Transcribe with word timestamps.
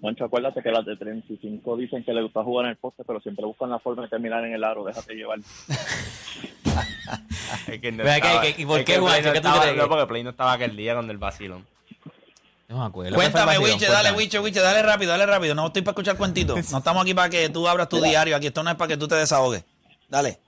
Juancho, 0.02 0.26
acuérdate 0.26 0.62
que 0.62 0.70
las 0.72 0.86
de 0.86 0.96
35 0.98 1.78
dicen 1.78 2.04
que 2.04 2.14
le 2.14 2.22
gusta 2.22 2.44
jugar 2.44 2.66
en 2.66 2.72
el 2.72 2.78
poste, 2.78 3.04
pero 3.06 3.20
siempre 3.22 3.44
buscan 3.46 3.72
la 3.72 3.80
forma 3.80 4.04
de 4.04 4.10
terminar 4.10 4.46
en 4.46 4.54
el 4.54 4.64
aro. 4.64 4.84
Déjate 4.84 5.14
llevar. 5.16 5.40
Es 7.68 7.80
que 7.80 7.92
no 7.92 8.04
Ve 8.04 8.12
acá, 8.12 8.28
estaba- 8.28 8.42
¿qué- 8.42 8.56
y 8.62 8.66
por 8.66 8.80
es 8.80 8.86
qué, 8.86 8.94
que 8.94 9.00
Play 9.00 9.22
Juancho? 9.24 9.42
no. 9.42 9.74
No, 9.76 9.88
porque 9.90 10.06
Play 10.08 10.24
no 10.24 10.30
estaba 10.32 10.54
aquel 10.54 10.76
día 10.76 10.96
con 10.96 11.10
el 11.10 11.18
vacilón. 11.18 11.66
No 12.68 12.80
me 12.80 12.86
acuerdo. 12.86 13.16
Cuéntame, 13.16 13.52
¿Qué 13.52 13.58
fue 13.60 13.68
el 13.68 13.74
Wiche, 13.76 13.88
dale. 13.88 14.12
Wiche, 14.12 14.40
Wiche, 14.40 14.60
dale 14.60 14.82
rápido, 14.82 15.12
dale 15.12 15.26
rápido. 15.26 15.54
No 15.54 15.68
estoy 15.68 15.82
para 15.84 15.92
escuchar 15.92 16.18
cuentitos. 16.18 16.72
No 16.72 16.80
estamos 16.80 17.04
aquí 17.04 17.14
para 17.14 17.30
que 17.30 17.50
tú 17.50 17.68
abras 17.68 17.88
tu 17.90 18.02
diario. 18.02 18.36
Aquí 18.36 18.48
esto 18.48 18.64
no 18.64 18.72
es 18.72 18.76
para 18.76 18.88
que 18.90 18.98
tú 18.98 19.08
te 19.08 19.16
desahogues. 19.16 19.64
Dale. 20.10 20.40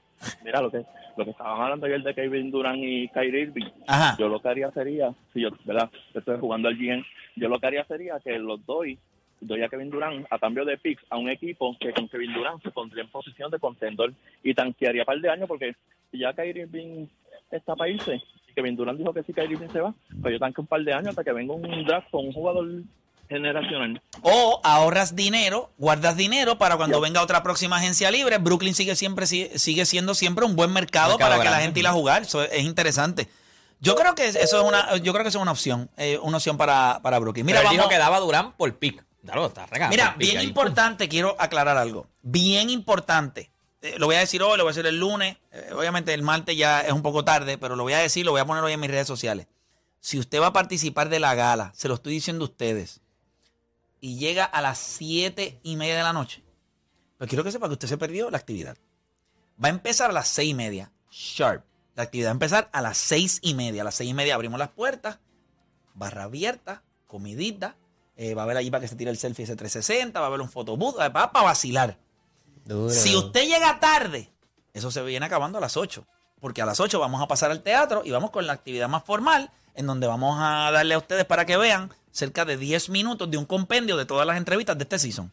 Mira, 0.43 0.61
lo 0.61 0.71
que 0.71 0.83
lo 1.15 1.25
que 1.25 1.31
estaban 1.31 1.59
hablando 1.61 1.87
ayer 1.87 2.01
de 2.03 2.13
Kevin 2.13 2.51
Durant 2.51 2.77
y 2.79 3.09
Kyrie 3.09 3.41
Irving, 3.41 3.65
Ajá. 3.87 4.15
yo 4.19 4.27
lo 4.29 4.39
que 4.39 4.49
haría 4.49 4.71
sería, 4.71 5.11
si 5.33 5.41
yo, 5.41 5.49
¿verdad? 5.65 5.89
Estoy 6.13 6.39
jugando 6.39 6.67
al 6.67 6.75
GM, 6.75 7.03
yo 7.35 7.49
lo 7.49 7.59
que 7.59 7.65
haría 7.65 7.83
sería 7.85 8.19
que 8.23 8.37
los 8.37 8.63
doy, 8.67 8.99
doy 9.41 9.63
a 9.63 9.67
Kevin 9.67 9.89
Durant 9.89 10.27
a 10.29 10.37
cambio 10.37 10.63
de 10.63 10.77
picks 10.77 11.03
a 11.09 11.17
un 11.17 11.27
equipo 11.29 11.75
que 11.79 11.91
con 11.91 12.07
Kevin 12.07 12.33
Durant 12.33 12.61
se 12.61 12.69
pondría 12.69 13.03
en 13.03 13.09
posición 13.09 13.49
de 13.49 13.57
contendor 13.59 14.13
y 14.43 14.53
tanquearía 14.53 15.05
par 15.05 15.19
de 15.19 15.29
años 15.29 15.47
porque 15.47 15.75
ya 16.13 16.33
Kyrie 16.33 16.63
Irving 16.63 17.07
está 17.49 17.75
para 17.75 17.89
irse 17.89 18.21
Kevin 18.57 18.75
Durant 18.75 18.97
dijo 18.97 19.13
que 19.13 19.21
si 19.21 19.33
Kyrie 19.33 19.53
Irving 19.53 19.69
se 19.71 19.79
va, 19.79 19.93
pues 20.19 20.33
yo 20.33 20.39
tanque 20.39 20.61
un 20.61 20.65
par 20.65 20.81
de 20.81 20.91
años 20.91 21.09
hasta 21.09 21.23
que 21.23 21.31
venga 21.31 21.53
un 21.53 21.85
draft 21.85 22.07
con 22.09 22.25
un 22.25 22.33
jugador 22.33 22.67
generacional. 23.29 24.01
O 24.23 24.59
ahorras 24.63 25.15
dinero, 25.15 25.69
guardas 25.77 26.17
dinero 26.17 26.57
para 26.57 26.75
cuando 26.75 26.99
venga 26.99 27.21
otra 27.21 27.43
próxima 27.43 27.75
agencia 27.77 28.09
libre. 28.09 28.39
Brooklyn 28.39 28.73
sigue 28.73 28.95
siempre 28.95 29.27
si- 29.27 29.49
sigue 29.59 29.85
siendo 29.85 30.15
siempre 30.15 30.43
un 30.43 30.55
buen 30.55 30.73
mercado, 30.73 31.11
Mercado 31.17 31.29
para 31.31 31.43
que 31.43 31.49
la 31.51 31.59
gente 31.61 31.79
irá 31.79 31.91
a 31.91 31.93
jugar. 31.93 32.23
Eso 32.23 32.41
es 32.41 32.63
interesante. 32.63 33.27
Yo 33.79 33.95
creo 33.95 34.15
que 34.15 34.27
eso 34.27 34.39
es 34.41 34.53
una, 34.67 34.97
yo 34.97 35.13
creo 35.13 35.23
que 35.23 35.29
eso 35.29 35.37
es 35.37 35.41
una 35.43 35.51
opción, 35.51 35.87
eh, 35.97 36.17
una 36.23 36.37
opción 36.37 36.57
para, 36.57 36.99
para 37.03 37.19
Brooklyn. 37.19 37.45
Mira, 37.45 37.59
Pero 37.59 37.69
él 37.69 37.77
vamos, 37.77 37.89
dijo 37.89 37.89
que 37.95 38.03
daba 38.03 38.19
Durán 38.19 38.53
por 38.53 38.73
pick. 38.75 39.05
Claro, 39.23 39.45
está 39.47 39.65
regado. 39.67 39.91
mira, 39.91 40.15
bien 40.17 40.37
ahí. 40.39 40.45
importante, 40.47 41.07
quiero 41.07 41.35
aclarar 41.37 41.77
algo. 41.77 42.07
Bien 42.23 42.69
importante. 42.71 43.51
Eh, 43.81 43.95
lo 43.99 44.07
voy 44.07 44.15
a 44.15 44.19
decir 44.19 44.41
hoy, 44.41 44.57
lo 44.57 44.63
voy 44.63 44.71
a 44.71 44.73
decir 44.73 44.85
el 44.87 44.99
lunes. 44.99 45.37
Eh, 45.51 45.71
obviamente 45.73 46.13
el 46.13 46.23
martes 46.23 46.57
ya 46.57 46.81
es 46.81 46.91
un 46.91 47.01
poco 47.01 47.23
tarde, 47.23 47.57
pero 47.57 47.75
lo 47.75 47.83
voy 47.83 47.93
a 47.93 47.99
decir, 47.99 48.25
lo 48.25 48.31
voy 48.31 48.41
a 48.41 48.45
poner 48.45 48.63
hoy 48.63 48.73
en 48.73 48.79
mis 48.79 48.89
redes 48.89 49.07
sociales. 49.07 49.47
Si 49.99 50.19
usted 50.19 50.41
va 50.41 50.47
a 50.47 50.53
participar 50.53 51.09
de 51.09 51.19
la 51.19 51.35
gala, 51.35 51.71
se 51.75 51.87
lo 51.87 51.95
estoy 51.95 52.13
diciendo 52.13 52.45
a 52.45 52.47
ustedes, 52.47 53.01
y 53.99 54.17
llega 54.17 54.45
a 54.45 54.61
las 54.61 54.77
siete 54.77 55.59
y 55.63 55.75
media 55.75 55.97
de 55.97 56.03
la 56.03 56.13
noche, 56.13 56.43
pues 57.17 57.29
quiero 57.29 57.43
que 57.43 57.51
sepa 57.51 57.67
que 57.67 57.73
usted 57.73 57.87
se 57.87 57.97
perdió 57.97 58.29
la 58.29 58.37
actividad. 58.37 58.77
Va 59.63 59.69
a 59.69 59.71
empezar 59.71 60.11
a 60.11 60.13
las 60.13 60.27
seis 60.27 60.51
y 60.51 60.53
media, 60.53 60.91
sharp. 61.09 61.65
La 61.95 62.03
actividad 62.03 62.27
va 62.29 62.31
a 62.31 62.33
empezar 62.33 62.69
a 62.73 62.81
las 62.81 62.97
seis 62.97 63.39
y 63.41 63.55
media. 63.55 63.81
A 63.81 63.85
las 63.85 63.95
seis 63.95 64.11
y 64.11 64.13
media 64.13 64.35
abrimos 64.35 64.59
las 64.59 64.69
puertas, 64.69 65.17
barra 65.95 66.23
abierta, 66.23 66.83
comidita. 67.07 67.75
eh, 68.15 68.35
va 68.35 68.43
a 68.43 68.45
haber 68.45 68.57
allí 68.57 68.69
para 68.69 68.81
que 68.81 68.87
se 68.87 68.95
tire 68.95 69.09
el 69.09 69.17
selfie 69.17 69.45
ese 69.45 69.55
360, 69.55 70.19
va 70.19 70.25
a 70.25 70.29
haber 70.29 70.41
un 70.41 70.49
photobooth, 70.49 70.97
va 70.99 71.31
para 71.31 71.45
vacilar. 71.45 71.97
Si 72.89 73.15
usted 73.15 73.47
llega 73.47 73.79
tarde, 73.79 74.29
eso 74.73 74.91
se 74.91 75.01
viene 75.03 75.25
acabando 75.25 75.57
a 75.57 75.61
las 75.61 75.77
8. 75.77 76.05
Porque 76.39 76.61
a 76.61 76.65
las 76.65 76.79
8 76.79 76.99
vamos 76.99 77.21
a 77.21 77.27
pasar 77.27 77.51
al 77.51 77.63
teatro 77.63 78.03
y 78.05 78.11
vamos 78.11 78.31
con 78.31 78.45
la 78.45 78.53
actividad 78.53 78.87
más 78.87 79.03
formal, 79.03 79.51
en 79.73 79.87
donde 79.87 80.07
vamos 80.07 80.37
a 80.39 80.69
darle 80.71 80.93
a 80.93 80.99
ustedes 80.99 81.25
para 81.25 81.45
que 81.45 81.57
vean 81.57 81.91
cerca 82.11 82.45
de 82.45 82.57
10 82.57 82.89
minutos 82.89 83.29
de 83.29 83.37
un 83.37 83.45
compendio 83.45 83.97
de 83.97 84.05
todas 84.05 84.27
las 84.27 84.37
entrevistas 84.37 84.77
de 84.77 84.83
este 84.83 84.99
season. 84.99 85.31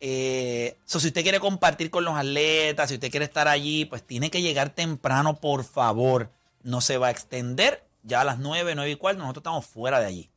Eh, 0.00 0.78
si 0.86 0.96
usted 0.96 1.22
quiere 1.22 1.40
compartir 1.40 1.90
con 1.90 2.04
los 2.04 2.14
atletas, 2.14 2.88
si 2.88 2.94
usted 2.94 3.10
quiere 3.10 3.26
estar 3.26 3.48
allí, 3.48 3.84
pues 3.84 4.02
tiene 4.02 4.30
que 4.30 4.42
llegar 4.42 4.70
temprano, 4.70 5.36
por 5.36 5.64
favor. 5.64 6.30
No 6.62 6.80
se 6.80 6.98
va 6.98 7.08
a 7.08 7.10
extender. 7.10 7.84
Ya 8.02 8.22
a 8.22 8.24
las 8.24 8.38
9, 8.38 8.74
9 8.74 8.90
y 8.90 8.96
cuarto, 8.96 9.20
nosotros 9.20 9.42
estamos 9.42 9.66
fuera 9.66 10.00
de 10.00 10.06
allí. 10.06 10.30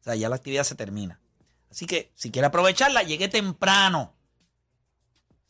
O 0.00 0.04
sea, 0.04 0.14
ya 0.14 0.28
la 0.28 0.36
actividad 0.36 0.64
se 0.64 0.76
termina. 0.76 1.20
Así 1.70 1.86
que 1.86 2.10
si 2.14 2.30
quiere 2.30 2.46
aprovecharla, 2.46 3.02
llegue 3.02 3.28
temprano. 3.28 4.12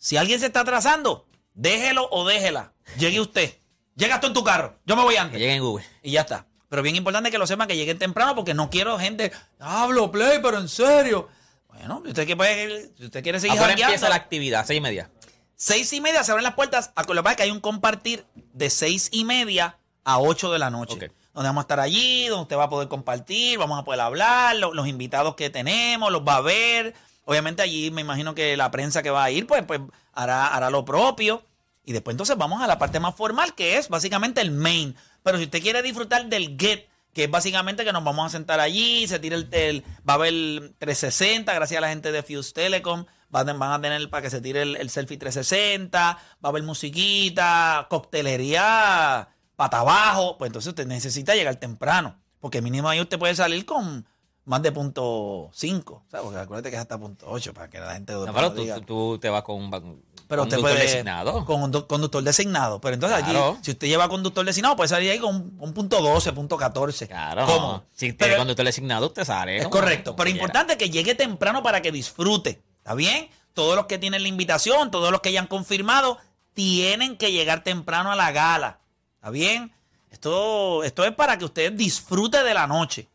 Si 0.00 0.16
alguien 0.16 0.40
se 0.40 0.46
está 0.46 0.60
atrasando, 0.60 1.26
déjelo 1.52 2.08
o 2.10 2.26
déjela. 2.26 2.72
Llegue 2.98 3.20
usted. 3.20 3.54
Llega 3.96 4.18
tú 4.18 4.28
en 4.28 4.32
tu 4.32 4.42
carro. 4.42 4.78
Yo 4.86 4.96
me 4.96 5.02
voy 5.02 5.14
Que 5.14 5.20
antes. 5.20 5.38
llegue 5.38 5.54
en 5.54 5.62
Google. 5.62 5.84
Y 6.02 6.12
ya 6.12 6.22
está. 6.22 6.46
Pero 6.70 6.80
bien 6.82 6.96
importante 6.96 7.30
que 7.30 7.36
lo 7.36 7.46
sepan 7.46 7.68
que 7.68 7.76
lleguen 7.76 7.98
temprano 7.98 8.34
porque 8.34 8.54
no 8.54 8.70
quiero 8.70 8.98
gente. 8.98 9.30
Hablo, 9.58 10.10
play, 10.10 10.38
pero 10.42 10.58
en 10.58 10.68
serio. 10.70 11.28
Bueno, 11.68 12.00
si 12.02 12.08
usted, 12.08 12.26
que 12.26 12.34
puede- 12.36 12.90
si 12.96 13.04
usted 13.04 13.22
quiere 13.22 13.40
seguir 13.40 13.58
Ahora 13.60 13.74
empieza 13.74 14.08
la 14.08 14.14
actividad, 14.14 14.64
seis 14.66 14.78
y 14.78 14.80
media. 14.80 15.10
Seis 15.54 15.92
y 15.92 16.00
media 16.00 16.24
se 16.24 16.30
abren 16.32 16.44
las 16.44 16.54
puertas. 16.54 16.92
A 16.94 17.02
lo 17.02 17.08
que 17.14 17.22
pasa 17.22 17.30
es 17.32 17.36
que 17.36 17.42
hay 17.42 17.50
un 17.50 17.60
compartir 17.60 18.24
de 18.54 18.70
seis 18.70 19.10
y 19.12 19.24
media 19.24 19.78
a 20.02 20.18
ocho 20.18 20.50
de 20.50 20.58
la 20.58 20.70
noche. 20.70 21.12
Donde 21.34 21.48
vamos 21.48 21.62
a 21.62 21.64
estar 21.66 21.78
allí, 21.80 22.26
donde 22.28 22.42
usted 22.42 22.56
va 22.56 22.64
a 22.64 22.68
poder 22.70 22.88
compartir, 22.88 23.58
vamos 23.58 23.78
a 23.78 23.84
poder 23.84 24.00
hablar, 24.00 24.56
lo- 24.56 24.72
los, 24.72 24.88
invitados 24.88 25.34
que 25.36 25.50
tenemos, 25.50 26.10
los 26.10 26.22
va 26.22 26.36
a 26.36 26.40
ver. 26.40 26.94
Obviamente 27.30 27.62
allí 27.62 27.92
me 27.92 28.00
imagino 28.00 28.34
que 28.34 28.56
la 28.56 28.72
prensa 28.72 29.04
que 29.04 29.10
va 29.10 29.22
a 29.22 29.30
ir, 29.30 29.46
pues, 29.46 29.62
pues 29.62 29.80
hará, 30.12 30.48
hará 30.48 30.68
lo 30.68 30.84
propio. 30.84 31.44
Y 31.84 31.92
después 31.92 32.14
entonces 32.14 32.36
vamos 32.36 32.60
a 32.60 32.66
la 32.66 32.76
parte 32.76 32.98
más 32.98 33.14
formal, 33.14 33.54
que 33.54 33.76
es 33.76 33.88
básicamente 33.88 34.40
el 34.40 34.50
main. 34.50 34.96
Pero 35.22 35.38
si 35.38 35.44
usted 35.44 35.62
quiere 35.62 35.80
disfrutar 35.80 36.26
del 36.26 36.56
get, 36.58 36.88
que 37.12 37.22
es 37.22 37.30
básicamente 37.30 37.84
que 37.84 37.92
nos 37.92 38.02
vamos 38.02 38.26
a 38.26 38.30
sentar 38.30 38.58
allí, 38.58 39.06
se 39.06 39.20
tira 39.20 39.36
el, 39.36 39.84
va 39.98 40.14
a 40.14 40.16
haber 40.16 40.72
360, 40.80 41.54
gracias 41.54 41.78
a 41.78 41.82
la 41.82 41.90
gente 41.90 42.10
de 42.10 42.24
Fuse 42.24 42.52
Telecom, 42.52 43.04
van, 43.28 43.56
van 43.60 43.72
a 43.74 43.80
tener 43.80 44.10
para 44.10 44.22
que 44.22 44.30
se 44.30 44.40
tire 44.40 44.62
el, 44.62 44.74
el 44.74 44.90
selfie 44.90 45.16
360, 45.16 46.00
va 46.00 46.18
a 46.42 46.48
haber 46.48 46.64
musiquita, 46.64 47.86
coctelería, 47.88 49.28
pata 49.54 49.78
abajo, 49.78 50.36
pues 50.36 50.48
entonces 50.48 50.70
usted 50.70 50.86
necesita 50.88 51.36
llegar 51.36 51.54
temprano, 51.60 52.20
porque 52.40 52.60
mínimo 52.60 52.88
ahí 52.88 53.00
usted 53.00 53.20
puede 53.20 53.36
salir 53.36 53.64
con 53.66 54.04
más 54.50 54.62
de 54.62 54.72
punto 54.72 55.48
5, 55.52 56.02
¿sabes? 56.10 56.24
Porque 56.24 56.38
acuérdate 56.40 56.70
que 56.70 56.76
es 56.76 56.82
hasta 56.82 56.98
punto 56.98 57.26
8 57.28 57.54
para 57.54 57.70
que 57.70 57.78
la 57.78 57.92
gente 57.92 58.12
No, 58.12 58.32
pero 58.34 58.52
tú, 58.52 58.60
diga. 58.62 58.74
tú- 58.80 58.82
tú 58.82 59.18
te 59.20 59.28
vas 59.30 59.42
con 59.44 59.56
un 59.62 59.70
Pero 59.70 60.42
usted 60.42 60.56
conductor 60.56 60.60
puede 60.60 60.74
designado. 60.82 61.44
con 61.44 61.62
un 61.62 61.72
conductor 61.82 62.22
designado. 62.24 62.80
Pero 62.80 62.94
entonces 62.94 63.22
Claro. 63.22 63.50
allí, 63.52 63.58
si 63.62 63.70
usted 63.70 63.86
lleva 63.86 64.08
conductor 64.08 64.44
designado, 64.44 64.74
puede 64.74 64.88
salir 64.88 65.10
ahí 65.12 65.18
con 65.20 65.34
un, 65.36 65.56
un 65.60 65.72
punto 65.72 66.00
12, 66.02 66.32
punto 66.32 66.56
14. 66.56 67.06
Claro. 67.06 67.46
Cómodo. 67.46 67.84
Si 67.94 68.12
tiene 68.12 68.36
conductor 68.36 68.66
designado, 68.66 69.06
usted 69.06 69.24
sale. 69.24 69.58
es 69.58 69.68
correcto. 69.68 70.16
Pero 70.16 70.28
importante 70.30 70.76
que 70.76 70.90
llegue 70.90 71.14
temprano 71.14 71.62
para 71.62 71.80
que 71.80 71.92
disfrute. 71.92 72.60
¿Está 72.78 72.94
bien? 72.94 73.28
Todos 73.54 73.76
los 73.76 73.86
que 73.86 73.98
tienen 73.98 74.22
la 74.22 74.28
invitación, 74.28 74.90
todos 74.90 75.10
los 75.12 75.20
que 75.20 75.30
ya 75.32 75.40
han 75.40 75.46
confirmado, 75.46 76.18
tienen 76.54 77.16
que 77.16 77.30
llegar 77.32 77.62
temprano 77.62 78.10
a 78.10 78.16
la 78.16 78.32
gala. 78.32 78.80
¿Está 79.14 79.30
bien? 79.30 79.72
Esto, 80.10 80.82
esto 80.82 81.04
es 81.04 81.14
para 81.14 81.38
que 81.38 81.44
usted 81.44 81.72
disfrute 81.72 82.42
de 82.42 82.52
la 82.54 82.66
noche. 82.66 83.08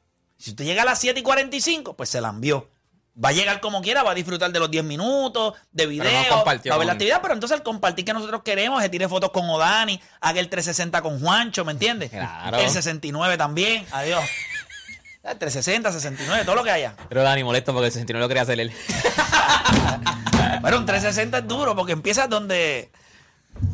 Si 0.45 0.51
usted 0.51 0.63
llega 0.63 0.83
a 0.83 0.85
las 0.85 0.99
7 0.99 1.19
y 1.19 1.23
45, 1.23 1.95
pues 1.95 2.07
se 2.07 2.21
la 2.21 2.29
envió. 2.29 2.69
Va 3.17 3.29
a 3.29 3.31
llegar 3.31 3.61
como 3.61 3.81
quiera, 3.81 4.03
va 4.03 4.11
a 4.11 4.13
disfrutar 4.13 4.51
de 4.51 4.59
los 4.59 4.69
10 4.69 4.83
minutos, 4.83 5.55
de 5.71 5.87
video, 5.87 6.03
no 6.29 6.45
va 6.45 6.51
a 6.51 6.77
ver 6.77 6.85
la 6.85 6.93
actividad, 6.93 7.19
pero 7.19 7.33
entonces 7.33 7.57
el 7.57 7.63
compartir 7.63 8.05
que 8.05 8.13
nosotros 8.13 8.43
queremos, 8.43 8.83
se 8.83 8.89
tire 8.89 9.09
fotos 9.09 9.31
con 9.31 9.49
Odani, 9.49 9.99
haga 10.21 10.39
el 10.39 10.47
360 10.47 11.01
con 11.01 11.19
Juancho, 11.19 11.65
¿me 11.65 11.71
entiendes? 11.71 12.11
Claro. 12.11 12.59
El 12.59 12.69
69 12.69 13.37
también, 13.39 13.87
adiós. 13.91 14.23
El 15.23 15.39
360, 15.39 15.91
69, 15.91 16.45
todo 16.45 16.53
lo 16.53 16.63
que 16.63 16.69
haya. 16.69 16.95
Pero 17.09 17.23
Dani 17.23 17.43
molesto 17.43 17.73
porque 17.73 17.87
el 17.87 17.93
69 17.93 18.23
lo 18.23 18.27
quería 18.27 18.43
hacer 18.43 18.59
él. 18.59 18.71
Pero 20.61 20.77
un 20.77 20.85
360 20.85 21.39
es 21.39 21.47
duro 21.47 21.75
porque 21.75 21.93
empiezas 21.93 22.29
donde. 22.29 22.91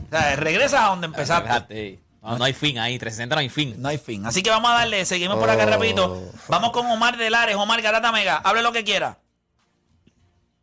O 0.07 0.09
sea, 0.09 0.37
regresas 0.37 0.79
a 0.79 0.85
donde 0.85 1.07
empezaste. 1.07 1.99
Fíjate. 2.21 2.31
No, 2.33 2.37
no 2.37 2.43
hay 2.45 2.53
fin 2.53 2.77
ahí, 2.77 2.97
360 2.99 3.35
no 3.35 3.39
hay 3.41 3.49
fin. 3.49 3.75
No 3.81 3.89
hay 3.89 3.97
fin. 3.97 4.25
Así 4.25 4.43
que 4.43 4.49
vamos 4.49 4.69
a 4.71 4.75
darle, 4.75 5.03
seguimos 5.05 5.37
por 5.37 5.49
acá 5.49 5.63
Oh. 5.65 5.69
rapidito. 5.71 6.21
Vamos 6.47 6.71
con 6.71 6.85
Omar 6.85 7.17
de 7.17 7.29
Lares, 7.29 7.55
Omar 7.55 7.81
Garata 7.81 8.11
Mega. 8.11 8.37
Hable 8.37 8.61
lo 8.61 8.71
que 8.71 8.83
quiera. 8.83 9.17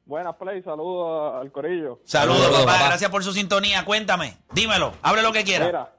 Buenas, 0.04 0.36
Play. 0.36 0.62
Saludos 0.62 1.34
al 1.40 1.52
Corillo. 1.52 2.00
Saludos, 2.04 2.40
Saludos, 2.42 2.64
papá. 2.64 2.72
papá. 2.78 2.86
Gracias 2.88 3.10
por 3.10 3.22
su 3.22 3.32
sintonía. 3.32 3.84
Cuéntame. 3.84 4.36
Dímelo. 4.52 4.94
Hable 5.02 5.22
lo 5.22 5.32
que 5.32 5.44
quiera. 5.44 5.66
Mira, 5.66 5.92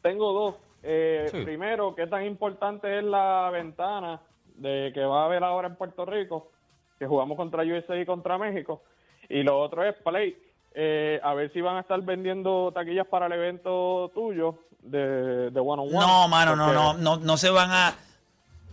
tengo 0.00 0.32
dos. 0.32 0.54
Eh, 0.84 1.26
Sí. 1.30 1.40
Primero, 1.44 1.94
¿qué 1.94 2.06
tan 2.06 2.24
importante 2.24 2.98
es 2.98 3.04
la 3.04 3.50
ventana 3.50 4.20
de 4.56 4.90
que 4.94 5.00
va 5.04 5.22
a 5.22 5.24
haber 5.24 5.42
ahora 5.42 5.68
en 5.68 5.76
Puerto 5.76 6.04
Rico? 6.04 6.50
que 6.98 7.06
jugamos 7.08 7.36
contra 7.36 7.64
USA 7.64 7.96
y 7.96 8.06
contra 8.06 8.38
México. 8.38 8.84
Y 9.28 9.42
lo 9.42 9.58
otro 9.58 9.82
es 9.84 9.96
Play. 10.04 10.36
eh, 10.74 11.18
a 11.22 11.34
ver 11.34 11.52
si 11.52 11.60
van 11.60 11.76
a 11.76 11.80
estar 11.80 12.00
vendiendo 12.00 12.70
taquillas 12.72 13.06
para 13.08 13.26
el 13.26 13.32
evento 13.32 14.10
tuyo 14.14 14.54
de, 14.82 15.50
de 15.50 15.60
One 15.60 15.82
on 15.82 15.88
One. 15.88 16.06
No, 16.06 16.28
mano, 16.28 16.56
no, 16.56 16.72
no, 16.72 16.94
no, 16.94 17.16
no 17.16 17.36
se 17.36 17.50
van 17.50 17.70
a, 17.70 17.94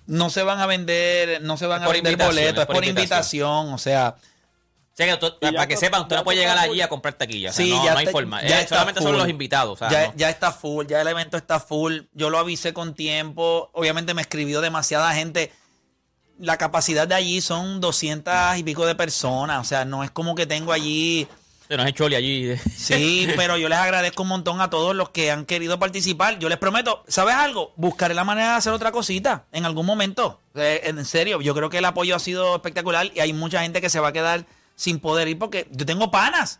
no 0.07 0.29
se 0.29 0.43
van 0.43 0.59
a 0.59 0.65
vender, 0.65 1.41
no 1.41 1.55
se 1.57 1.65
van 1.67 1.83
a 1.83 1.85
por 1.85 1.93
vender 1.95 2.13
invitación, 2.13 2.35
boletos, 2.35 2.61
es 2.61 2.65
por 2.75 2.85
invitación, 2.85 3.73
o 3.73 3.77
sea, 3.77 4.15
O 4.17 5.01
sea, 5.01 5.05
que 5.07 5.17
tú- 5.17 5.33
Y 5.39 5.45
ya 5.45 5.51
para 5.53 5.67
que 5.67 5.77
sepan, 5.77 6.01
usted 6.01 6.17
no 6.17 6.23
puede 6.25 6.39
llegar 6.39 6.57
allí 6.57 6.81
a 6.81 6.89
comprar 6.89 7.13
taquilla. 7.13 7.51
O 7.51 7.53
sea, 7.53 7.63
Sí, 7.65 7.71
no, 7.71 7.85
ya 7.85 7.91
no 7.93 7.97
hay 7.99 8.05
está- 8.05 8.11
forma. 8.11 8.41
ya 8.45 8.61
Eh, 8.61 8.67
solamente 8.67 9.01
son 9.01 9.11
full. 9.11 9.17
los 9.19 9.29
invitados. 9.29 9.73
O 9.73 9.77
sea, 9.77 9.89
ya, 9.89 10.07
no. 10.09 10.13
ya 10.17 10.29
está 10.29 10.51
full, 10.51 10.87
ya 10.87 10.99
el 10.99 11.07
evento 11.07 11.37
está 11.37 11.59
full. 11.61 11.99
Yo 12.13 12.29
lo 12.29 12.37
avisé 12.37 12.73
con 12.73 12.93
tiempo. 12.95 13.69
Obviamente 13.73 14.13
me 14.13 14.21
escribió 14.21 14.59
demasiada 14.59 15.13
gente. 15.13 15.53
La 16.37 16.57
capacidad 16.57 17.07
de 17.07 17.15
allí 17.15 17.39
son 17.39 17.79
200 17.79 18.57
y 18.57 18.63
pico 18.63 18.85
de 18.85 18.95
personas. 18.95 19.61
O 19.61 19.63
sea, 19.63 19.85
no 19.85 20.03
es 20.03 20.11
como 20.11 20.35
que 20.35 20.45
tengo 20.45 20.73
allí. 20.73 21.27
Se 21.69 21.77
nos 21.77 21.85
es 21.85 21.93
choli 21.93 22.15
allí. 22.15 22.57
Sí, 22.75 23.27
pero 23.35 23.55
yo 23.55 23.69
les 23.69 23.77
agradezco 23.77 24.23
un 24.23 24.29
montón 24.29 24.59
a 24.59 24.71
todos 24.71 24.95
los 24.95 25.09
que 25.09 25.29
han 25.29 25.45
querido 25.45 25.77
participar. 25.77 26.39
Yo 26.39 26.49
les 26.49 26.57
prometo, 26.57 27.03
¿sabes 27.07 27.35
algo? 27.35 27.73
Buscaré 27.75 28.15
la 28.15 28.23
manera 28.23 28.51
de 28.51 28.55
hacer 28.55 28.73
otra 28.73 28.91
cosita 28.91 29.45
en 29.51 29.65
algún 29.65 29.85
momento. 29.85 30.41
Sea, 30.55 30.77
en 30.77 31.05
serio, 31.05 31.39
yo 31.41 31.53
creo 31.53 31.69
que 31.69 31.77
el 31.77 31.85
apoyo 31.85 32.15
ha 32.15 32.19
sido 32.19 32.55
espectacular 32.55 33.11
y 33.13 33.19
hay 33.19 33.33
mucha 33.33 33.61
gente 33.61 33.81
que 33.81 33.89
se 33.91 33.99
va 33.99 34.07
a 34.07 34.11
quedar 34.11 34.47
sin 34.75 34.99
poder 34.99 35.27
ir 35.27 35.37
porque 35.37 35.67
yo 35.69 35.85
tengo 35.85 36.09
panas. 36.09 36.59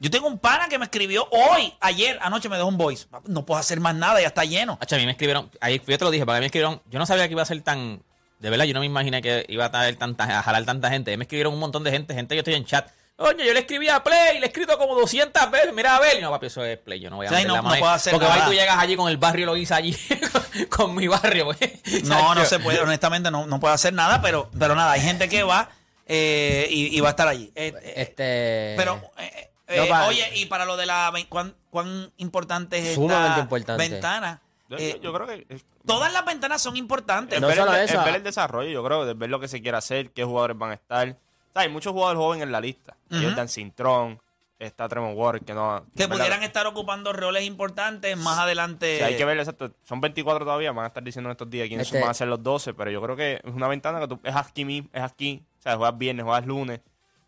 Yo 0.00 0.10
tengo 0.10 0.26
un 0.26 0.38
pana 0.38 0.68
que 0.68 0.78
me 0.78 0.86
escribió 0.86 1.28
hoy, 1.30 1.72
ayer, 1.80 2.18
anoche 2.20 2.48
me 2.48 2.56
dejó 2.56 2.68
un 2.68 2.78
voice. 2.78 3.06
No 3.26 3.46
puedo 3.46 3.60
hacer 3.60 3.78
más 3.78 3.94
nada, 3.94 4.20
ya 4.20 4.28
está 4.28 4.44
lleno. 4.44 4.80
A 4.80 4.96
mí 4.96 5.04
me 5.04 5.12
escribieron, 5.12 5.48
ahí 5.60 5.80
yo 5.86 5.96
te 5.98 6.04
lo 6.04 6.10
dije, 6.10 6.26
para 6.26 6.38
mí 6.38 6.40
me 6.40 6.46
escribieron, 6.46 6.82
yo 6.90 6.98
no 6.98 7.06
sabía 7.06 7.28
que 7.28 7.34
iba 7.34 7.42
a 7.42 7.46
ser 7.46 7.60
tan, 7.60 8.02
de 8.40 8.50
verdad, 8.50 8.64
yo 8.64 8.74
no 8.74 8.80
me 8.80 8.86
imaginé 8.86 9.22
que 9.22 9.44
iba 9.48 9.66
a, 9.66 9.70
traer 9.70 9.94
tanta, 9.94 10.24
a 10.38 10.42
jalar 10.42 10.64
tanta 10.64 10.90
gente. 10.90 11.16
Me 11.16 11.24
escribieron 11.24 11.52
un 11.52 11.60
montón 11.60 11.84
de 11.84 11.92
gente, 11.92 12.14
gente 12.14 12.34
que 12.34 12.40
estoy 12.40 12.54
en 12.54 12.64
chat. 12.64 12.90
Oye, 13.22 13.46
yo 13.46 13.52
le 13.52 13.60
escribí 13.60 13.88
a 13.88 14.02
Play, 14.02 14.38
le 14.40 14.46
he 14.46 14.48
escrito 14.48 14.78
como 14.78 14.94
200 14.94 15.50
veces, 15.50 15.72
mira 15.74 15.96
a 15.96 16.00
ver. 16.00 16.18
Y 16.18 16.22
no, 16.22 16.30
papi, 16.30 16.46
eso 16.46 16.64
es 16.64 16.78
Play, 16.78 17.00
yo 17.00 17.10
no 17.10 17.16
voy 17.16 17.26
a 17.26 17.28
Sí, 17.28 17.34
meter 17.34 17.48
no- 17.48 17.54
la 17.56 17.62
no 17.62 17.68
puedo 17.68 17.88
hacer 17.88 18.12
Porque 18.12 18.26
nada. 18.26 18.40
va 18.40 18.44
y 18.46 18.48
tú 18.48 18.54
llegas 18.54 18.78
allí 18.78 18.96
con 18.96 19.08
el 19.10 19.16
barrio 19.18 19.46
lo 19.46 19.56
hice 19.56 19.74
allí, 19.74 19.94
con, 20.32 20.64
con 20.70 20.94
mi 20.94 21.06
barrio. 21.06 21.44
pues. 21.44 21.58
No, 22.04 22.34
no 22.34 22.44
se 22.46 22.58
puede, 22.58 22.80
honestamente 22.80 23.30
no, 23.30 23.46
no 23.46 23.60
puedo 23.60 23.74
hacer 23.74 23.92
nada, 23.92 24.22
pero, 24.22 24.50
pero 24.58 24.74
nada, 24.74 24.92
hay 24.92 25.00
gente 25.02 25.28
que 25.28 25.42
va 25.42 25.68
eh, 26.06 26.66
y, 26.70 26.96
y 26.96 27.00
va 27.00 27.08
a 27.08 27.10
estar 27.10 27.28
allí. 27.28 27.52
Eh, 27.54 27.72
eh, 27.82 27.92
Este. 27.96 28.74
Pero, 28.76 29.00
eh, 29.18 29.50
eh, 29.68 29.86
No, 29.88 30.06
oye, 30.06 30.28
y 30.36 30.46
para 30.46 30.64
lo 30.64 30.76
de 30.76 30.86
la. 30.86 31.12
¿Cuán, 31.28 31.54
cuán 31.70 32.10
importante 32.16 32.78
es 32.78 32.98
esta 32.98 33.38
importante. 33.38 33.88
ventana? 33.88 34.40
Yo, 34.68 34.76
Eh, 34.78 34.94
yo- 34.96 35.02
yo 35.02 35.12
creo 35.12 35.26
que 35.26 35.46
es, 35.48 35.64
todas 35.86 36.12
las 36.12 36.24
ventanas 36.24 36.62
son 36.62 36.76
importantes. 36.76 37.36
es 37.36 37.40
No 37.40 37.48
ver, 37.48 37.56
solo 37.58 37.74
el, 37.74 37.82
eso, 37.82 37.98
es 37.98 38.04
ver 38.04 38.14
el 38.16 38.22
desarrollo, 38.22 38.70
yo 38.70 38.82
creo, 38.84 39.04
de 39.04 39.14
ver 39.14 39.28
lo 39.30 39.38
que 39.40 39.46
se 39.48 39.60
quiere 39.60 39.76
hacer, 39.76 40.10
qué 40.12 40.24
jugadores 40.24 40.56
van 40.56 40.70
a 40.70 40.74
estar. 40.74 41.16
O 41.50 41.52
sea, 41.52 41.62
hay 41.62 41.68
muchos 41.68 41.92
jugadores 41.92 42.18
jóvenes 42.18 42.44
en 42.44 42.52
la 42.52 42.60
lista. 42.60 42.96
Ujú. 43.10 43.22
Jordan 43.22 43.48
Cintrón, 43.48 44.20
está 44.58 44.88
Tremont 44.88 45.16
Waters, 45.16 45.44
que 45.44 45.54
no... 45.54 45.84
que 45.96 46.06
pudieran 46.06 46.42
estar 46.42 46.66
ocupando 46.66 47.12
roles 47.12 47.44
importantes 47.44 48.16
más 48.16 48.38
adelante. 48.38 48.98
Sí, 48.98 49.02
hay 49.04 49.16
que 49.16 49.24
ver, 49.24 49.38
exacto. 49.38 49.72
Son 49.84 50.00
24 50.00 50.44
todavía, 50.44 50.70
van 50.72 50.84
a 50.84 50.88
estar 50.88 51.02
diciendo 51.02 51.28
en 51.28 51.32
estos 51.32 51.48
días 51.50 51.66
quiénes 51.66 51.86
Este- 51.86 52.00
van 52.00 52.10
a 52.10 52.14
ser 52.14 52.28
los 52.28 52.42
12, 52.42 52.74
pero 52.74 52.90
yo 52.90 53.00
creo 53.02 53.16
que 53.16 53.40
es 53.42 53.54
una 53.54 53.68
ventana 53.68 54.00
que 54.00 54.08
tú, 54.08 54.20
es 54.22 54.36
aquí 54.36 54.64
mismo, 54.64 54.88
es 54.92 55.02
aquí. 55.02 55.42
O 55.58 55.62
sea, 55.62 55.76
juegas 55.76 55.98
viernes, 55.98 56.24
juegas 56.24 56.46
lunes. 56.46 56.80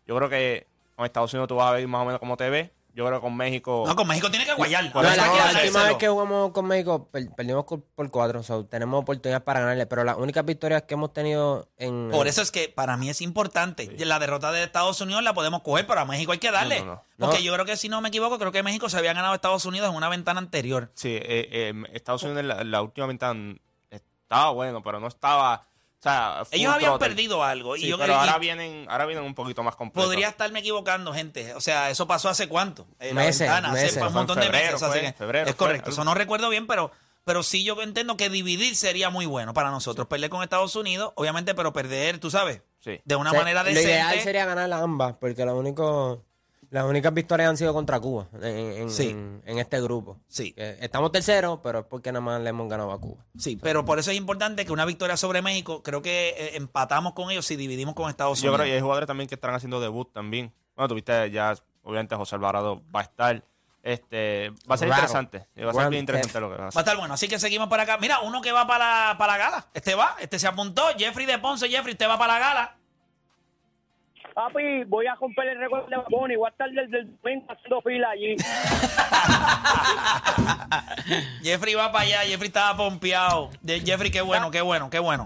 Yo 0.07 0.15
creo 0.15 0.29
que 0.29 0.67
con 0.95 1.05
Estados 1.05 1.33
Unidos 1.33 1.47
tú 1.47 1.55
vas 1.55 1.67
a 1.67 1.71
ver 1.73 1.87
más 1.87 2.01
o 2.01 2.05
menos 2.05 2.19
cómo 2.19 2.37
te 2.37 2.49
ves. 2.49 2.69
Yo 2.95 3.05
creo 3.07 3.17
que 3.19 3.21
con 3.23 3.35
México... 3.35 3.83
No, 3.87 3.95
con 3.95 4.07
México 4.07 4.29
tiene 4.29 4.45
que 4.45 4.53
guayar. 4.53 4.93
No, 4.93 5.01
la, 5.01 5.09
última 5.63 5.83
vez 5.85 5.95
que 5.97 6.07
jugamos 6.07 6.51
con 6.51 6.65
México 6.67 7.07
per- 7.09 7.33
perdimos 7.35 7.65
por 7.65 8.11
cuatro, 8.11 8.41
tenemos 8.65 9.01
oportunidades 9.01 9.43
para 9.43 9.61
ganarle, 9.61 9.87
pero 9.87 10.03
las 10.03 10.15
únicas 10.17 10.45
victorias 10.45 10.83
que 10.83 10.93
hemos 10.93 11.11
tenido 11.11 11.67
en... 11.77 12.09
Por 12.11 12.27
eso 12.27 12.43
es 12.43 12.51
que 12.51 12.69
para 12.69 12.95
mí 12.95 13.09
es 13.09 13.21
importante. 13.21 13.95
La 14.05 14.19
derrota 14.19 14.51
de 14.51 14.63
Estados 14.63 15.01
Unidos 15.01 15.23
la 15.23 15.33
podemos 15.33 15.63
coger, 15.63 15.87
pero 15.87 16.01
a 16.01 16.05
México 16.05 16.33
hay 16.33 16.37
que 16.37 16.51
darle. 16.51 16.81
No, 16.81 16.85
no, 16.85 16.91
no. 17.17 17.25
Porque 17.27 17.39
No. 17.39 17.43
yo 17.45 17.53
creo 17.53 17.65
que 17.65 17.77
si 17.77 17.89
no 17.89 17.99
me 18.01 18.09
equivoco, 18.09 18.37
creo 18.37 18.51
que 18.51 18.61
México 18.61 18.87
se 18.89 18.97
había 18.97 19.13
ganado 19.13 19.33
a 19.33 19.35
Estados 19.35 19.65
Unidos 19.65 19.89
en 19.89 19.95
una 19.95 20.09
ventana 20.09 20.39
anterior. 20.39 20.91
Sí, 20.93 21.09
eh, 21.15 21.21
eh, 21.51 21.73
Estados 21.93 22.21
Unidos 22.23 22.41
en 22.41 22.47
la, 22.49 22.61
en 22.61 22.69
la 22.69 22.81
última 22.83 23.07
ventana 23.07 23.55
estaba 23.89 24.51
bueno, 24.51 24.83
pero 24.83 24.99
no 24.99 25.07
estaba... 25.07 25.65
O 26.03 26.09
sea, 26.09 26.43
full 26.43 26.59
Ellos 26.59 26.73
habían 26.73 26.99
perdido 26.99 27.43
algo. 27.45 27.77
Sí, 27.77 27.85
y 27.85 27.87
yo 27.87 27.97
pero 27.97 28.15
ahora 28.15 28.37
vienen, 28.37 28.85
ahora 28.89 29.05
vienen 29.05 29.23
un 29.23 29.33
poquito 29.33 29.63
más 29.63 29.77
completos. 29.77 30.05
podría 30.05 30.27
estarme 30.27 30.59
equivocando, 30.59 31.13
gente. 31.13 31.53
O 31.53 31.61
sea, 31.61 31.89
eso 31.89 32.05
pasó 32.07 32.27
hace 32.27 32.49
cuánto? 32.49 32.85
En 32.99 33.15
la 33.15 33.21
Meses, 33.21 33.39
ventana, 33.39 33.69
hace 33.69 33.81
meses. 33.83 33.93
un 33.93 33.99
Fue 33.99 34.07
en 34.09 34.13
montón 34.13 34.39
de 34.41 34.49
meses. 34.49 34.83
así 34.83 34.99
que 34.99 35.13
febrero 35.13 35.49
es 35.49 35.55
correcto. 35.55 35.91
Eso 35.91 36.03
no 36.03 36.13
recuerdo 36.13 36.49
bien, 36.49 36.67
pero, 36.67 36.91
pero 37.23 37.41
sí 37.41 37.63
yo 37.63 37.81
entiendo 37.81 38.17
que 38.17 38.29
dividir 38.29 38.75
sería 38.75 39.09
muy 39.09 39.25
bueno 39.25 39.53
para 39.53 39.71
nosotros. 39.71 40.07
Perder 40.07 40.29
con 40.29 40.43
Estados 40.43 40.75
Unidos, 40.75 41.13
obviamente, 41.15 41.55
pero 41.55 41.71
perder, 41.71 42.17
tú 42.19 42.29
sabes, 42.29 42.61
Sí. 42.79 42.99
de 43.05 43.15
una 43.15 43.31
manera 43.31 43.63
Lo 43.63 43.71
ideal 43.71 44.07
decente. 44.07 44.23
sería 44.25 44.43
ganar 44.45 44.67
las 44.67 44.81
ambas, 44.81 45.15
porque 45.17 45.45
lo 45.45 45.55
único, 45.55 46.21
las 46.73 46.85
únicas 46.85 47.13
victorias 47.13 47.49
han 47.49 47.55
sido 47.57 47.71
contra 47.73 47.99
Cuba 47.99 48.27
en, 48.41 48.45
en- 48.81 48.89
Sí. 48.89 49.09
en- 49.11 49.41
en 49.45 49.59
este 49.59 49.79
grupo. 49.81 50.19
Sí. 50.27 50.53
Que 50.53 50.77
estamos 50.81 51.11
terceros, 51.11 51.59
pero 51.61 51.79
es 51.79 51.85
porque 51.85 52.11
nada 52.11 52.21
más 52.21 52.41
le 52.41 52.49
hemos 52.49 52.67
ganado 52.67 52.91
a 52.91 52.99
Cuba. 52.99 53.23
Sí, 53.37 53.55
pero 53.61 53.85
por 53.85 53.99
eso 53.99 54.09
es 54.11 54.17
importante 54.17 54.65
que 54.65 54.71
una 54.71 54.85
victoria 54.85 55.15
sobre 55.15 55.41
México, 55.41 55.83
creo 55.83 56.01
que 56.01 56.29
eh, 56.29 56.57
empatamos 56.57 57.13
con 57.13 57.29
ellos 57.31 57.45
si 57.45 57.55
dividimos 57.55 57.93
con 57.95 58.09
Estados 58.09 58.39
Yo 58.41 58.45
Unidos. 58.49 58.55
creo 58.57 58.65
que 58.71 58.75
hay 58.75 58.81
jugadores 58.81 59.07
también 59.07 59.29
que 59.29 59.35
estarán 59.35 59.55
haciendo 59.55 59.79
debut 59.79 60.11
también. 60.11 60.51
Bueno, 60.75 60.87
tuviste 60.87 61.29
ya, 61.29 61.55
obviamente, 61.83 62.15
José 62.15 62.35
Alvarado 62.35 62.81
va 62.93 63.01
a 63.01 63.03
estar. 63.03 63.43
Este, 63.83 64.49
va 64.69 64.75
a 64.75 64.77
ser 64.77 64.87
Raro. 64.89 65.01
interesante. 65.01 65.45
Va 65.63 65.71
a 65.71 65.73
ser 65.73 65.89
bien 65.89 65.99
interesante 65.99 66.39
lo 66.39 66.47
que 66.49 66.55
va 66.55 66.67
a 66.67 66.69
Va 66.69 66.71
a 66.73 66.79
estar 66.79 66.97
bueno, 66.97 67.13
así 67.13 67.27
que 67.27 67.37
seguimos 67.37 67.67
para 67.67 67.83
acá. 67.83 67.97
Mira, 67.99 68.21
uno 68.21 68.41
que 68.41 68.51
va 68.53 68.65
para, 68.65 69.15
para 69.17 69.33
la 69.33 69.37
gala. 69.37 69.67
Este 69.73 69.93
va, 69.93 70.15
este 70.19 70.39
se 70.39 70.47
apuntó. 70.47 70.83
Jeffrey 70.97 71.25
de 71.25 71.37
Ponce, 71.37 71.67
Jeffrey, 71.69 71.91
usted 71.93 72.07
va 72.07 72.17
para 72.17 72.33
la 72.33 72.39
gala. 72.39 72.77
Papi, 74.33 74.83
voy 74.85 75.07
a 75.07 75.15
romper 75.15 75.49
el 75.49 75.59
récord 75.59 75.89
de 75.89 75.97
Baboni. 75.97 76.35
Voy 76.35 76.47
a 76.47 76.49
estar 76.49 76.69
desde 76.69 76.99
el 76.99 77.17
domingo 77.21 77.45
haciendo 77.49 77.81
fila 77.81 78.09
allí. 78.09 78.35
Jeffrey 81.43 81.75
va 81.75 81.91
para 81.91 82.05
allá, 82.05 82.19
Jeffrey 82.21 82.47
estaba 82.47 82.77
pompeado. 82.77 83.49
Jeffrey, 83.65 84.11
qué 84.11 84.21
bueno, 84.21 84.51
qué 84.51 84.61
bueno, 84.61 84.89
qué 84.89 84.99
bueno. 84.99 85.25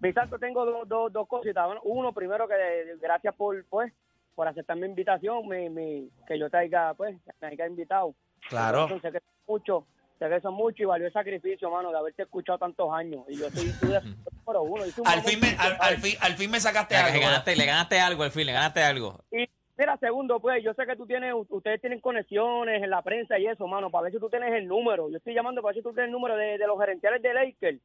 Mi 0.00 0.12
santo, 0.12 0.38
tengo 0.38 0.64
dos, 0.64 0.88
dos, 0.88 1.12
dos 1.12 1.28
cositas. 1.28 1.68
Uno, 1.84 2.12
primero, 2.12 2.48
que 2.48 2.54
gracias 3.00 3.34
por, 3.34 3.62
pues, 3.66 3.92
por 4.34 4.48
aceptar 4.48 4.76
mi 4.76 4.86
invitación, 4.86 5.46
mi, 5.46 5.68
mi, 5.68 6.10
que 6.26 6.38
yo 6.38 6.48
te 6.48 6.56
haya, 6.56 6.94
pues, 6.94 7.16
me 7.40 7.48
haya 7.48 7.66
invitado. 7.66 8.14
Claro. 8.48 8.88
Sé 9.00 9.12
que 9.12 9.20
mucho, 9.46 9.84
que 10.28 10.40
son 10.40 10.54
mucho 10.54 10.82
y 10.82 10.86
valió 10.86 11.06
el 11.06 11.12
sacrificio, 11.12 11.70
mano, 11.70 11.90
de 11.90 11.98
haberte 11.98 12.22
escuchado 12.22 12.58
tantos 12.58 12.92
años. 12.92 13.24
Y 13.28 13.36
yo 13.38 13.48
soy 13.50 13.72
tú 13.80 13.86
de 13.92 14.00
número 14.44 14.62
uno. 14.62 14.84
Al 15.04 15.22
fin, 15.22 15.40
me, 15.40 15.56
al, 15.58 15.96
fin, 15.98 16.16
al 16.20 16.32
fin 16.34 16.50
me 16.50 16.60
sacaste 16.60 16.94
Le 16.94 17.00
algo. 17.00 17.20
ganaste, 17.20 17.56
le 17.56 17.66
ganaste 17.66 18.00
algo 18.00 18.22
al 18.22 18.30
fin, 18.30 18.46
le 18.46 18.52
ganaste 18.52 18.82
algo. 18.82 19.18
Y 19.32 19.48
mira, 19.78 19.96
segundo, 19.98 20.40
pues, 20.40 20.62
yo 20.62 20.74
sé 20.74 20.84
que 20.86 20.96
tú 20.96 21.06
tienes, 21.06 21.32
ustedes 21.48 21.80
tienen 21.80 22.00
conexiones 22.00 22.82
en 22.82 22.90
la 22.90 23.02
prensa 23.02 23.38
y 23.38 23.46
eso, 23.46 23.66
mano, 23.66 23.90
para 23.90 24.04
ver 24.04 24.12
si 24.12 24.18
tú 24.18 24.28
tienes 24.28 24.52
el 24.52 24.66
número. 24.66 25.08
Yo 25.10 25.16
estoy 25.16 25.34
llamando 25.34 25.62
para 25.62 25.72
ver 25.74 25.82
si 25.82 25.88
tú 25.88 25.92
tienes 25.94 26.08
el 26.08 26.12
número 26.12 26.36
de, 26.36 26.58
de 26.58 26.66
los 26.66 26.78
gerenciales 26.78 27.22
de 27.22 27.32
Lakers, 27.32 27.78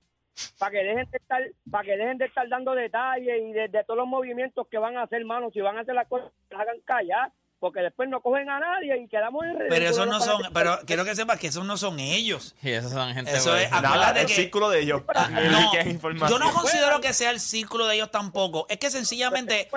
para 0.60 0.72
que 0.72 0.84
dejen 0.84 1.10
de 1.10 1.18
estar, 1.18 1.42
para 1.72 1.84
que 1.86 1.96
dejen 1.98 2.18
de 2.18 2.26
estar 2.26 2.50
dando 2.50 2.76
detalles 2.76 3.42
y 3.42 3.54
de, 3.54 3.68
de 3.70 3.84
todos 3.86 3.98
los 3.98 4.08
movimientos 4.08 4.68
que 4.68 4.78
van 4.78 4.98
a 4.98 5.04
hacer, 5.04 5.24
mano. 5.24 5.52
Si 5.52 5.62
van 5.62 5.78
a 5.78 5.82
hacer 5.82 5.96
las 5.96 6.08
cosas, 6.08 6.32
las 6.50 6.60
hagan 6.60 6.82
callar, 6.82 7.32
porque 7.60 7.80
después 7.80 8.08
no 8.10 8.22
cogen 8.22 8.50
a 8.50 8.60
nadie 8.60 8.98
y 9.02 9.08
quedamos 9.08 9.44
en 9.46 9.58
Pero 9.70 9.90
esos 9.90 10.08
no 10.08 10.20
son, 10.20 10.42
pero 10.54 10.78
quiero 10.86 11.04
que 11.06 11.16
sepas 11.16 11.40
que 11.40 11.48
esos 11.48 11.66
no 11.66 11.78
son 11.78 12.00
ellos. 12.00 12.56
Y 12.62 12.70
esos 12.72 12.92
son 12.92 13.14
gente. 13.14 13.32
Eso 13.32 13.56
es- 13.56 13.72
Nada, 13.72 13.90
acuérdate 13.90 14.22
el 14.22 14.28
que- 14.28 14.36
círculo 14.36 14.70
de 14.70 14.82
ellos. 14.82 15.02
Ah, 15.16 15.30
Ni 15.32 15.50
no, 15.50 15.72
que 15.72 15.80
es 15.80 15.88
información. 15.88 16.30
yo 16.30 16.40
no 16.46 16.54
considero 16.54 17.02
que 17.02 17.14
sea 17.14 17.32
el 17.32 17.40
círculo 17.40 17.88
de 17.88 17.96
ellos 17.96 18.12
tampoco. 18.12 18.66
Es 18.70 18.78
que 18.78 18.92
sencillamente 18.92 19.70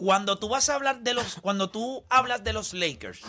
cuando 0.00 0.38
tú 0.38 0.48
vas 0.48 0.68
a 0.68 0.74
hablar 0.74 1.00
de 1.00 1.14
los, 1.14 1.36
cuando 1.40 1.70
tú 1.70 2.04
hablas 2.08 2.44
de 2.44 2.52
los 2.52 2.72
Lakers, 2.74 3.22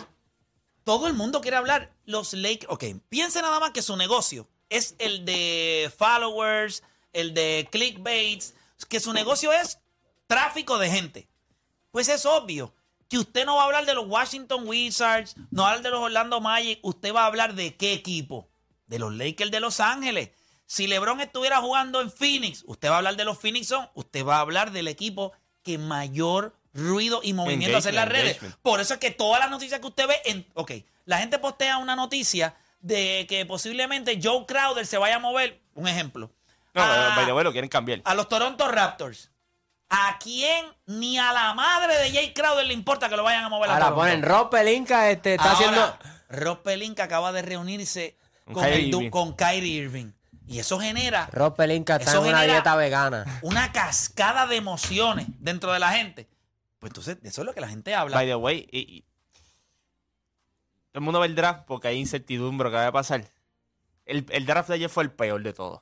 todo 0.84 1.06
el 1.06 1.14
mundo 1.14 1.40
quiere 1.40 1.56
hablar 1.56 1.90
los 2.04 2.34
Lakers. 2.34 2.70
Ok, 2.70 2.84
piense 3.08 3.40
nada 3.42 3.58
más 3.60 3.70
que 3.70 3.82
su 3.82 3.96
negocio 3.96 4.46
es 4.68 4.94
el 4.98 5.24
de 5.24 5.90
followers, 5.96 6.82
el 7.12 7.32
de 7.34 7.68
clickbaits, 7.72 8.54
que 8.88 9.00
su 9.00 9.12
negocio 9.12 9.52
es 9.52 9.78
tráfico 10.26 10.78
de 10.78 10.90
gente. 10.90 11.28
Pues 11.90 12.08
es 12.08 12.26
obvio 12.26 12.74
que 13.08 13.18
usted 13.18 13.44
no 13.46 13.56
va 13.56 13.62
a 13.62 13.66
hablar 13.66 13.86
de 13.86 13.94
los 13.94 14.06
Washington 14.06 14.66
Wizards, 14.66 15.36
no 15.50 15.62
va 15.62 15.68
a 15.68 15.70
hablar 15.72 15.82
de 15.84 15.90
los 15.90 16.00
Orlando 16.00 16.40
Magic, 16.40 16.78
usted 16.82 17.14
va 17.14 17.22
a 17.22 17.26
hablar 17.26 17.54
de 17.54 17.74
qué 17.76 17.92
equipo? 17.92 18.48
De 18.86 18.98
los 18.98 19.12
Lakers 19.14 19.50
de 19.50 19.60
Los 19.60 19.80
Ángeles. 19.80 20.30
Si 20.66 20.86
LeBron 20.86 21.20
estuviera 21.20 21.58
jugando 21.58 22.00
en 22.00 22.10
Phoenix, 22.10 22.64
usted 22.66 22.88
va 22.88 22.94
a 22.94 22.98
hablar 22.98 23.16
de 23.16 23.24
los 23.24 23.38
Phoenix 23.38 23.68
Suns, 23.68 23.88
usted 23.94 24.24
va 24.24 24.36
a 24.36 24.40
hablar 24.40 24.72
del 24.72 24.88
equipo 24.88 25.32
que 25.62 25.78
mayor 25.78 26.54
ruido 26.72 27.20
y 27.22 27.32
movimiento 27.34 27.78
hace 27.78 27.90
en 27.90 27.94
las 27.96 28.08
redes. 28.08 28.32
engagement. 28.36 28.56
Por 28.62 28.80
eso 28.80 28.94
es 28.94 29.00
que 29.00 29.10
todas 29.10 29.40
las 29.40 29.50
noticias 29.50 29.80
que 29.80 29.86
usted 29.86 30.06
ve 30.08 30.16
en, 30.24 30.46
ok, 30.54 30.72
la 31.04 31.18
gente 31.18 31.38
postea 31.38 31.78
una 31.78 31.94
noticia 31.96 32.56
de 32.80 33.26
que 33.28 33.46
posiblemente 33.46 34.18
Joe 34.22 34.44
Crowder 34.46 34.86
se 34.86 34.98
vaya 34.98 35.16
a 35.16 35.18
mover, 35.18 35.60
un 35.74 35.86
ejemplo. 35.88 36.30
No, 36.74 36.82
a- 36.82 37.32
way, 37.34 37.44
lo 37.44 37.52
quieren 37.52 37.70
cambiar. 37.70 38.00
a 38.04 38.14
los 38.14 38.28
Toronto 38.28 38.66
Raptors. 38.68 39.30
¿A 39.96 40.18
quién 40.18 40.66
ni 40.86 41.18
a 41.18 41.32
la 41.32 41.54
madre 41.54 41.96
de 41.98 42.10
Jay 42.10 42.32
Crowder 42.34 42.66
le 42.66 42.74
importa 42.74 43.08
que 43.08 43.16
lo 43.16 43.22
vayan 43.22 43.44
a 43.44 43.48
mover 43.48 43.70
a 43.70 43.74
Ahora 43.74 43.94
ponen 43.94 44.22
Rob 44.22 44.50
Pelinka, 44.50 45.10
este, 45.10 45.34
está 45.34 45.52
Ahora, 45.52 45.56
haciendo... 45.68 45.98
Rob 46.28 46.62
Pelinka 46.62 47.04
acaba 47.04 47.30
de 47.32 47.42
reunirse 47.42 48.16
Con 48.44 48.54
con, 48.54 48.62
Kyrie 48.64 48.78
el 48.88 48.94
Irving. 48.94 49.10
con 49.10 49.32
Kyrie 49.36 49.72
Irving. 49.84 50.12
Y 50.46 50.58
eso 50.58 50.78
genera 50.80 51.28
Rob 51.32 51.54
Pelinka 51.56 51.96
está 51.96 52.12
en 52.12 52.18
una 52.18 52.42
dieta 52.42 52.74
vegana. 52.76 53.24
una 53.42 53.72
cascada 53.72 54.46
de 54.46 54.56
emociones 54.56 55.26
dentro 55.38 55.72
de 55.72 55.78
la 55.78 55.90
gente. 55.92 56.28
Pues 56.80 56.90
entonces, 56.90 57.22
de 57.22 57.28
eso 57.30 57.40
es 57.42 57.46
lo 57.46 57.54
que 57.54 57.60
la 57.62 57.68
gente 57.68 57.94
habla. 57.94 58.16
By 58.16 58.26
the 58.26 58.34
way, 58.34 58.68
y, 58.70 58.78
y- 58.80 59.00
todo 60.92 61.00
el 61.00 61.00
mundo 61.02 61.20
ve 61.20 61.26
el 61.26 61.34
draft 61.34 61.62
porque 61.66 61.88
hay 61.88 61.98
incertidumbre 61.98 62.68
que 62.70 62.76
va 62.76 62.86
a 62.88 62.92
pasar. 62.92 63.24
El, 64.04 64.26
el 64.30 64.44
draft 64.46 64.68
de 64.68 64.74
ayer 64.74 64.90
fue 64.90 65.02
el 65.04 65.10
peor 65.10 65.42
de 65.42 65.52
todos. 65.52 65.80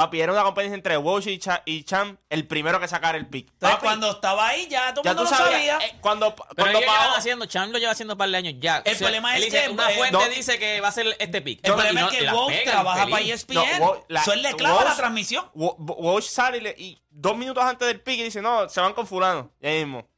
Papi, 0.00 0.20
era 0.20 0.32
una 0.32 0.42
competencia 0.42 0.74
entre 0.74 0.96
Walsh 0.96 1.28
y, 1.28 1.38
Cha- 1.38 1.62
y 1.66 1.84
Cham, 1.84 2.16
el 2.30 2.46
primero 2.46 2.80
que 2.80 2.88
sacara 2.88 3.18
el 3.18 3.26
pick. 3.26 3.48
Entonces, 3.52 3.76
Papi, 3.76 3.82
cuando 3.86 4.10
estaba 4.10 4.48
ahí, 4.48 4.66
ya 4.68 4.94
todo 4.94 5.02
el 5.02 5.04
ya 5.04 5.14
mundo 5.14 5.24
tú 5.24 5.30
lo 5.30 5.36
sabías, 5.36 5.52
sabía. 5.80 5.86
eh, 5.88 5.98
cuando, 6.00 6.34
Pero 6.34 6.46
cuando 6.56 6.78
ellos 6.78 6.90
Pao- 6.90 7.14
haciendo, 7.16 7.46
Chan 7.46 7.70
lo 7.72 7.78
lleva 7.78 7.92
haciendo 7.92 8.14
un 8.14 8.18
par 8.18 8.30
de 8.30 8.36
años 8.38 8.54
ya. 8.58 8.78
El 8.84 8.96
problema 8.96 9.36
es 9.36 9.44
dice, 9.44 9.62
que, 9.64 9.68
una 9.68 9.88
fuente 9.90 10.12
no- 10.18 10.28
dice 10.28 10.58
que 10.58 10.80
va 10.80 10.88
a 10.88 10.92
ser 10.92 11.14
este 11.18 11.42
pick. 11.42 11.60
El 11.62 11.74
problema 11.74 12.00
no- 12.00 12.06
es 12.08 12.12
que 12.12 12.24
pega, 12.24 12.70
trabaja 12.72 13.06
para 13.06 13.22
E 13.22 13.30
ESPN. 13.30 13.54
No, 13.54 13.64
Woj- 13.86 14.04
la- 14.08 14.20
Eso 14.22 14.32
él 14.32 14.42
le 14.42 14.54
clava 14.54 14.84
la 14.84 14.96
transmisión. 14.96 15.50
Wa- 15.54 15.74
Walsh 15.78 16.24
sale 16.28 16.58
y, 16.58 16.60
le- 16.62 16.74
y 16.78 17.02
dos 17.10 17.36
minutos 17.36 17.62
antes 17.62 17.86
del 17.86 18.00
pick 18.00 18.20
y 18.20 18.22
dice, 18.24 18.40
no, 18.40 18.68
se 18.68 18.80
van 18.80 18.94
con 18.94 19.06
fulano. 19.06 19.50
Y 19.60 19.66
ahí 19.66 19.84
mismo. 19.84 20.08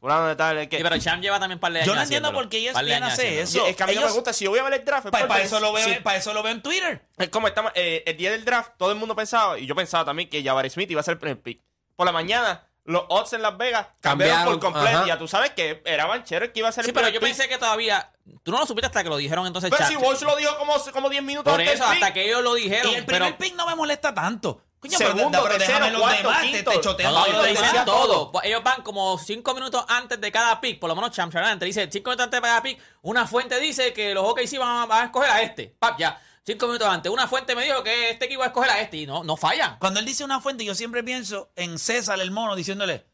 Fulano 0.00 0.26
de 0.28 0.36
tal, 0.36 0.58
es 0.58 0.68
que... 0.68 0.76
Sí, 0.76 0.82
pero 0.82 0.98
Cham 0.98 1.20
lleva 1.20 1.40
también 1.40 1.58
par 1.58 1.72
de 1.72 1.78
años 1.80 1.86
Yo 1.88 1.94
no 1.94 2.02
entiendo 2.02 2.32
por 2.32 2.48
qué 2.48 2.68
ESPN 2.68 2.78
años 2.92 3.12
hace 3.12 3.40
haciéndolo. 3.42 3.42
eso. 3.42 3.66
es 3.66 3.76
que 3.76 3.82
a 3.82 3.86
mí 3.86 3.94
no 3.94 4.02
me 4.02 4.12
gusta. 4.12 4.32
Si 4.32 4.44
yo 4.44 4.50
voy 4.50 4.60
a 4.60 4.64
ver 4.64 4.74
el 4.74 4.84
draft... 4.84 5.08
Para, 5.10 5.40
eso 5.40 5.58
lo 5.58 5.72
veo, 5.72 5.88
sí, 5.88 5.94
para 6.02 6.18
eso 6.18 6.32
lo 6.34 6.42
veo 6.42 6.52
en 6.52 6.62
Twitter. 6.62 7.06
Es 7.16 7.28
como 7.30 7.48
estamos, 7.48 7.72
eh, 7.74 8.02
el 8.06 8.16
día 8.16 8.30
del 8.30 8.44
draft, 8.44 8.72
todo 8.76 8.92
el 8.92 8.98
mundo 8.98 9.16
pensaba, 9.16 9.58
y 9.58 9.66
yo 9.66 9.74
pensaba 9.74 10.04
también 10.04 10.28
que 10.28 10.42
Jabari 10.44 10.70
Smith 10.70 10.90
iba 10.90 11.00
a 11.00 11.04
ser 11.04 11.12
el 11.12 11.18
primer 11.18 11.40
pick. 11.40 11.62
Por 11.96 12.04
la 12.06 12.12
mañana, 12.12 12.68
los 12.84 13.04
odds 13.08 13.32
en 13.32 13.42
Las 13.42 13.56
Vegas 13.56 13.86
cambiaron, 14.00 14.36
Cambiaron, 14.36 14.60
por 14.60 14.60
completo. 14.60 14.96
ajá. 14.98 15.04
Y 15.06 15.08
ya 15.08 15.18
tú 15.18 15.26
sabes 15.26 15.50
que 15.50 15.82
era 15.86 16.06
Banchero 16.06 16.44
el 16.44 16.52
que 16.52 16.60
iba 16.60 16.68
a 16.68 16.72
ser 16.72 16.84
Sí, 16.84 16.90
el 16.90 16.94
pero 16.94 17.06
primer 17.06 17.14
yo 17.14 17.26
pick. 17.26 17.36
pensé 17.36 17.48
que 17.48 17.58
todavía... 17.58 18.12
Tú 18.42 18.52
no 18.52 18.58
lo 18.60 18.66
supiste 18.66 18.86
hasta 18.86 19.02
que 19.02 19.08
lo 19.08 19.16
dijeron 19.16 19.46
entonces 19.46 19.70
Pero 19.70 19.78
Cham. 19.82 19.88
si 19.88 19.96
Walsh 19.96 20.22
lo 20.22 20.36
dijo 20.36 20.56
como, 20.58 20.74
como 20.92 21.08
10 21.08 21.22
minutos 21.22 21.50
Por 21.50 21.60
antes 21.60 21.76
eso, 21.76 21.84
hasta 21.84 22.12
que 22.12 22.26
ellos 22.26 22.42
lo 22.42 22.54
dijeron. 22.54 22.92
Y 22.92 22.96
el 22.96 23.06
primer 23.06 23.22
pero, 23.34 23.38
pick 23.38 23.54
no 23.56 23.66
me 23.66 23.74
molesta 23.74 24.12
tanto. 24.14 24.62
Coño, 24.80 24.98
Segundo, 24.98 25.42
pero, 25.42 25.58
déjame 25.58 25.90
los 25.90 26.00
cuarto, 26.02 26.28
demás, 26.28 26.42
te, 26.42 27.02
No, 27.04 27.10
no, 27.10 27.24
todo 27.24 27.46
ellos 27.46 27.62
dicen. 27.62 27.84
Pues 28.32 28.44
Ellos 28.44 28.62
van 28.62 28.82
como 28.82 29.18
cinco 29.18 29.54
minutos 29.54 29.84
antes 29.88 30.20
de 30.20 30.30
cada 30.30 30.60
pick. 30.60 30.78
Por 30.78 30.88
lo 30.88 30.94
menos 30.94 31.10
Cham 31.12 31.30
Charan 31.30 31.58
te 31.58 31.64
dice 31.64 31.88
cinco 31.90 32.10
minutos 32.10 32.24
antes 32.24 32.40
de 32.40 32.46
cada 32.46 32.62
pick. 32.62 32.78
Una 33.02 33.26
fuente 33.26 33.58
dice 33.58 33.92
que 33.92 34.12
los 34.14 34.24
OKC 34.24 34.58
van 34.58 34.82
a, 34.82 34.86
van 34.86 35.02
a 35.02 35.04
escoger 35.06 35.30
a 35.30 35.42
este. 35.42 35.74
Pap, 35.78 35.98
ya. 35.98 36.20
Cinco 36.44 36.66
minutos 36.66 36.86
antes. 36.88 37.10
Una 37.10 37.26
fuente 37.26 37.56
me 37.56 37.64
dijo 37.64 37.82
que 37.82 38.10
este 38.10 38.26
equipo 38.26 38.40
va 38.40 38.46
a 38.46 38.48
escoger 38.48 38.70
a 38.70 38.80
este. 38.80 38.98
Y 38.98 39.06
no, 39.06 39.24
no 39.24 39.36
fallan. 39.36 39.78
Cuando 39.78 39.98
él 39.98 40.06
dice 40.06 40.22
una 40.24 40.40
fuente, 40.40 40.64
yo 40.64 40.74
siempre 40.74 41.02
pienso 41.02 41.50
en 41.56 41.78
César 41.78 42.20
el 42.20 42.30
mono 42.30 42.54
diciéndole. 42.54 43.06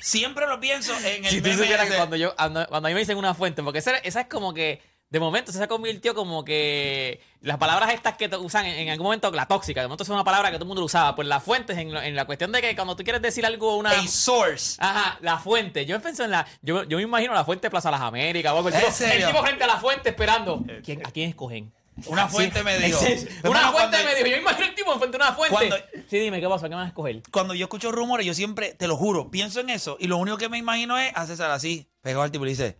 Siempre 0.00 0.46
lo 0.46 0.58
pienso 0.58 0.96
en 0.98 1.24
el 1.24 1.30
Si 1.30 1.40
tú 1.40 1.48
meme 1.48 1.62
supieras 1.62 1.86
ese. 1.86 1.96
cuando, 1.96 2.16
yo, 2.16 2.34
cuando, 2.34 2.66
cuando 2.66 2.88
a 2.88 2.90
mí 2.90 2.94
me 2.94 3.00
dicen 3.00 3.16
una 3.18 3.34
fuente, 3.34 3.62
porque 3.62 3.78
esa, 3.78 3.96
esa 3.98 4.22
es 4.22 4.26
como 4.26 4.52
que, 4.52 4.82
de 5.12 5.20
momento, 5.20 5.52
se 5.52 5.68
convirtió 5.68 6.14
como 6.14 6.42
que 6.42 7.20
las 7.42 7.58
palabras 7.58 7.92
estas 7.92 8.16
que 8.16 8.28
usan 8.38 8.64
en, 8.64 8.78
en 8.78 8.88
algún 8.88 9.04
momento, 9.04 9.30
la 9.30 9.46
tóxica, 9.46 9.82
de 9.82 9.86
momento 9.86 10.04
es 10.04 10.08
una 10.08 10.24
palabra 10.24 10.50
que 10.50 10.56
todo 10.56 10.64
el 10.64 10.68
mundo 10.68 10.80
lo 10.80 10.86
usaba, 10.86 11.14
pues 11.14 11.28
las 11.28 11.42
fuentes, 11.42 11.76
en, 11.76 11.94
en 11.94 12.16
la 12.16 12.24
cuestión 12.24 12.50
de 12.50 12.62
que 12.62 12.74
cuando 12.74 12.96
tú 12.96 13.04
quieres 13.04 13.20
decir 13.20 13.44
algo, 13.44 13.76
una... 13.76 13.90
A 13.90 14.06
source. 14.08 14.76
Ajá, 14.80 15.18
la 15.20 15.36
fuente. 15.38 15.84
Yo 15.84 16.00
pienso 16.00 16.24
en 16.24 16.30
la. 16.30 16.46
Yo, 16.62 16.84
yo 16.84 16.96
me 16.96 17.02
imagino 17.02 17.34
la 17.34 17.44
fuente 17.44 17.66
de 17.66 17.70
Plaza 17.70 17.90
Las 17.90 18.00
Américas. 18.00 18.52
o 18.52 18.56
algo, 18.56 18.68
El, 18.70 18.74
¿En 18.76 18.80
tipo, 18.80 19.04
el 19.04 19.26
tipo 19.26 19.42
frente 19.42 19.64
a 19.64 19.66
la 19.66 19.76
fuente 19.78 20.08
esperando. 20.08 20.64
¿Quién- 20.82 21.06
¿A 21.06 21.10
quién 21.10 21.28
escogen? 21.28 21.70
Una 22.06 22.26
fuente 22.26 22.62
me 22.62 22.78
dijo. 22.78 22.98
Es- 23.04 23.26
una 23.44 23.70
fuente 23.70 23.98
me 24.02 24.14
dijo. 24.14 24.28
Yo 24.28 24.36
imagino 24.38 24.66
el 24.66 24.74
tipo 24.74 24.98
frente 24.98 25.16
a 25.18 25.20
una 25.26 25.32
fuente. 25.34 25.54
Cuando- 25.54 25.76
Sí, 26.08 26.18
dime, 26.20 26.40
¿qué 26.40 26.48
pasa? 26.48 26.70
¿Qué 26.70 26.74
vas 26.74 26.86
a 26.86 26.88
escoger? 26.88 27.20
Cuando 27.30 27.52
yo 27.52 27.64
escucho 27.66 27.92
rumores, 27.92 28.24
yo 28.26 28.32
siempre, 28.32 28.72
te 28.72 28.88
lo 28.88 28.96
juro, 28.96 29.30
pienso 29.30 29.60
en 29.60 29.68
eso. 29.68 29.98
Y 30.00 30.06
lo 30.06 30.16
único 30.16 30.38
que 30.38 30.48
me 30.48 30.56
imagino 30.56 30.96
es 30.98 31.12
a 31.14 31.26
César 31.26 31.50
así, 31.50 31.86
pegado 32.00 32.22
al 32.22 32.30
tipo 32.30 32.44
y 32.44 32.46
le 32.46 32.52
dice, 32.52 32.78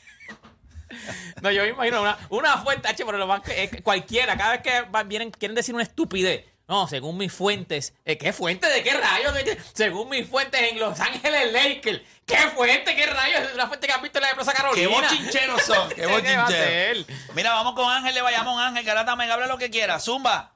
No, 1.40 1.50
yo 1.50 1.62
me 1.62 1.70
imagino 1.70 2.00
una, 2.02 2.16
una 2.28 2.58
fuente, 2.58 2.86
H, 2.86 3.04
pero 3.04 3.18
lo 3.18 3.26
más 3.26 3.40
que, 3.40 3.68
que 3.68 3.82
cualquiera, 3.82 4.36
cada 4.36 4.52
vez 4.52 4.62
que 4.62 4.84
vienen, 5.06 5.30
quieren 5.32 5.54
decir 5.56 5.74
una 5.74 5.82
estupidez. 5.82 6.44
No, 6.68 6.86
según 6.86 7.18
mis 7.18 7.32
fuentes. 7.32 7.94
eh, 8.04 8.16
¿Qué 8.16 8.32
fuente? 8.32 8.68
¿De 8.68 8.82
qué 8.84 8.92
rayos? 8.94 9.34
¿De 9.34 9.42
qué? 9.42 9.58
Según 9.74 10.08
mis 10.10 10.28
fuentes 10.28 10.60
en 10.62 10.78
Los 10.78 11.00
Ángeles 11.00 11.52
Lakers. 11.52 12.02
¿Qué 12.24 12.36
fuente? 12.54 12.94
¿Qué 12.94 13.06
rayos? 13.06 13.40
Es 13.48 13.54
una 13.54 13.66
fuente 13.66 13.86
que 13.88 13.92
has 13.92 14.00
visto 14.02 14.18
en 14.18 14.22
la 14.22 14.28
de 14.28 14.34
Plaza 14.36 14.52
¡Qué 14.52 14.58
Carolina. 14.58 14.88
bochincheros 14.88 15.62
son! 15.62 15.88
¡Qué 15.88 15.94
¿Qué 15.96 16.04
a 16.04 16.08
bochincheros! 16.08 17.06
Mira, 17.34 17.50
vamos 17.52 17.74
con 17.74 17.90
Ángel 17.90 18.14
de 18.14 18.22
Bayamón. 18.22 18.60
Ángel, 18.60 18.84
Garata, 18.84 19.16
me 19.16 19.30
habla 19.30 19.46
lo 19.48 19.58
que 19.58 19.70
quiera. 19.70 19.98
Zumba. 19.98 20.54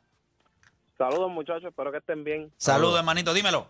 Saludos 0.97 1.31
muchachos, 1.31 1.65
espero 1.65 1.91
que 1.91 1.99
estén 1.99 2.23
bien. 2.23 2.53
Saludos, 2.57 2.99
hermanito, 2.99 3.35
dímelo. 3.35 3.69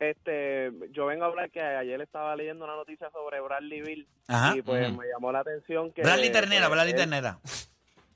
Este, 0.00 0.72
yo 0.92 1.04
vengo 1.06 1.24
a 1.24 1.28
hablar 1.28 1.50
que 1.50 1.60
ayer 1.60 2.00
estaba 2.00 2.34
leyendo 2.34 2.64
una 2.64 2.74
noticia 2.74 3.10
sobre 3.10 3.38
Bradley 3.40 3.82
Bill 3.82 4.08
Ajá. 4.28 4.56
y 4.56 4.62
pues 4.62 4.90
me 4.96 5.06
llamó 5.06 5.30
la 5.30 5.40
atención 5.40 5.92
que 5.92 6.00
Bradley 6.02 6.32
Ternera, 6.32 6.62
pues, 6.68 6.70
Bradley 6.76 6.92
él- 6.94 6.98
Ternera. 6.98 7.38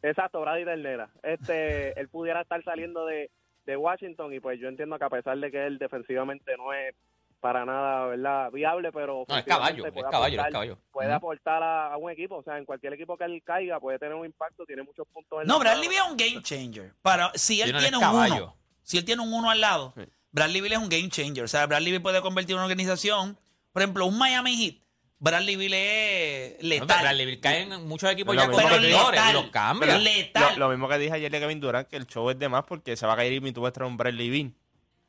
Exacto, 0.03 0.41
Bradley 0.41 0.65
Ternera. 0.65 1.11
Este, 1.23 1.93
él 2.01 2.09
pudiera 2.09 2.41
estar 2.41 2.65
saliendo 2.65 3.05
de, 3.05 3.31
de 3.67 3.77
Washington 3.77 4.33
y 4.33 4.41
pues 4.41 4.59
yo 4.59 4.69
entiendo 4.69 4.99
que 4.99 5.05
a 5.05 5.11
pesar 5.11 5.37
de 5.39 5.51
que 5.51 5.67
él 5.67 5.79
defensivamente 5.79 6.57
no 6.57 6.73
es 6.73 6.95
para 7.41 7.67
nada, 7.67 8.07
¿verdad? 8.07 8.51
Viable, 8.51 8.91
pero 8.91 9.27
No, 9.29 9.37
es 9.37 9.45
caballo, 9.45 9.85
es 9.87 9.93
puede 9.93 10.11
caballo, 10.11 10.35
es 10.37 10.39
aportar- 10.41 10.53
caballo. 10.53 10.79
Puede 10.91 11.13
aportar 11.13 11.63
a, 11.63 11.93
a 11.93 11.97
un 11.99 12.11
equipo, 12.11 12.37
o 12.37 12.43
sea, 12.43 12.57
en 12.57 12.65
cualquier 12.65 12.95
equipo 12.95 13.19
que 13.19 13.25
él 13.25 13.43
caiga 13.45 13.79
puede 13.79 13.99
tener 13.99 14.15
un 14.15 14.25
impacto, 14.25 14.65
tiene 14.65 14.83
muchos 14.83 15.07
puntos 15.09 15.43
en 15.43 15.49
No, 15.49 15.59
Bradley. 15.59 15.89
Bill 15.91 15.99
es 15.99 16.11
un 16.11 16.17
game 16.17 16.43
changer. 16.43 16.93
Para, 17.03 17.31
si 17.35 17.61
él 17.61 17.77
tiene 17.77 17.99
un 17.99 18.03
caballo. 18.03 18.35
uno, 18.45 18.57
si 18.83 18.97
él 18.97 19.05
tiene 19.05 19.21
un 19.21 19.31
uno 19.35 19.51
al 19.51 19.61
lado, 19.61 19.93
Sí. 19.95 20.05
Bradley 20.35 20.61
Bill 20.61 20.73
es 20.73 20.79
un 20.79 20.89
game 20.89 21.09
changer. 21.09 21.45
O 21.45 21.49
sea, 21.49 21.65
Bradley 21.67 21.93
Bill 21.93 22.03
puede 22.03 22.21
convertir 22.21 22.57
una 22.57 22.65
organización. 22.65 23.39
Por 23.73 23.83
ejemplo, 23.83 24.05
un 24.05 24.19
Miami 24.19 24.57
Heat. 24.57 24.75
Bradley 25.21 25.55
Bill 25.57 25.73
es 25.73 26.57
No, 26.61 26.69
letal. 26.69 26.87
pero 26.89 27.01
Bradley 27.03 27.27
Bill 27.27 27.41
cae 27.41 27.61
en 27.63 27.87
muchos 27.89 28.11
equipos 28.11 28.35
Pero 28.35 28.43
ya 28.43 28.49
lo 28.49 28.53
con 28.53 28.85
y 28.85 28.91
los 28.91 30.03
letal. 30.03 30.53
Lo, 30.59 30.67
lo 30.67 30.69
mismo 30.71 30.89
que 30.89 30.99
dije 30.99 31.13
ayer 31.15 31.31
de 31.31 31.39
Kevin 31.39 31.61
Durant, 31.61 31.89
que 31.89 31.97
el 31.97 32.07
show 32.09 32.29
es 32.31 32.39
de 32.39 32.49
más 32.49 32.65
porque 32.65 32.97
se 32.97 33.07
va 33.07 33.13
a 33.13 33.17
caer 33.17 33.33
y 33.33 33.53
tú 33.53 33.61
vas 33.63 33.71
a 33.71 33.73
traer 33.73 33.89
un 33.91 33.97
Bradley 33.97 34.29
Bean. 34.29 34.55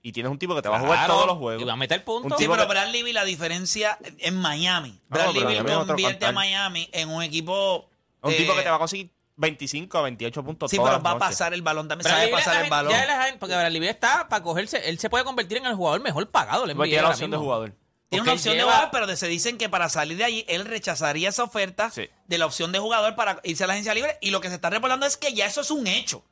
Y 0.03 0.11
tienes 0.11 0.31
un 0.31 0.37
tipo 0.37 0.53
que 0.55 0.61
te 0.61 0.69
va 0.69 0.77
a 0.77 0.79
jugar 0.81 0.99
Claro, 0.99 1.13
todos 1.15 1.27
los 1.27 1.35
Y 1.37 1.39
juegos. 1.39 1.67
va 1.67 1.73
a 1.73 1.77
meter 1.77 2.03
puntos. 2.03 2.31
Un 2.33 2.37
Sí, 2.37 2.45
pero 2.47 2.61
que- 2.61 2.69
Bradley 2.69 3.01
Bill, 3.01 3.15
la 3.15 3.25
diferencia 3.25 3.97
en 4.19 4.35
Miami. 4.37 4.99
Ah, 5.01 5.05
Bradley 5.09 5.33
Bill 5.33 5.45
Miami 5.45 5.69
es 5.71 5.75
otro 5.77 5.87
convierte 5.87 6.25
a. 6.27 6.31
Miami 6.31 6.87
en 6.93 7.09
un 7.09 7.23
equipo. 7.23 7.89
Un 8.21 8.31
eh, 8.31 8.35
tipo 8.35 8.53
que 8.55 8.61
te 8.61 8.69
va 8.69 8.75
a 8.75 8.79
conseguir 8.79 9.09
25 9.37 9.97
a 9.97 10.01
28 10.03 10.43
puntos 10.43 10.71
Sí, 10.71 10.77
todas 10.77 10.91
pero 10.93 11.03
las 11.03 11.13
va 11.13 11.17
a 11.17 11.19
pasar 11.19 11.53
el 11.53 11.61
balón. 11.61 11.87
También 11.87 12.09
sabe 12.09 12.27
Beal, 12.27 12.31
pasar 12.31 12.63
el 12.63 12.69
balón. 12.69 12.93
porque 13.39 13.55
Bradley 13.55 13.79
Beal 13.79 13.93
está 13.93 14.27
para 14.29 14.43
cogerse. 14.43 14.89
Él 14.89 14.99
se 14.99 15.09
puede 15.09 15.23
convertir 15.23 15.57
en 15.57 15.65
el 15.65 15.75
jugador 15.75 16.01
mejor 16.01 16.29
pagado. 16.29 16.65
NBA 16.65 16.83
tiene 16.85 17.01
la 17.01 17.09
opción 17.09 17.31
de 17.31 17.37
jugador. 17.37 17.75
Tiene 18.09 18.23
una 18.23 18.33
opción 18.33 18.55
de 18.55 18.63
jugador, 18.63 18.89
pero 18.91 19.15
se 19.15 19.27
dicen 19.27 19.57
que 19.57 19.67
para 19.67 19.89
salir 19.89 20.17
de 20.17 20.23
allí, 20.23 20.45
él 20.47 20.65
rechazaría 20.65 21.29
esa 21.29 21.43
oferta 21.43 21.89
Sí. 21.89 22.07
de 22.27 22.37
la 22.37 22.45
opción 22.45 22.71
de 22.71 22.79
jugador 22.79 23.15
para 23.15 23.39
irse 23.43 23.63
a 23.63 23.67
la 23.67 23.73
agencia 23.73 23.93
libre. 23.93 24.17
Y 24.21 24.31
lo 24.31 24.41
que 24.41 24.49
se 24.49 24.55
está 24.55 24.69
reportando 24.69 25.05
es 25.05 25.17
que 25.17 25.33
ya 25.33 25.45
eso 25.45 25.61
es 25.61 25.71
un 25.71 25.87
hecho. 25.87 26.23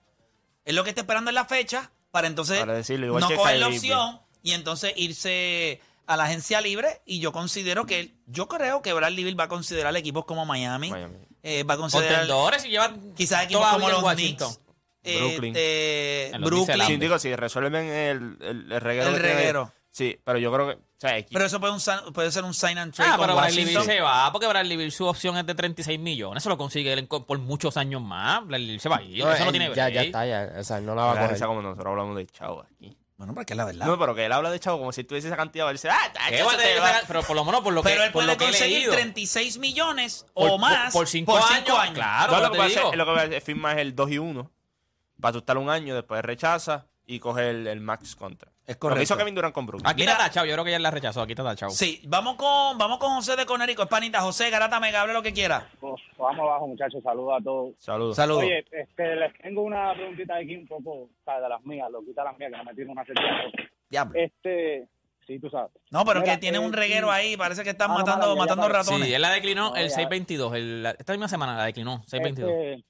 Es 0.66 0.74
lo 0.74 0.84
que 0.84 0.92
está 0.92 1.02
esperando 1.02 1.30
en 1.30 1.36
la 1.36 1.46
fecha 1.46 1.92
para 2.12 2.28
entonces 2.28 2.60
Para 2.60 2.74
decirlo, 2.74 3.08
igual 3.08 3.22
no 3.22 3.36
coger 3.36 3.58
la 3.58 3.68
opción 3.68 4.22
y 4.44 4.52
entonces 4.52 4.94
irse 4.96 5.82
a 6.06 6.16
la 6.16 6.26
agencia 6.26 6.62
libre. 6.62 7.02
Y 7.06 7.20
yo 7.20 7.34
considero 7.34 7.86
que, 7.86 8.14
yo 8.28 8.48
creo 8.48 8.82
que 8.82 8.94
Bradley 8.94 9.24
Bill 9.24 9.38
va 9.38 9.46
a 9.46 9.50
considerar 9.50 9.96
equipos 9.98 10.24
como 10.26 10.46
Miami. 10.46 10.90
Miami. 10.92 11.18
Eh, 11.44 11.64
va 11.64 11.76
a 11.76 11.78
considerar 11.78 12.12
Contendores 12.20 12.66
y 12.66 12.70
llevan 12.70 13.14
quizás 13.16 13.44
equipos 13.44 13.68
como 13.68 13.90
los 13.90 14.02
Washington. 14.02 14.48
Knicks. 14.54 14.60
eh, 15.04 15.20
Brooklyn. 15.20 15.54
eh, 15.58 16.32
En 16.34 16.42
los 16.42 16.50
Brooklyn. 16.50 16.76
Knicks 16.76 16.88
Sí, 16.88 16.98
digo, 16.98 17.20
si 17.20 17.36
resuelven 17.36 17.86
el, 17.86 18.38
el, 18.42 18.72
el 18.72 18.82
reguero. 18.82 19.10
El 19.10 19.16
tiene- 19.16 19.34
reguero. 19.36 19.74
Sí, 19.92 20.20
pero 20.24 20.40
yo 20.40 20.52
creo 20.52 20.68
que. 20.70 20.74
O 20.74 20.80
sea, 20.98 21.20
equi- 21.20 21.28
Pero 21.34 21.46
eso 21.46 21.60
puede, 21.60 21.74
un 21.74 22.14
puede 22.14 22.32
ser 22.32 22.44
un 22.46 22.54
sign 22.56 22.78
and 22.80 22.94
trade 22.96 23.12
Ah, 23.12 23.18
con 23.18 23.26
pero 23.28 23.36
Bradley 23.36 23.66
Bill 23.66 23.82
se 23.84 24.00
va 24.02 24.32
porque 24.32 24.48
Bradley 24.48 24.76
Bill 24.78 24.92
su 24.92 25.06
opción 25.06 25.38
es 25.38 25.46
de 25.46 25.54
36 25.54 26.00
millones. 26.00 26.42
Eso 26.42 26.50
lo 26.50 26.58
consigue 26.58 26.92
él 26.94 27.06
por 27.08 27.38
muchos 27.38 27.78
años 27.78 28.02
más. 28.02 28.40
Bradley 28.48 28.70
Bill 28.72 28.80
se 28.80 28.90
va 28.90 28.98
a 28.98 29.02
ir. 29.04 29.24
No, 29.24 29.32
eso 29.32 29.46
no 29.46 29.52
tiene 29.52 29.68
ya, 29.68 29.72
break. 29.74 29.94
ya 29.94 30.02
está, 30.02 30.26
ya. 30.26 30.52
O 30.60 30.64
sea, 30.64 30.80
no 30.82 30.96
la 30.96 31.04
va 31.04 31.12
a 31.12 31.28
coger. 31.28 31.46
como 31.46 31.62
nosotros 31.62 31.86
hablamos 31.92 32.16
de 32.16 32.26
chavo 32.26 32.64
aquí. 32.64 32.98
Bueno, 33.24 33.36
porque 33.36 33.54
es 33.54 33.58
la 33.58 33.66
verdad. 33.66 33.86
No, 33.86 33.98
pero 33.98 34.14
que 34.16 34.26
él 34.26 34.32
habla 34.34 34.52
de 34.52 34.60
chavo 34.60 34.80
como 34.80 34.92
si 34.92 35.04
tuviese 35.06 35.28
esa 35.28 35.38
cantidad. 35.38 35.68
Él 35.70 35.76
dice, 35.76 35.90
ah, 35.90 35.98
¿Qué 36.08 36.20
tacho, 36.20 36.46
va 36.46 36.52
a 36.52 36.56
eso 36.56 36.58
tener 36.58 36.66
se 36.68 36.74
que 36.74 36.80
va". 36.80 36.88
sacar? 36.88 37.04
Pero 37.08 37.24
por 37.24 37.36
lo 37.36 37.46
menos 37.46 37.62
por 37.62 37.74
lo 37.74 37.82
que, 37.84 37.90
pero 37.90 38.04
él 38.04 38.12
por 38.12 38.24
puede 38.24 38.28
lo 38.34 38.38
que 38.38 38.44
he 38.44 38.48
conseguir 38.48 38.78
leído. 38.80 38.94
36 38.94 39.58
millones 39.60 40.26
Por- 40.34 40.50
o 40.52 40.58
más 40.58 40.94
por 40.94 41.08
cinco 41.08 41.38
años, 41.38 41.94
claro. 41.94 42.34
No, 42.34 42.40
lo 42.42 42.46
que 42.48 42.52
te 42.52 42.58
va 42.58 42.64
a 42.64 42.68
hacer, 42.68 42.80
digo. 42.84 42.96
lo 42.96 43.06
que 43.06 43.12
va 43.12 43.20
a 43.20 43.24
hacer, 43.24 43.42
firma 43.42 43.72
es 43.72 43.78
el 43.80 43.96
2 43.96 44.12
y 44.12 44.18
1. 44.20 44.52
Para 45.22 45.32
tú 45.32 45.38
estar 45.40 45.58
un 45.58 45.70
año, 45.70 45.96
después 45.96 46.22
rechaza 46.24 46.86
y 47.06 47.20
coge 47.20 47.50
el, 47.50 47.68
el 47.68 47.80
max 47.82 48.16
contra. 48.16 48.52
Es 48.66 48.78
Lo 48.82 48.96
que 48.96 49.04
hizo 49.04 49.16
correcto. 49.16 49.18
Kevin 49.18 49.36
Durant 49.36 49.54
con 49.54 49.66
Brooklyn. 49.66 49.88
Aquí 49.90 50.02
Mira- 50.04 50.14
está 50.14 50.24
tachado. 50.26 50.46
Yo 50.46 50.54
creo 50.54 50.64
que 50.64 50.72
ya 50.72 50.80
la 50.80 50.90
rechazó. 50.92 51.22
Aquí 51.22 51.34
está 51.34 51.44
tachado. 51.44 51.72
Sí, 51.72 52.02
vamos 52.08 52.36
con, 52.36 52.78
vamos 52.78 52.98
con 52.98 53.14
José 53.16 53.36
de 53.36 53.46
Conérico, 53.46 53.84
Espanita. 53.84 54.22
José, 54.22 54.50
Garata, 54.50 54.80
Mega, 54.80 55.02
hable 55.02 55.12
lo 55.14 55.22
que 55.22 55.34
quiera. 55.34 55.68
Pues, 55.82 56.02
vamos 56.18 56.40
abajo, 56.40 56.68
muchachos. 56.68 57.04
Saludos 57.04 57.34
a 57.40 57.44
todos. 57.44 57.74
Saludos. 57.80 58.16
Saludos. 58.16 58.44
Oye, 58.44 58.66
este, 58.72 59.16
les 59.18 59.34
tengo 59.42 59.64
una 59.64 59.94
preguntita 59.94 60.38
aquí 60.38 60.56
un 60.56 60.66
poco, 60.68 60.92
o 60.92 61.10
sea, 61.26 61.42
de 61.42 61.50
las 61.50 61.62
mías, 61.66 61.92
lo 61.92 62.04
quita 62.06 62.24
las 62.24 62.38
mías, 62.38 62.52
que 62.52 62.58
me 62.58 62.64
metieron 62.64 62.98
hace 63.00 63.14
tiempo. 63.14 63.70
Diablo. 63.90 64.20
Este, 64.20 64.88
sí, 65.28 65.40
tú 65.40 65.50
sabes. 65.50 65.72
No, 65.92 66.06
pero 66.06 66.22
Mira, 66.22 66.34
que 66.34 66.40
tiene 66.40 66.58
eh, 66.58 66.62
un 66.62 66.72
reguero 66.72 67.08
sí. 67.08 67.14
ahí. 67.14 67.36
Parece 67.38 67.64
que 67.66 67.72
están 67.72 67.92
Ah, 67.92 67.96
matando, 67.96 68.34
matando 68.38 68.70
ratones. 68.70 69.08
Sí, 69.10 69.14
él 69.14 69.22
la 69.22 69.32
declinó 69.32 69.72
No, 69.72 69.76
el 69.76 69.90
ya. 69.90 69.96
622. 69.96 70.54
el- 70.56 70.86
esta 70.98 71.12
misma 71.12 71.28
semana 71.28 71.58
la 71.58 71.66
declinó. 71.66 72.02
622. 72.08 72.50
Este, 72.50 72.86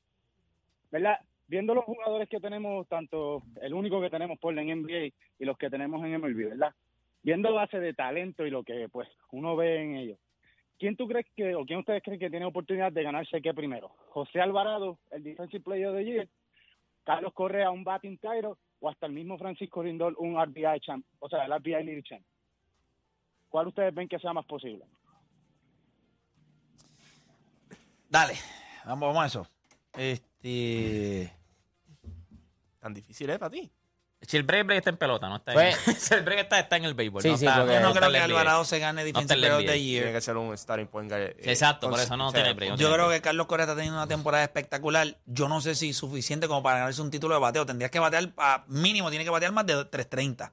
¿Verdad? 0.92 1.20
Viendo 1.54 1.76
los 1.76 1.86
jugadores 1.86 2.28
que 2.30 2.40
tenemos, 2.40 2.88
tanto 2.88 3.44
el 3.62 3.76
único 3.76 4.02
que 4.02 4.10
tenemos 4.10 4.40
por 4.40 4.58
en 4.58 4.82
NBA 4.82 5.14
y 5.38 5.46
los 5.46 5.56
que 5.56 5.70
tenemos 5.70 6.04
en 6.04 6.20
MLB, 6.20 6.50
¿verdad? 6.50 6.74
Viendo 7.22 7.54
base 7.54 7.80
de 7.80 7.94
talento 7.94 8.44
y 8.44 8.50
lo 8.50 8.64
que 8.64 8.90
pues 8.90 9.08
uno 9.30 9.56
ve 9.56 9.84
en 9.84 9.96
ellos. 9.98 10.20
¿quién 10.80 10.98
tú 10.98 11.08
crees 11.08 11.28
que, 11.36 11.54
o 11.54 11.64
quién 11.64 11.78
ustedes 11.78 12.02
creen 12.02 12.20
que 12.20 12.32
tiene 12.32 12.48
oportunidad 12.48 12.92
de 12.92 13.04
ganarse 13.04 13.40
qué 13.40 13.54
primero? 13.54 13.90
¿José 14.10 14.42
Alvarado, 14.42 14.98
el 15.12 15.22
Defensive 15.22 15.64
Player 15.64 15.94
the 15.94 16.04
Year? 16.04 16.28
¿Carlos 17.04 17.34
Correa, 17.34 17.70
un 17.70 17.84
batting 17.84 18.18
title? 18.18 18.54
¿O 18.80 18.90
hasta 18.90 19.06
el 19.06 19.14
mismo 19.14 19.38
Francisco 19.38 19.84
Rindol, 19.84 20.16
un 20.18 20.44
RBI 20.44 20.80
champ? 20.82 21.06
O 21.20 21.30
sea, 21.30 21.46
el 21.46 21.54
RBI 21.54 21.84
League 21.84 22.02
champ. 22.02 22.26
¿Cuál 23.48 23.68
ustedes 23.68 23.94
ven 23.94 24.08
que 24.08 24.18
sea 24.18 24.34
más 24.34 24.48
posible? 24.48 24.86
Dale, 28.10 28.34
vamos, 28.88 29.10
vamos 29.10 29.24
a 29.24 29.28
eso. 29.28 29.48
Este. 29.96 31.43
Tan 32.84 32.94
difícil 32.94 33.30
es 33.30 33.40
para 33.40 33.50
ti. 33.50 33.72
Si 34.22 34.36
el 34.38 34.44
break, 34.44 34.66
break 34.68 34.78
está 34.80 34.90
en 34.90 34.98
pelota, 34.98 35.28
no 35.30 35.38
está 35.38 35.52
en... 35.54 35.76
Pues- 35.86 35.98
si 36.04 36.14
el 36.14 36.22
break 36.24 36.40
está, 36.42 36.60
está 36.60 36.76
en 36.78 36.84
el 36.84 36.94
béisbol. 36.94 37.22
Sí, 37.22 37.30
no 37.30 37.38
sí, 37.38 37.46
está- 37.46 37.60
Yo 37.66 37.80
no 37.80 37.94
creo 37.94 38.12
que. 38.12 38.18
Alvarado 38.20 38.66
se 38.66 38.80
gane 38.80 39.06
Defensive 39.06 39.36
la 39.38 39.48
Player 39.48 39.54
of 39.54 39.60
the 39.60 39.66
NBA. 39.68 39.76
Year. 39.78 40.04
Tiene 40.04 40.18
que 40.18 40.22
ser 40.22 40.36
un 40.38 40.58
starting 40.58 40.88
point 40.88 41.10
guy. 41.10 41.22
eh, 41.22 41.36
Exacto, 41.44 41.90
por 41.90 41.98
eso 42.00 42.18
no 42.18 42.28
o 42.28 42.32
sea, 42.32 42.42
tiene 42.42 42.54
break. 42.54 42.72
no 42.72 42.76
Yo 42.76 42.80
tiene 42.88 42.94
creo 42.94 43.08
break. 43.08 43.22
que 43.22 43.24
Carlos 43.24 43.48
Correa 43.48 43.64
está 43.66 43.76
teniendo 43.76 43.98
una 43.98 44.08
temporada 44.08 44.44
espectacular. 44.44 45.18
Yo 45.26 45.48
no 45.48 45.62
sé 45.62 45.76
si 45.76 45.94
suficiente 45.94 46.50
como 46.50 46.62
para 46.62 46.80
ganarse 46.80 47.02
un 47.02 47.10
título 47.10 47.36
de 47.36 47.40
bateo. 47.40 47.66
Tendrías 47.66 47.90
que 47.90 48.00
batear, 48.00 48.34
a 48.38 48.66
mínimo 48.68 49.10
tiene 49.10 49.24
que 49.24 49.30
batear 49.32 49.54
más 49.54 49.66
de 49.66 49.74
330. 49.86 50.52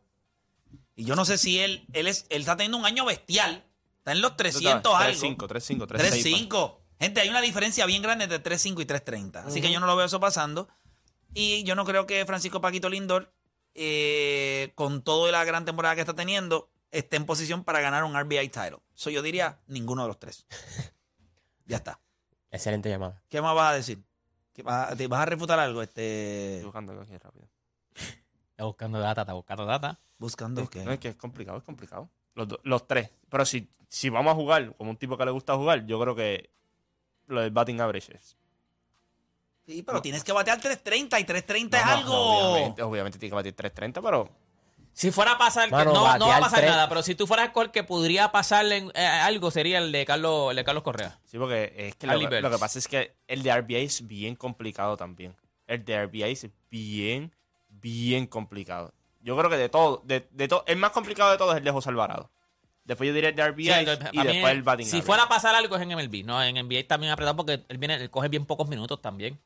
Y 0.96 1.04
yo 1.04 1.16
no 1.16 1.24
sé 1.24 1.36
si 1.38 1.58
él, 1.58 1.84
él, 1.92 2.06
es, 2.06 2.26
él 2.28 2.40
está 2.42 2.56
teniendo 2.56 2.76
un 2.76 2.86
año 2.86 3.04
bestial. 3.04 3.64
Está 3.98 4.12
en 4.12 4.20
los 4.20 4.36
300 4.36 4.94
algo. 4.94 5.20
3-5, 5.20 5.36
3-5, 5.36 5.86
3-6. 5.86 6.48
3-5. 6.48 6.76
Gente, 6.98 7.20
hay 7.20 7.28
una 7.28 7.40
diferencia 7.40 7.86
bien 7.86 8.02
grande 8.02 8.24
entre 8.24 8.42
3-5 8.42 8.82
y 8.82 8.84
3-30. 8.84 9.46
Así 9.46 9.60
que 9.62 9.72
yo 9.72 9.80
no 9.80 9.86
lo 9.86 9.96
veo 9.96 10.06
eso 10.06 10.20
pasando. 10.20 10.68
Y 11.34 11.62
yo 11.64 11.74
no 11.74 11.84
creo 11.84 12.06
que 12.06 12.24
Francisco 12.26 12.60
Paquito 12.60 12.88
Lindor, 12.88 13.32
eh, 13.74 14.72
con 14.74 15.02
toda 15.02 15.30
la 15.32 15.44
gran 15.44 15.64
temporada 15.64 15.94
que 15.94 16.00
está 16.02 16.14
teniendo, 16.14 16.70
esté 16.90 17.16
en 17.16 17.26
posición 17.26 17.64
para 17.64 17.80
ganar 17.80 18.04
un 18.04 18.18
RBI 18.18 18.48
title. 18.48 18.78
So, 18.94 19.10
yo 19.10 19.22
diría 19.22 19.60
ninguno 19.66 20.02
de 20.02 20.08
los 20.08 20.18
tres. 20.18 20.46
ya 21.66 21.76
está. 21.76 22.00
Excelente 22.50 22.88
llamada. 22.88 23.22
¿Qué 23.28 23.40
más 23.40 23.54
vas 23.54 23.70
a 23.72 23.74
decir? 23.74 24.02
¿Qué 24.52 24.62
vas, 24.62 24.90
a- 24.90 24.96
¿Te 24.96 25.06
vas 25.06 25.20
a 25.20 25.26
refutar 25.26 25.58
algo? 25.60 25.82
Este, 25.82 26.54
Estoy 26.56 26.64
buscando 26.66 26.92
algo 26.92 27.04
aquí 27.04 27.16
rápido. 27.16 27.48
Está 28.50 28.64
buscando 28.64 28.98
data, 28.98 29.20
está 29.22 29.32
buscando 29.32 29.64
data. 29.66 30.00
buscando 30.18 30.68
qué. 30.68 30.84
No, 30.84 30.92
es 30.92 30.98
que 30.98 31.08
es 31.08 31.16
complicado, 31.16 31.58
es 31.58 31.64
complicado. 31.64 32.10
Los, 32.34 32.48
do- 32.48 32.60
los 32.64 32.86
tres. 32.86 33.10
Pero 33.30 33.44
si, 33.46 33.70
si 33.88 34.08
vamos 34.10 34.32
a 34.32 34.34
jugar 34.34 34.74
como 34.76 34.90
un 34.90 34.96
tipo 34.96 35.16
que 35.16 35.24
le 35.24 35.30
gusta 35.30 35.54
jugar, 35.56 35.86
yo 35.86 35.98
creo 36.00 36.14
que 36.16 36.50
lo 37.28 37.40
del 37.40 37.52
batting 37.52 37.80
average 37.80 38.16
es. 38.16 38.36
Sí, 39.70 39.82
pero 39.84 40.02
tienes 40.02 40.24
que 40.24 40.32
batear 40.32 40.58
330 40.60 41.20
y 41.20 41.24
330 41.24 41.78
es 41.78 41.84
No, 41.86 41.92
algo. 41.92 42.12
no, 42.12 42.52
obviamente, 42.52 42.82
obviamente 42.82 43.18
tiene 43.18 43.30
que 43.30 43.34
batir 43.36 43.52
330, 43.54 44.02
pero 44.02 44.28
Si 44.92 45.12
fuera 45.12 45.32
a 45.32 45.38
pasar, 45.38 45.70
Mano, 45.70 45.92
no, 45.92 45.94
no 45.94 46.02
va 46.02 46.10
a 46.14 46.18
batear 46.18 46.40
pasar 46.40 46.58
tres- 46.58 46.70
nada, 46.72 46.88
pero 46.88 47.02
si 47.04 47.14
tú 47.14 47.26
fueras 47.28 47.46
escoger 47.46 47.70
que 47.70 47.84
podría 47.84 48.32
pasarle 48.32 48.78
en- 48.78 48.92
eh, 48.96 49.06
algo, 49.06 49.52
sería 49.52 49.78
el 49.78 49.92
de 49.92 50.04
Carlos, 50.04 50.50
el 50.50 50.56
de 50.56 50.64
Carlos 50.64 50.82
Correa. 50.82 51.16
sí, 51.24 51.38
porque 51.38 51.72
es 51.76 51.94
que 51.94 52.08
lo, 52.08 52.18
que 52.18 52.24
lo 52.24 52.30
birds. 52.30 52.50
que 52.50 52.58
pasa 52.58 52.78
es 52.80 52.88
que 52.88 53.14
el 53.28 53.42
de 53.44 53.52
RBI 53.52 53.84
es 53.84 54.06
bien 54.08 54.34
complicado 54.34 54.96
también. 54.96 55.36
El 55.68 55.84
de 55.84 55.96
RBI 56.06 56.32
es 56.32 56.48
bien, 56.68 57.32
bien 57.68 58.26
complicado. 58.26 58.92
Yo 59.20 59.36
creo 59.36 59.48
que 59.48 59.56
de 59.56 59.68
todo, 59.68 60.02
de, 60.04 60.26
de 60.32 60.48
todo, 60.48 60.64
el 60.66 60.76
más 60.76 60.90
complicado 60.90 61.30
de 61.30 61.38
todos 61.38 61.52
es 61.52 61.58
el 61.58 61.64
de 61.64 61.70
José 61.70 61.90
Alvarado. 61.90 62.28
Después 62.84 63.06
yo 63.06 63.14
diría 63.14 63.28
el 63.30 63.36
de 63.36 63.44
RBI 63.44 63.64
Sí, 63.66 63.70
y 64.12 64.22
después 64.24 64.52
el 64.52 64.62
batting 64.64 64.86
Si 64.86 65.02
fuera 65.02 65.22
a 65.24 65.28
pasar 65.28 65.54
algo 65.54 65.76
es 65.76 65.82
en 65.82 65.90
MLB, 65.90 66.24
no 66.24 66.42
en 66.42 66.56
NBA 66.56 66.96
bien 66.96 67.12
apretado 67.12 67.36
porque 67.36 67.62
él 67.68 67.78
viene, 67.78 67.94
él 67.94 68.10
coge 68.10 68.28
bien 68.28 68.44
pocos 68.46 68.66
minutos 68.68 69.00
también. 69.00 69.38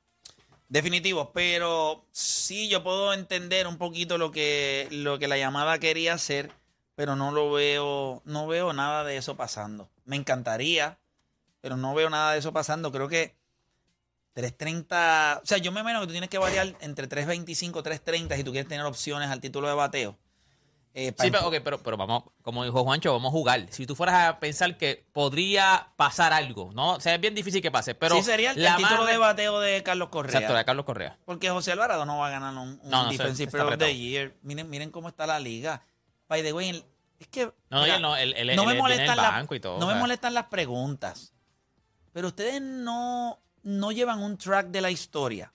Definitivo, 0.68 1.32
pero 1.32 2.06
sí 2.10 2.68
yo 2.68 2.82
puedo 2.82 3.12
entender 3.12 3.66
un 3.66 3.78
poquito 3.78 4.18
lo 4.18 4.32
que, 4.32 4.88
lo 4.90 5.18
que 5.18 5.28
la 5.28 5.36
llamada 5.36 5.78
quería 5.78 6.14
hacer, 6.14 6.50
pero 6.94 7.16
no 7.16 7.32
lo 7.32 7.52
veo, 7.52 8.22
no 8.24 8.46
veo 8.46 8.72
nada 8.72 9.04
de 9.04 9.16
eso 9.16 9.36
pasando. 9.36 9.90
Me 10.04 10.16
encantaría, 10.16 10.98
pero 11.60 11.76
no 11.76 11.94
veo 11.94 12.10
nada 12.10 12.32
de 12.32 12.38
eso 12.38 12.52
pasando. 12.52 12.90
Creo 12.92 13.08
que 13.08 13.36
330, 14.32 15.40
o 15.42 15.46
sea, 15.46 15.58
yo 15.58 15.70
me 15.70 15.80
imagino 15.80 16.00
que 16.00 16.06
tú 16.06 16.12
tienes 16.12 16.30
que 16.30 16.38
variar 16.38 16.74
entre 16.80 17.06
325 17.06 17.82
330 17.82 18.36
si 18.36 18.44
tú 18.44 18.50
quieres 18.50 18.68
tener 18.68 18.84
opciones 18.84 19.30
al 19.30 19.40
título 19.40 19.68
de 19.68 19.74
bateo. 19.74 20.18
Eh, 20.96 21.12
Sí, 21.18 21.28
pero, 21.30 21.48
ok, 21.48 21.56
pero, 21.64 21.82
pero 21.82 21.96
vamos, 21.96 22.22
como 22.42 22.62
dijo 22.64 22.84
Juancho, 22.84 23.12
vamos 23.12 23.30
a 23.30 23.32
jugar. 23.32 23.66
Si 23.70 23.84
tú 23.84 23.96
fueras 23.96 24.28
a 24.28 24.38
pensar 24.38 24.76
que 24.76 25.04
podría 25.12 25.88
pasar 25.96 26.32
algo, 26.32 26.70
¿no? 26.72 26.92
O 26.94 27.00
sea, 27.00 27.16
es 27.16 27.20
bien 27.20 27.34
difícil 27.34 27.60
que 27.60 27.72
pase, 27.72 27.96
pero... 27.96 28.14
sí 28.14 28.22
sería 28.22 28.52
el, 28.52 28.64
el 28.64 28.76
título 28.76 29.04
de 29.04 29.16
bateo 29.18 29.58
de 29.58 29.82
Carlos 29.82 30.08
Correa. 30.10 30.32
Exacto, 30.32 30.54
de 30.56 30.64
Carlos 30.64 30.84
Correa. 30.84 31.18
Porque 31.24 31.50
José 31.50 31.72
Alvarado 31.72 32.06
no 32.06 32.18
va 32.18 32.28
a 32.28 32.30
ganar 32.30 32.52
un, 32.54 32.78
un 32.80 32.90
No, 32.90 33.04
no, 33.04 33.10
Defensive 33.10 33.50
Player 33.50 33.72
of 33.72 33.78
the. 33.78 33.96
Year. 33.96 34.36
Miren, 34.42 34.70
miren 34.70 34.90
cómo 34.92 35.08
está 35.08 35.26
la 35.26 35.40
liga. 35.40 35.82
By 36.28 36.42
the 36.44 36.52
way, 36.52 36.68
el- 36.68 36.84
es 37.18 37.26
que... 37.26 37.52
No, 37.70 37.82
mira, 37.82 37.98
no, 37.98 38.16
él, 38.16 38.34
no 38.54 38.64
me 38.64 38.74
molestan 38.74 39.08
del 39.08 39.16
la- 39.16 39.30
banco 39.30 39.54
y 39.56 39.60
todo. 39.60 39.78
no 39.78 39.86
o 39.86 39.88
me 39.88 39.94
sea. 39.94 40.00
molestan 40.00 40.32
las 40.34 40.44
preguntas. 40.46 41.32
Pero 42.12 42.28
ustedes 42.28 42.62
no, 42.62 43.40
no 43.64 43.90
llevan 43.90 44.20
un 44.22 44.36
track 44.38 44.68
de 44.68 44.80
la 44.80 44.92
historia. 44.92 45.52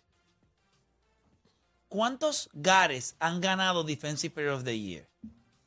¿Cuántos 1.90 2.50
Gares 2.54 3.16
han 3.20 3.42
ganado 3.42 3.84
Defensive 3.84 4.34
Player 4.34 4.52
of 4.52 4.64
the 4.64 4.80
Year? 4.80 5.08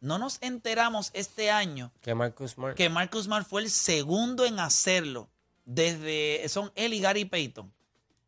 No 0.00 0.18
nos 0.18 0.38
enteramos 0.40 1.10
este 1.14 1.50
año 1.50 1.92
Que 2.00 2.14
Marcus 2.14 2.52
Smart. 2.52 2.76
que 2.76 2.88
Marcus 2.88 3.24
Smart 3.24 3.46
fue 3.46 3.62
el 3.62 3.70
segundo 3.70 4.44
en 4.44 4.58
hacerlo 4.58 5.28
desde 5.64 6.48
son 6.48 6.72
él 6.74 6.94
y 6.94 7.00
Gary 7.00 7.24
Payton. 7.24 7.72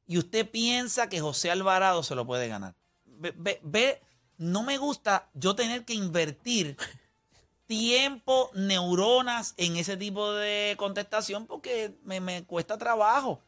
Y 0.06 0.18
usted 0.18 0.48
piensa 0.50 1.08
que 1.08 1.20
José 1.20 1.50
Alvarado 1.50 2.02
se 2.02 2.14
lo 2.14 2.26
puede 2.26 2.46
ganar. 2.48 2.74
Ve, 3.06 3.32
ve- 3.36 3.60
ve, 3.62 4.02
no 4.36 4.62
me 4.62 4.76
gusta 4.76 5.30
yo 5.34 5.54
tener 5.56 5.84
que 5.84 5.94
invertir 5.94 6.76
tiempo, 7.66 8.50
neuronas 8.54 9.54
en 9.56 9.76
ese 9.76 9.96
tipo 9.96 10.32
de 10.32 10.74
contestación 10.76 11.46
porque 11.46 11.96
me, 12.04 12.20
me 12.20 12.44
cuesta 12.44 12.76
trabajo. 12.78 13.40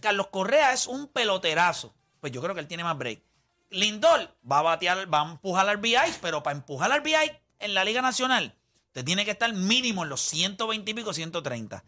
Carlos 0.00 0.26
Correa 0.28 0.72
es 0.72 0.86
un 0.86 1.06
peloterazo. 1.06 1.94
Pues 2.20 2.32
yo 2.32 2.42
creo 2.42 2.54
que 2.54 2.60
él 2.60 2.66
tiene 2.66 2.82
más 2.82 2.98
break. 2.98 3.22
Lindor 3.70 4.34
va 4.50 4.60
a 4.60 4.62
batear, 4.62 5.12
va 5.12 5.22
a 5.22 5.30
empujar 5.32 5.68
al 5.68 5.76
RBI, 5.78 5.96
pero 6.20 6.42
para 6.42 6.56
empujar 6.56 6.90
al 6.92 7.00
RBI 7.00 7.32
en 7.58 7.74
la 7.74 7.84
Liga 7.84 8.02
Nacional, 8.02 8.54
usted 8.88 9.04
tiene 9.04 9.24
que 9.24 9.32
estar 9.32 9.52
mínimo 9.52 10.04
en 10.04 10.08
los 10.08 10.20
120 10.22 10.90
y 10.90 10.94
pico, 10.94 11.12
130. 11.12 11.84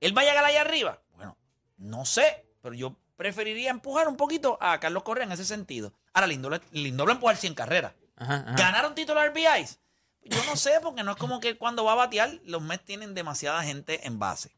¿Él 0.00 0.16
va 0.16 0.22
a 0.22 0.24
llegar 0.24 0.44
allá 0.44 0.60
arriba? 0.60 1.00
Bueno, 1.16 1.36
no 1.76 2.04
sé, 2.04 2.46
pero 2.62 2.74
yo 2.74 2.96
preferiría 3.16 3.70
empujar 3.70 4.06
un 4.08 4.16
poquito 4.16 4.58
a 4.60 4.78
Carlos 4.78 5.02
Correa 5.02 5.24
en 5.24 5.32
ese 5.32 5.44
sentido. 5.44 5.92
Ahora, 6.12 6.28
Lindor, 6.28 6.60
Lindor 6.70 7.08
va 7.08 7.12
a 7.12 7.14
empujar 7.14 7.36
100 7.36 7.54
carreras. 7.54 7.92
Ajá, 8.16 8.44
ajá. 8.46 8.52
¿Ganar 8.56 8.86
un 8.86 8.94
título 8.94 9.20
de 9.20 9.28
RBIs? 9.30 9.80
Yo 10.24 10.44
no 10.44 10.56
sé, 10.56 10.72
porque 10.82 11.02
no 11.02 11.12
es 11.12 11.16
como 11.16 11.40
que 11.40 11.56
cuando 11.56 11.84
va 11.84 11.92
a 11.92 11.96
batear, 11.96 12.38
los 12.44 12.60
Mets 12.62 12.84
tienen 12.84 13.14
demasiada 13.14 13.62
gente 13.62 14.06
en 14.06 14.18
base. 14.18 14.50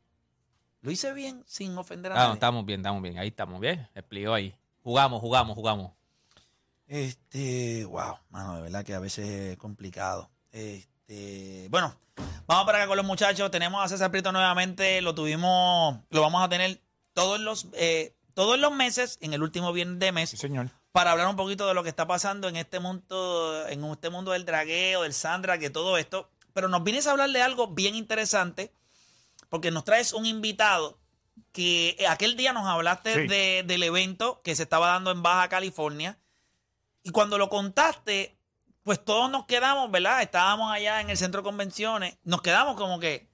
Lo 0.83 0.91
hice 0.91 1.13
bien, 1.13 1.45
sin 1.47 1.77
ofender 1.79 2.11
a 2.13 2.15
Ah, 2.15 2.19
no, 2.19 2.25
nadie. 2.25 2.35
estamos 2.35 2.65
bien, 2.67 2.81
estamos 2.81 3.03
bien. 3.03 3.19
Ahí 3.19 3.29
estamos 3.29 3.61
bien. 3.61 3.89
Explicó 3.95 4.33
ahí. 4.35 4.55
Jugamos, 4.83 5.21
jugamos, 5.21 5.55
jugamos. 5.55 5.93
Este, 6.95 7.85
wow, 7.85 8.19
mano, 8.31 8.57
de 8.57 8.63
verdad 8.63 8.85
que 8.85 8.95
a 8.95 8.99
veces 8.99 9.25
es 9.53 9.57
complicado. 9.59 10.29
Este, 10.51 11.69
bueno, 11.71 11.95
vamos 12.49 12.67
para 12.67 12.79
acá 12.79 12.89
con 12.89 12.97
los 12.97 13.07
muchachos. 13.07 13.49
Tenemos 13.53 13.81
a 13.81 13.87
César 13.89 14.11
Prieto 14.11 14.33
nuevamente. 14.33 15.01
Lo 15.01 15.15
tuvimos, 15.15 16.01
lo 16.11 16.21
vamos 16.21 16.43
a 16.43 16.49
tener 16.49 16.81
todos 17.13 17.39
los, 17.39 17.69
eh, 17.75 18.17
todos 18.35 18.59
los 18.59 18.73
meses, 18.73 19.19
en 19.21 19.35
el 19.35 19.43
último 19.45 19.73
viernes 19.73 20.01
de 20.01 20.11
mes, 20.11 20.31
señor. 20.31 20.71
para 20.91 21.13
hablar 21.13 21.29
un 21.29 21.37
poquito 21.37 21.69
de 21.69 21.75
lo 21.75 21.85
que 21.85 21.91
está 21.91 22.09
pasando 22.09 22.49
en 22.49 22.57
este 22.57 22.81
mundo, 22.81 23.69
en 23.69 23.85
este 23.85 24.11
mundo 24.11 24.33
del 24.33 24.45
dragueo, 24.45 25.03
del 25.03 25.15
Sandra, 25.15 25.59
que 25.59 25.71
todo 25.71 25.97
esto. 25.97 26.29
Pero 26.55 26.67
nos 26.69 26.83
vienes 26.83 27.07
a 27.07 27.13
hablar 27.13 27.31
de 27.31 27.41
algo 27.41 27.69
bien 27.69 27.95
interesante, 27.95 28.73
porque 29.49 29.71
nos 29.71 29.85
traes 29.85 30.13
un 30.13 30.27
invitado 30.27 30.99
que 31.53 32.05
aquel 32.09 32.37
día 32.37 32.53
nos 32.53 32.67
hablaste 32.67 33.15
Sí. 33.15 33.29
de- 33.29 33.63
del 33.65 33.85
evento 33.85 34.41
que 34.43 34.57
se 34.57 34.65
estaba 34.65 34.89
dando 34.89 35.13
en 35.13 35.23
Baja 35.23 35.49
California. 35.49 36.19
Y 37.03 37.11
cuando 37.11 37.39
lo 37.39 37.49
contaste, 37.49 38.37
pues 38.83 39.05
todos 39.05 39.31
nos 39.31 39.47
quedamos, 39.47 39.91
¿verdad? 39.91 40.23
Estábamos 40.23 40.73
allá 40.73 41.01
en 41.01 41.11
el 41.11 41.17
centro 41.17 41.41
de 41.43 41.45
convenciones, 41.45 42.17
nos 42.25 42.43
quedamos 42.43 42.77
como 42.77 42.99
que. 42.99 43.29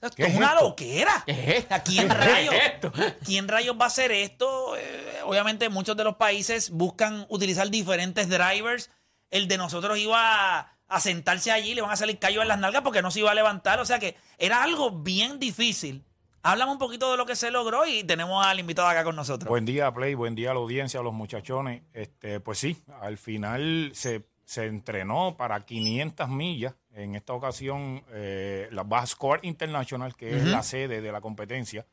Esto 0.00 0.16
¿Qué 0.16 0.22
es 0.24 0.34
una 0.34 0.52
esto? 0.54 0.64
loquera. 0.64 1.22
¿Qué 1.26 1.32
es 1.32 1.48
esto? 1.58 1.74
¿A 1.74 1.80
quién 1.80 2.08
rayos? 2.08 2.54
¿Qué 2.54 2.56
es 2.56 2.72
esto? 2.72 2.92
¿Quién 3.24 3.48
rayos 3.48 3.76
va 3.78 3.84
a 3.84 3.88
hacer 3.88 4.10
esto? 4.12 4.74
Eh, 4.76 5.20
obviamente 5.24 5.68
muchos 5.68 5.94
de 5.96 6.04
los 6.04 6.16
países 6.16 6.70
buscan 6.70 7.26
utilizar 7.28 7.68
diferentes 7.68 8.28
drivers. 8.30 8.90
El 9.30 9.46
de 9.46 9.58
nosotros 9.58 9.98
iba 9.98 10.58
a, 10.58 10.78
a 10.88 11.00
sentarse 11.00 11.52
allí, 11.52 11.74
le 11.74 11.82
van 11.82 11.90
a 11.90 11.96
salir 11.96 12.18
callos 12.18 12.40
en 12.42 12.48
las 12.48 12.58
nalgas 12.58 12.82
porque 12.82 13.02
no 13.02 13.10
se 13.10 13.20
iba 13.20 13.30
a 13.30 13.34
levantar. 13.34 13.78
O 13.80 13.84
sea 13.84 13.98
que 13.98 14.16
era 14.38 14.62
algo 14.62 14.90
bien 14.90 15.38
difícil. 15.38 16.04
Háblame 16.42 16.72
un 16.72 16.78
poquito 16.78 17.10
de 17.10 17.16
lo 17.18 17.26
que 17.26 17.36
se 17.36 17.50
logró 17.50 17.86
y 17.86 18.02
tenemos 18.04 18.44
al 18.44 18.58
invitado 18.58 18.88
acá 18.88 19.04
con 19.04 19.14
nosotros. 19.14 19.48
Buen 19.48 19.66
día, 19.66 19.92
Play, 19.92 20.14
buen 20.14 20.34
día 20.34 20.52
a 20.52 20.54
la 20.54 20.60
audiencia, 20.60 21.00
a 21.00 21.02
los 21.02 21.12
muchachones. 21.12 21.82
Este, 21.92 22.40
pues 22.40 22.58
sí, 22.58 22.82
al 23.00 23.18
final 23.18 23.90
se, 23.94 24.24
se 24.44 24.64
entrenó 24.66 25.36
para 25.36 25.64
500 25.66 26.28
millas. 26.30 26.74
En 26.94 27.14
esta 27.14 27.34
ocasión, 27.34 28.02
eh, 28.12 28.68
la 28.72 28.82
Baja 28.84 29.06
Score 29.06 29.40
International, 29.42 30.16
que 30.16 30.36
es 30.36 30.44
la 30.44 30.62
sede 30.62 31.00
de 31.02 31.12
la 31.12 31.20
competencia, 31.20 31.86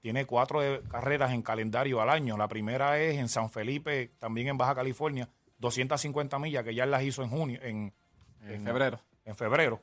tiene 0.00 0.24
cuatro 0.24 0.60
de- 0.60 0.80
carreras 0.88 1.32
en 1.32 1.42
calendario 1.42 2.00
al 2.00 2.08
año. 2.08 2.38
La 2.38 2.48
primera 2.48 2.98
es 2.98 3.18
en 3.18 3.28
San 3.28 3.50
Felipe, 3.50 4.12
también 4.18 4.48
en 4.48 4.56
Baja 4.58 4.74
California, 4.74 5.28
250 5.58 6.38
millas, 6.38 6.64
que 6.64 6.74
ya 6.74 6.86
las 6.86 7.02
hizo 7.02 7.22
en 7.22 7.28
junio, 7.28 7.60
en, 7.62 7.92
En 8.48 8.64
febrero. 8.64 8.98
En 9.26 9.36
febrero. 9.36 9.82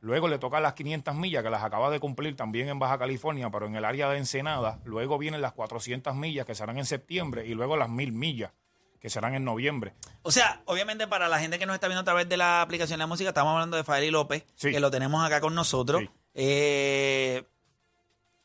Luego 0.00 0.28
le 0.28 0.38
tocan 0.38 0.62
las 0.62 0.74
500 0.74 1.14
millas, 1.16 1.42
que 1.42 1.50
las 1.50 1.64
acaba 1.64 1.90
de 1.90 1.98
cumplir 1.98 2.36
también 2.36 2.68
en 2.68 2.78
Baja 2.78 2.96
California, 2.98 3.50
pero 3.50 3.66
en 3.66 3.74
el 3.74 3.84
área 3.84 4.08
de 4.08 4.18
Ensenada. 4.18 4.78
Luego 4.84 5.18
vienen 5.18 5.40
las 5.40 5.52
400 5.52 6.14
millas, 6.14 6.46
que 6.46 6.54
serán 6.54 6.78
en 6.78 6.84
septiembre, 6.86 7.46
y 7.46 7.54
luego 7.54 7.76
las 7.76 7.88
1000 7.88 8.12
millas, 8.12 8.52
que 9.00 9.10
serán 9.10 9.34
en 9.34 9.44
noviembre. 9.44 9.94
O 10.22 10.30
sea, 10.30 10.62
obviamente 10.66 11.06
para 11.08 11.28
la 11.28 11.40
gente 11.40 11.58
que 11.58 11.66
nos 11.66 11.74
está 11.74 11.88
viendo 11.88 12.02
a 12.02 12.04
través 12.04 12.28
de 12.28 12.36
la 12.36 12.62
aplicación 12.62 12.98
de 12.98 13.02
la 13.02 13.06
música, 13.08 13.30
estamos 13.30 13.52
hablando 13.52 13.76
de 13.76 13.84
Fadeli 13.84 14.10
López, 14.12 14.44
Sí. 14.54 14.70
que 14.70 14.78
lo 14.80 14.90
tenemos 14.92 15.24
acá 15.26 15.40
con 15.40 15.54
nosotros. 15.56 16.02
Sí. 16.02 16.10
Eh, 16.34 17.44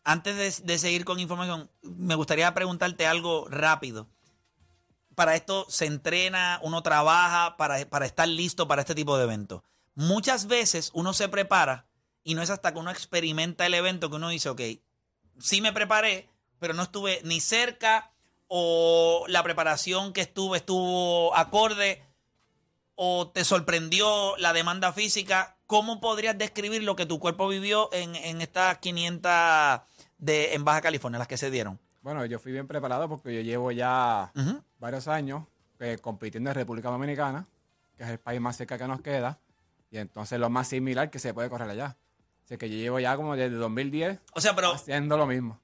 antes 0.04 0.36
de, 0.62 0.66
de 0.74 0.80
seguir 0.80 1.06
con 1.06 1.20
información, 1.20 1.70
me 1.84 2.16
gustaría 2.16 2.54
preguntarte 2.54 3.06
algo 3.08 3.48
rápido. 3.50 4.08
Para 5.16 5.36
esto 5.36 5.66
se 5.70 5.86
entrena, 5.86 6.60
uno 6.64 6.82
trabaja 6.82 7.56
para, 7.56 7.88
para 7.88 8.06
estar 8.08 8.28
listo 8.28 8.68
para 8.68 8.82
este 8.82 8.96
tipo 8.96 9.16
de 9.18 9.26
eventos. 9.26 9.62
Muchas 9.96 10.48
veces 10.48 10.92
uno 10.94 11.14
se 11.14 11.30
prepara 11.30 11.86
y 12.24 12.36
no 12.36 12.42
es 12.42 12.50
hasta 12.50 12.74
que 12.74 12.80
uno 12.80 12.92
experimenta 12.92 13.66
el 13.66 13.74
evento 13.74 14.10
que 14.10 14.16
uno 14.16 14.30
dice, 14.30 14.50
ok, 14.50 14.62
sí 15.40 15.62
me 15.62 15.74
preparé, 15.74 16.30
pero 16.60 16.74
no 16.74 16.84
estuve 16.84 17.22
ni 17.24 17.40
cerca 17.40 18.12
o 18.48 19.26
la 19.28 19.44
preparación 19.44 20.14
que 20.14 20.22
estuve 20.22 20.58
estuvo 20.58 21.36
acorde 21.36 22.04
o 22.96 23.30
te 23.30 23.44
sorprendió 23.44 24.38
la 24.38 24.54
demanda 24.54 24.94
física. 24.94 25.58
¿Cómo 25.68 26.00
podrías 26.00 26.38
describir 26.38 26.84
lo 26.84 26.96
que 26.96 27.06
tu 27.06 27.20
cuerpo 27.20 27.48
vivió 27.48 27.90
en, 27.94 28.16
en 28.16 28.42
estas 28.42 28.78
500 28.78 29.82
de, 30.18 30.54
en 30.54 30.64
Baja 30.64 30.82
California, 30.82 31.18
las 31.20 31.28
que 31.28 31.38
se 31.38 31.50
dieron? 31.50 31.80
Bueno, 32.02 32.26
yo 32.26 32.38
fui 32.38 32.52
bien 32.52 32.68
preparado 32.68 33.08
porque 33.10 33.34
yo 33.34 33.42
llevo 33.42 33.72
ya 33.72 34.32
varios 34.78 35.08
años 35.08 35.46
eh, 35.80 35.98
compitiendo 36.02 36.50
en 36.50 36.56
República 36.56 36.90
Dominicana, 36.90 37.48
que 37.98 38.04
es 38.04 38.10
el 38.10 38.20
país 38.20 38.40
más 38.40 38.58
cerca 38.58 38.78
que 38.78 38.88
nos 38.88 39.02
queda, 39.02 39.40
y 39.94 40.00
entonces 40.00 40.40
lo 40.40 40.50
más 40.50 40.68
similar 40.68 41.12
que 41.12 41.20
se 41.20 41.34
puede 41.36 41.50
correr 41.50 41.70
allá. 41.70 41.98
Así 42.44 42.58
que 42.58 42.68
yo 42.70 42.76
llevo 42.78 43.00
ya 43.00 43.16
como 43.16 43.36
desde 43.36 43.56
2010 43.56 44.20
O 44.34 44.42
sea, 44.42 44.56
pero 44.56 44.74
haciendo 44.74 45.16
lo 45.18 45.28
mismo. 45.28 45.62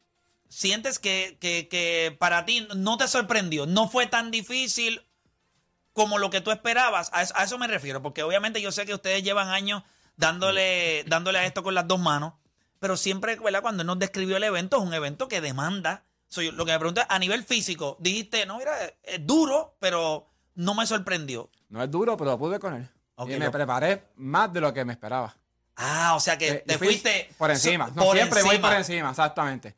sientes 0.48 1.00
que, 1.00 1.38
que- 1.42 1.68
que 1.68 2.16
para 2.20 2.46
ti 2.46 2.68
no 2.78 2.96
te 2.98 3.08
sorprendió, 3.08 3.66
no 3.66 3.90
fue 3.90 4.06
tan 4.08 4.30
difícil 4.32 5.02
como 5.94 6.20
lo 6.20 6.30
que 6.30 6.42
tú 6.42 6.52
esperabas. 6.52 7.10
A 7.12 7.24
eso, 7.24 7.34
a 7.36 7.44
eso 7.44 7.58
me 7.58 7.68
refiero, 7.68 8.02
porque 8.04 8.22
obviamente 8.24 8.62
yo 8.62 8.72
sé 8.72 8.86
que 8.86 8.94
ustedes 8.94 9.24
llevan 9.24 9.50
años 9.50 9.82
dándole, 10.16 11.04
dándole 11.08 11.40
a 11.40 11.46
esto 11.46 11.64
con 11.64 11.74
las 11.74 11.88
dos 11.88 12.00
manos, 12.00 12.34
pero 12.80 12.98
siempre, 12.98 13.36
¿verdad? 13.38 13.62
Cuando 13.64 13.82
él 13.82 13.88
nos 13.88 13.98
describió 14.00 14.38
el 14.38 14.44
evento, 14.44 14.78
es 14.78 14.84
un 14.84 14.94
evento 14.94 15.28
que 15.28 15.42
demanda. 15.42 16.06
Soy, 16.28 16.52
lo 16.52 16.66
que 16.66 16.72
me 16.72 16.78
pregunta 16.80 17.08
a 17.10 17.18
nivel 17.18 17.44
físico, 17.44 17.98
dijiste, 18.00 18.46
no, 18.46 18.60
mira, 18.60 18.74
es 19.04 19.26
duro, 19.26 19.76
pero 19.80 20.30
no 20.54 20.76
me 20.76 20.86
sorprendió. 20.86 21.50
No 21.70 21.82
es 21.84 21.90
duro, 21.90 22.16
pero 22.16 22.30
lo 22.32 22.38
pude 22.38 22.60
con 22.60 22.76
él. 22.76 22.88
Y 23.28 23.38
me 23.38 23.50
preparé 23.52 24.04
más 24.18 24.52
de 24.54 24.62
lo 24.62 24.74
que 24.74 24.86
me 24.86 24.94
esperaba. 24.94 25.36
Ah, 25.76 26.14
o 26.16 26.20
sea 26.20 26.38
que 26.38 26.50
Eh, 26.50 26.64
te 26.68 26.78
fui 26.78 26.88
fuiste 26.88 27.30
por 27.38 27.50
encima. 27.52 27.88
so- 27.88 27.94
No, 27.96 28.12
siempre 28.12 28.44
voy 28.44 28.58
por 28.60 28.74
encima, 28.74 29.10
exactamente. 29.12 29.76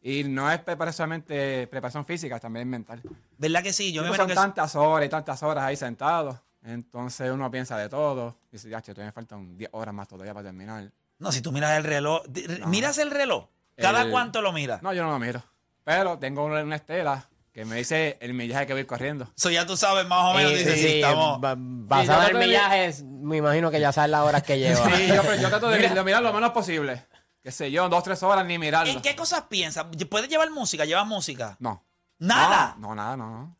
Y 0.00 0.24
no 0.24 0.50
es 0.50 0.60
preparación 0.60 0.96
solamente 1.04 1.66
preparación 1.66 2.04
física, 2.04 2.38
también 2.38 2.68
mental. 2.68 3.02
¿Verdad 3.36 3.62
que 3.62 3.72
sí? 3.72 3.92
Yo 3.92 4.02
me 4.02 4.14
son 4.16 4.28
que 4.28 4.34
tantas 4.34 4.74
horas 4.76 5.06
y 5.06 5.08
tantas 5.08 5.42
horas 5.42 5.64
ahí 5.64 5.76
sentado. 5.76 6.40
Entonces 6.62 7.30
uno 7.30 7.50
piensa 7.50 7.76
de 7.78 7.88
todo. 7.88 8.36
Dice, 8.50 8.68
ya, 8.68 8.80
todavía 8.80 9.06
me 9.06 9.12
faltan 9.12 9.56
10 9.56 9.70
horas 9.72 9.94
más 9.94 10.06
todavía 10.08 10.34
para 10.34 10.44
terminar. 10.46 10.90
No, 11.18 11.32
si 11.32 11.40
tú 11.40 11.50
miras 11.50 11.76
el 11.78 11.84
reloj, 11.84 12.22
miras 12.66 12.98
el 12.98 13.10
reloj. 13.10 13.46
¿Cada 13.76 14.02
El- 14.02 14.10
cuánto 14.10 14.42
lo 14.42 14.52
miras? 14.52 14.82
No, 14.82 14.92
yo 14.92 15.02
no 15.04 15.10
lo 15.12 15.18
miro. 15.18 15.42
Pero 15.84 16.18
tengo 16.18 16.44
una 16.44 16.76
estela 16.76 17.26
que 17.52 17.64
me 17.64 17.76
dice 17.76 18.16
el 18.20 18.34
millaje 18.34 18.66
que 18.66 18.72
voy 18.74 18.84
corriendo. 18.84 19.28
Eso 19.36 19.50
ya 19.50 19.66
tú 19.66 19.76
sabes 19.76 20.06
más 20.06 20.32
o 20.32 20.34
menos. 20.34 20.52
Sí, 20.52 20.58
dices, 20.58 20.74
sí, 20.74 20.80
sí, 20.82 20.88
sí, 20.88 20.94
estamos- 21.00 21.40
basado 21.40 22.28
en 22.28 22.38
de- 22.38 22.46
millajes, 22.46 23.02
me 23.04 23.38
imagino 23.38 23.70
que 23.70 23.80
ya 23.80 23.90
sabes 23.92 24.10
las 24.10 24.22
horas 24.22 24.42
que 24.42 24.58
lleva. 24.58 24.96
Sí, 24.96 25.06
yo, 25.08 25.22
yo 25.34 25.48
trato 25.48 25.68
de, 25.68 25.88
de 25.88 26.04
mirar 26.04 26.22
lo 26.22 26.32
menos 26.32 26.50
posible. 26.52 27.06
Qué 27.42 27.50
sé 27.52 27.70
yo, 27.70 27.88
dos, 27.88 28.02
tres 28.04 28.22
horas 28.22 28.44
ni 28.46 28.58
mirarlo. 28.58 28.92
¿En 28.92 29.00
qué 29.00 29.16
cosas 29.16 29.42
piensas? 29.48 29.86
¿Puedes 30.10 30.28
llevar 30.28 30.50
música? 30.50 30.84
¿Llevas 30.84 31.06
música? 31.06 31.56
No. 31.60 31.84
¿Nada? 32.18 32.74
No, 32.78 32.88
no, 32.88 32.94
nada, 32.96 33.16
no. 33.16 33.56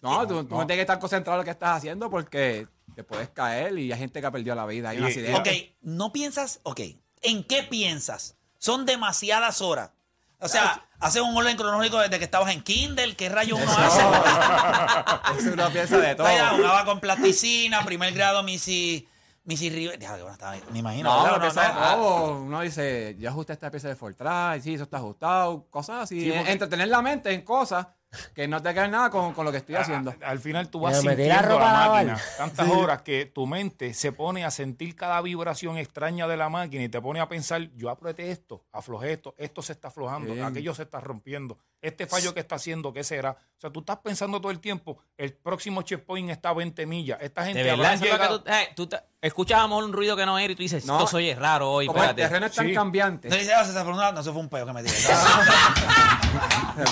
No, 0.00 0.18
no 0.22 0.26
tú, 0.26 0.44
tú 0.44 0.54
no 0.56 0.66
tienes 0.66 0.76
que 0.76 0.80
estar 0.82 0.98
concentrado 0.98 1.36
en 1.36 1.40
lo 1.40 1.44
que 1.44 1.50
estás 1.50 1.76
haciendo 1.76 2.08
porque 2.08 2.66
te 2.94 3.04
puedes 3.04 3.28
caer 3.30 3.78
y 3.78 3.92
hay 3.92 3.98
gente 3.98 4.20
que 4.20 4.26
ha 4.26 4.30
perdido 4.30 4.54
la 4.54 4.64
vida. 4.66 4.90
Hay 4.90 4.98
un 4.98 5.04
Y- 5.04 5.06
accidente. 5.08 5.38
Ok, 5.38 5.76
no 5.82 6.12
piensas, 6.12 6.60
ok. 6.62 6.80
¿En 7.22 7.44
qué 7.44 7.62
piensas? 7.64 8.36
Son 8.58 8.86
demasiadas 8.86 9.60
horas. 9.60 9.90
O 10.40 10.48
sea, 10.48 10.84
haces 11.00 11.20
un 11.22 11.36
orden 11.36 11.56
cronológico 11.56 11.98
desde 11.98 12.18
que 12.18 12.24
estabas 12.24 12.52
en 12.52 12.62
Kindle. 12.62 13.16
¿Qué 13.16 13.28
rayos 13.28 13.58
uno 13.60 13.72
hace? 13.72 14.00
Eso 15.38 15.52
uno 15.52 15.68
piensa 15.70 15.98
de 15.98 16.14
todo. 16.14 16.24
Vaya, 16.26 16.50
jugaba 16.50 16.84
con 16.84 17.00
plasticina, 17.00 17.84
primer 17.84 18.12
grado, 18.14 18.42
Missy, 18.42 19.08
Missy 19.44 19.70
River. 19.70 19.98
Ya, 19.98 20.12
bueno, 20.12 20.30
estaba- 20.32 20.56
me 20.70 20.78
imagino. 20.78 21.10
No, 21.10 21.22
uno 22.40 22.50
no. 22.50 22.60
dice, 22.60 23.16
yo 23.18 23.30
ajusté 23.30 23.54
esta 23.54 23.70
pieza 23.70 23.88
de 23.88 23.96
Fortran, 23.96 24.62
sí, 24.62 24.74
eso 24.74 24.84
está 24.84 24.98
ajustado, 24.98 25.66
cosas 25.70 26.04
así. 26.04 26.20
Sí, 26.20 26.30
porque- 26.32 26.52
Entretener 26.52 26.88
la 26.88 27.02
mente 27.02 27.32
en 27.32 27.42
cosas 27.42 27.86
que 28.34 28.48
no 28.48 28.62
te 28.62 28.72
quedan 28.72 28.90
nada 28.90 29.10
con, 29.10 29.32
con 29.34 29.44
lo 29.44 29.50
que 29.52 29.58
estoy 29.58 29.74
haciendo. 29.74 30.14
A- 30.22 30.28
al 30.30 30.38
final 30.38 30.68
tú 30.70 30.80
vas 30.80 31.00
sintiendo 31.00 31.42
ropa 31.42 31.64
la 31.64 31.72
lavar. 31.72 32.06
máquina 32.06 32.20
tantas 32.36 32.68
horas 32.70 33.02
que 33.02 33.26
tu 33.26 33.46
mente 33.46 33.92
se 33.94 34.12
pone 34.12 34.44
a 34.44 34.50
sentir 34.50 34.96
cada 34.96 35.20
vibración 35.20 35.76
extraña 35.78 36.26
de 36.26 36.36
la 36.36 36.48
máquina 36.48 36.84
y 36.84 36.88
te 36.88 37.00
pone 37.00 37.20
a 37.20 37.28
pensar, 37.28 37.70
yo 37.76 37.90
apreté 37.90 38.30
esto, 38.30 38.64
aflojé 38.72 39.12
esto, 39.12 39.34
esto 39.36 39.60
se 39.62 39.72
está 39.72 39.88
aflojando, 39.88 40.32
Bien. 40.32 40.46
aquello 40.46 40.74
se 40.74 40.82
está 40.84 41.00
rompiendo, 41.00 41.58
este 41.80 42.06
fallo 42.06 42.34
que 42.34 42.40
está 42.40 42.56
haciendo, 42.56 42.92
¿qué 42.92 43.04
será? 43.04 43.30
O 43.56 43.60
sea, 43.60 43.70
tú 43.70 43.80
estás 43.80 43.98
pensando 43.98 44.40
todo 44.40 44.50
el 44.50 44.58
tiempo, 44.60 44.98
el 45.16 45.32
próximo 45.32 45.82
checkpoint 45.82 46.30
está 46.30 46.48
a 46.50 46.54
20 46.54 46.86
millas, 46.86 47.18
esta 47.20 47.44
gente 47.44 47.62
De 47.62 47.70
verdad, 47.70 47.94
lo 47.94 48.00
que 48.00 48.06
llegado- 48.06 48.42
tú, 48.42 48.50
eh, 48.50 48.68
tú 48.74 48.86
te- 48.88 49.00
escuchas 49.22 49.58
a 49.58 49.62
lo 49.62 49.68
mejor 49.68 49.84
un 49.84 49.92
ruido 49.92 50.16
que 50.16 50.26
no 50.26 50.38
era 50.38 50.52
y 50.52 50.56
tú 50.56 50.62
dices, 50.62 50.84
No. 50.86 50.94
esto 50.98 51.06
soy 51.06 51.32
raro 51.34 51.70
hoy, 51.70 51.86
Como 51.86 51.98
el 52.02 52.10
espérate. 52.10 52.28
terreno 52.28 52.46
es 52.46 52.52
tan 52.54 52.66
Sí. 52.66 52.74
cambiante. 52.74 53.28
No 53.28 53.36
dice, 53.36 53.54
ah, 53.54 53.64
se 53.64 53.72
no, 53.72 54.20
eso 54.20 54.32
fue 54.32 54.42
un 54.42 54.48
peo 54.48 54.66
que 54.66 54.72
me 54.72 54.82
tiré. 54.82 54.94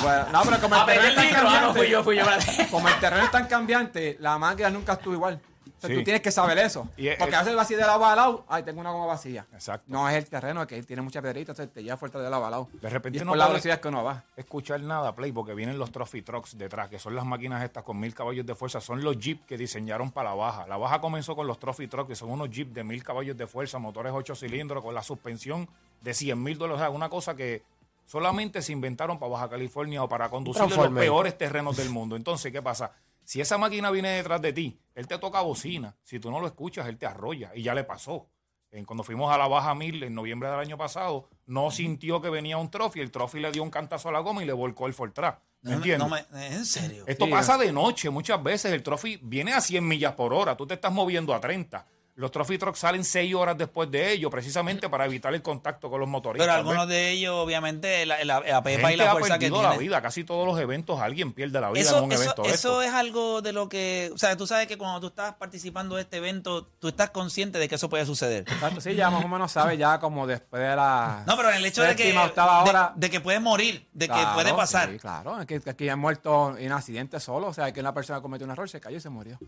Bueno, 0.02 0.26
no, 0.32 0.42
pero 0.42 0.60
como 0.60 0.74
el 0.74 0.80
A 0.80 0.86
terreno 0.86 1.04
el 1.04 1.08
es 1.10 1.14
tan 1.14 1.26
libro, 1.26 1.40
ah, 1.40 1.42
no, 1.42 1.50
cambiante, 1.50 1.78
fui 1.78 1.88
yo, 1.90 2.04
fui 2.04 2.16
yo, 2.16 2.24
como 2.70 2.88
el 2.88 2.98
terreno 3.00 3.24
es 3.24 3.30
tan 3.30 3.46
cambiante, 3.46 4.16
la 4.20 4.36
máquina 4.38 4.70
nunca 4.70 4.94
estuvo 4.94 5.14
igual. 5.14 5.40
O 5.76 5.80
sea, 5.80 5.90
Sí. 5.90 5.96
tú 5.96 6.04
tienes 6.04 6.22
que 6.22 6.30
saber 6.30 6.56
eso. 6.58 6.88
Y 6.96 7.08
es- 7.08 7.18
Porque 7.18 7.34
a 7.36 7.40
veces 7.40 7.54
vas 7.54 7.66
así 7.66 7.74
de 7.74 7.82
lado 7.82 8.04
a 8.04 8.16
lado, 8.16 8.44
ay, 8.48 8.62
tengo 8.62 8.80
una 8.80 8.90
goma 8.92 9.06
vacía. 9.06 9.46
Exacto. 9.52 9.84
No 9.88 10.08
es 10.08 10.14
el 10.16 10.26
terreno 10.28 10.66
que 10.66 10.82
tiene 10.84 11.02
mucha 11.02 11.20
piedrita, 11.20 11.52
entonces 11.52 11.72
te 11.72 11.82
lleva 11.82 11.96
fuerte 11.98 12.18
de 12.18 12.30
lado 12.30 12.46
a 12.46 12.50
lado. 12.50 12.68
De 12.80 12.88
repente 12.88 13.18
y 13.18 13.20
es 13.20 13.24
no 13.26 13.32
por 13.32 13.38
la 13.38 13.48
velocidad 13.48 13.78
que 13.80 13.88
uno 13.88 14.02
va. 14.02 14.24
escuchar 14.36 14.80
nada, 14.80 15.14
Play, 15.14 15.32
porque 15.32 15.52
vienen 15.54 15.78
los 15.78 15.92
Trophy 15.92 16.22
Trucks 16.22 16.56
detrás, 16.56 16.88
que 16.88 16.98
son 16.98 17.14
las 17.14 17.26
máquinas 17.26 17.62
estas 17.62 17.84
con 17.84 18.00
mil 18.00 18.14
caballos 18.14 18.46
de 18.46 18.54
fuerza. 18.54 18.80
Son 18.80 19.02
los 19.04 19.18
Jeep 19.18 19.44
que 19.44 19.58
diseñaron 19.58 20.10
para 20.10 20.30
la 20.30 20.34
baja. 20.36 20.66
La 20.66 20.78
baja 20.78 21.00
comenzó 21.00 21.36
con 21.36 21.46
los 21.46 21.58
Trophy 21.58 21.88
Trucks, 21.88 22.08
que 22.08 22.16
son 22.16 22.30
unos 22.30 22.48
Jeep 22.50 22.72
de 22.72 22.82
mil 22.82 23.04
caballos 23.04 23.36
de 23.36 23.46
fuerza, 23.46 23.78
motores 23.78 24.12
8 24.14 24.34
cilindros, 24.34 24.82
con 24.82 24.94
la 24.94 25.02
suspensión 25.02 25.68
de 26.00 26.14
100 26.14 26.42
mil 26.42 26.56
dólares. 26.56 26.80
O 26.80 26.84
sea, 26.84 26.90
una 26.90 27.08
cosa 27.10 27.36
que 27.36 27.62
solamente 28.06 28.62
se 28.62 28.72
inventaron 28.72 29.18
para 29.18 29.32
Baja 29.32 29.50
California 29.50 30.02
o 30.02 30.08
para 30.08 30.28
conducir 30.28 30.62
en 30.62 30.70
los 30.70 30.88
peores 30.90 31.36
terrenos 31.36 31.76
del 31.76 31.90
mundo. 31.90 32.16
Entonces, 32.16 32.52
¿qué 32.52 32.62
pasa? 32.62 32.92
Si 33.26 33.40
esa 33.40 33.58
máquina 33.58 33.90
viene 33.90 34.08
detrás 34.10 34.40
de 34.40 34.52
ti, 34.54 34.78
él 34.94 35.06
te 35.06 35.18
toca 35.18 35.40
bocina. 35.42 35.96
Si 36.02 36.18
tú 36.20 36.30
no 36.30 36.40
lo 36.40 36.46
escuchas, 36.46 36.86
él 36.86 36.96
te 36.96 37.04
arrolla. 37.06 37.50
Y 37.54 37.62
ya 37.62 37.74
le 37.74 37.84
pasó. 37.84 38.28
En- 38.70 38.84
cuando 38.84 39.04
fuimos 39.04 39.32
a 39.32 39.36
la 39.38 39.46
Baja 39.48 39.74
Mil 39.74 40.02
en 40.02 40.14
noviembre 40.14 40.48
del 40.48 40.58
año 40.58 40.78
pasado, 40.78 41.28
no 41.46 41.70
sintió 41.70 42.20
que 42.22 42.30
venía 42.30 42.56
un 42.56 42.70
trophy. 42.70 43.00
El 43.00 43.10
trophy 43.10 43.40
le 43.40 43.50
dio 43.52 43.62
un 43.62 43.70
cantazo 43.70 44.08
a 44.08 44.12
la 44.12 44.20
goma 44.20 44.42
y 44.42 44.46
le 44.46 44.52
volcó 44.52 44.86
el 44.86 44.94
Fortra. 44.94 45.40
¿Me 45.62 45.70
No, 45.72 45.76
entiendes? 45.78 46.08
no 46.08 46.14
me- 46.14 46.46
¿En 46.54 46.64
serio? 46.64 47.04
Esto 47.06 47.24
Sí, 47.26 47.30
pasa 47.30 47.58
de 47.58 47.72
noche 47.72 48.10
muchas 48.10 48.40
veces. 48.42 48.72
El 48.72 48.82
trophy 48.82 49.18
viene 49.22 49.52
a 49.54 49.60
100 49.60 49.86
millas 49.86 50.12
por 50.14 50.32
hora. 50.32 50.56
Tú 50.56 50.66
te 50.66 50.74
estás 50.74 50.92
moviendo 50.92 51.34
a 51.34 51.40
30. 51.40 51.86
Los 52.18 52.30
trophy 52.30 52.56
trucks 52.56 52.78
salen 52.78 53.04
6 53.04 53.34
horas 53.34 53.58
después 53.58 53.90
de 53.90 54.10
ello, 54.12 54.30
precisamente 54.30 54.88
para 54.88 55.04
evitar 55.04 55.34
el 55.34 55.42
contacto 55.42 55.90
con 55.90 56.00
los 56.00 56.08
motoristas. 56.08 56.46
Pero 56.46 56.56
algunos 56.58 56.86
¿ves? 56.88 56.96
de 56.96 57.10
ellos, 57.10 57.34
obviamente, 57.34 58.06
la, 58.06 58.24
la- 58.24 58.40
la 58.40 58.62
pepa 58.62 58.90
y 58.90 58.96
la 58.96 59.10
ha 59.10 59.12
fuerza 59.12 59.38
que 59.38 59.50
perdido 59.50 59.62
la 59.62 59.76
vida. 59.76 60.00
Casi 60.00 60.24
todos 60.24 60.46
los 60.46 60.58
eventos 60.58 60.98
alguien 60.98 61.34
pierde 61.34 61.60
la 61.60 61.70
vida 61.70 61.82
Eso, 61.82 61.98
en 61.98 62.04
un 62.04 62.12
eso, 62.12 62.22
evento 62.22 62.42
de 62.44 62.48
eso 62.52 62.80
es 62.80 62.90
algo 62.94 63.42
de 63.42 63.52
lo 63.52 63.68
que, 63.68 64.10
o 64.14 64.16
sea, 64.16 64.34
tú 64.34 64.46
sabes 64.46 64.66
que 64.66 64.78
cuando 64.78 64.98
tú 65.00 65.08
estás 65.08 65.34
participando 65.34 65.96
de 65.96 66.02
este 66.02 66.16
evento, 66.16 66.66
tú 66.78 66.88
estás 66.88 67.10
consciente 67.10 67.58
de 67.58 67.68
que 67.68 67.74
eso 67.74 67.90
puede 67.90 68.06
suceder. 68.06 68.44
Exacto, 68.50 68.80
sí, 68.80 68.94
ya 68.94 69.10
más 69.10 69.22
o 69.22 69.28
menos 69.28 69.52
sabe 69.52 69.76
ya 69.76 70.00
como 70.00 70.26
después 70.26 70.62
de 70.62 70.74
la 70.74 71.22
No, 71.26 71.36
pero 71.36 71.50
en 71.50 71.56
el 71.56 71.66
hecho 71.66 71.82
de 71.82 71.94
que, 71.96 72.14
de, 72.14 72.88
de 72.96 73.10
que 73.10 73.20
puede 73.20 73.40
morir, 73.40 73.88
de 73.92 74.06
que 74.08 74.14
Claro, 74.14 74.34
puede 74.34 74.54
pasar. 74.54 74.90
Sí, 74.90 74.98
claro, 74.98 75.38
es 75.38 75.46
que 75.46 75.60
que 75.60 75.68
aquí 75.68 75.88
han 75.90 75.98
muerto 75.98 76.56
en 76.56 76.72
accidente 76.72 77.20
solo, 77.20 77.48
o 77.48 77.52
sea, 77.52 77.70
que 77.72 77.80
una 77.80 77.92
persona 77.92 78.22
cometió 78.22 78.46
un 78.46 78.52
error, 78.52 78.70
se 78.70 78.80
cayó 78.80 78.96
y 78.96 79.00
se 79.00 79.10
murió. 79.10 79.38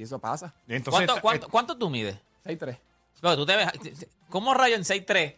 Y 0.00 0.04
eso 0.04 0.18
pasa. 0.18 0.54
Entonces, 0.66 1.04
¿Cuánto, 1.04 1.20
cuánto, 1.20 1.48
cuánto 1.50 1.76
tú 1.76 1.90
mides? 1.90 2.16
6-3. 2.46 2.78
Pero 3.20 3.36
tú 3.36 3.44
te 3.44 3.54
ves, 3.54 3.68
¿Cómo 4.30 4.54
rayo 4.54 4.74
en 4.74 4.82
6'3"? 4.82 5.36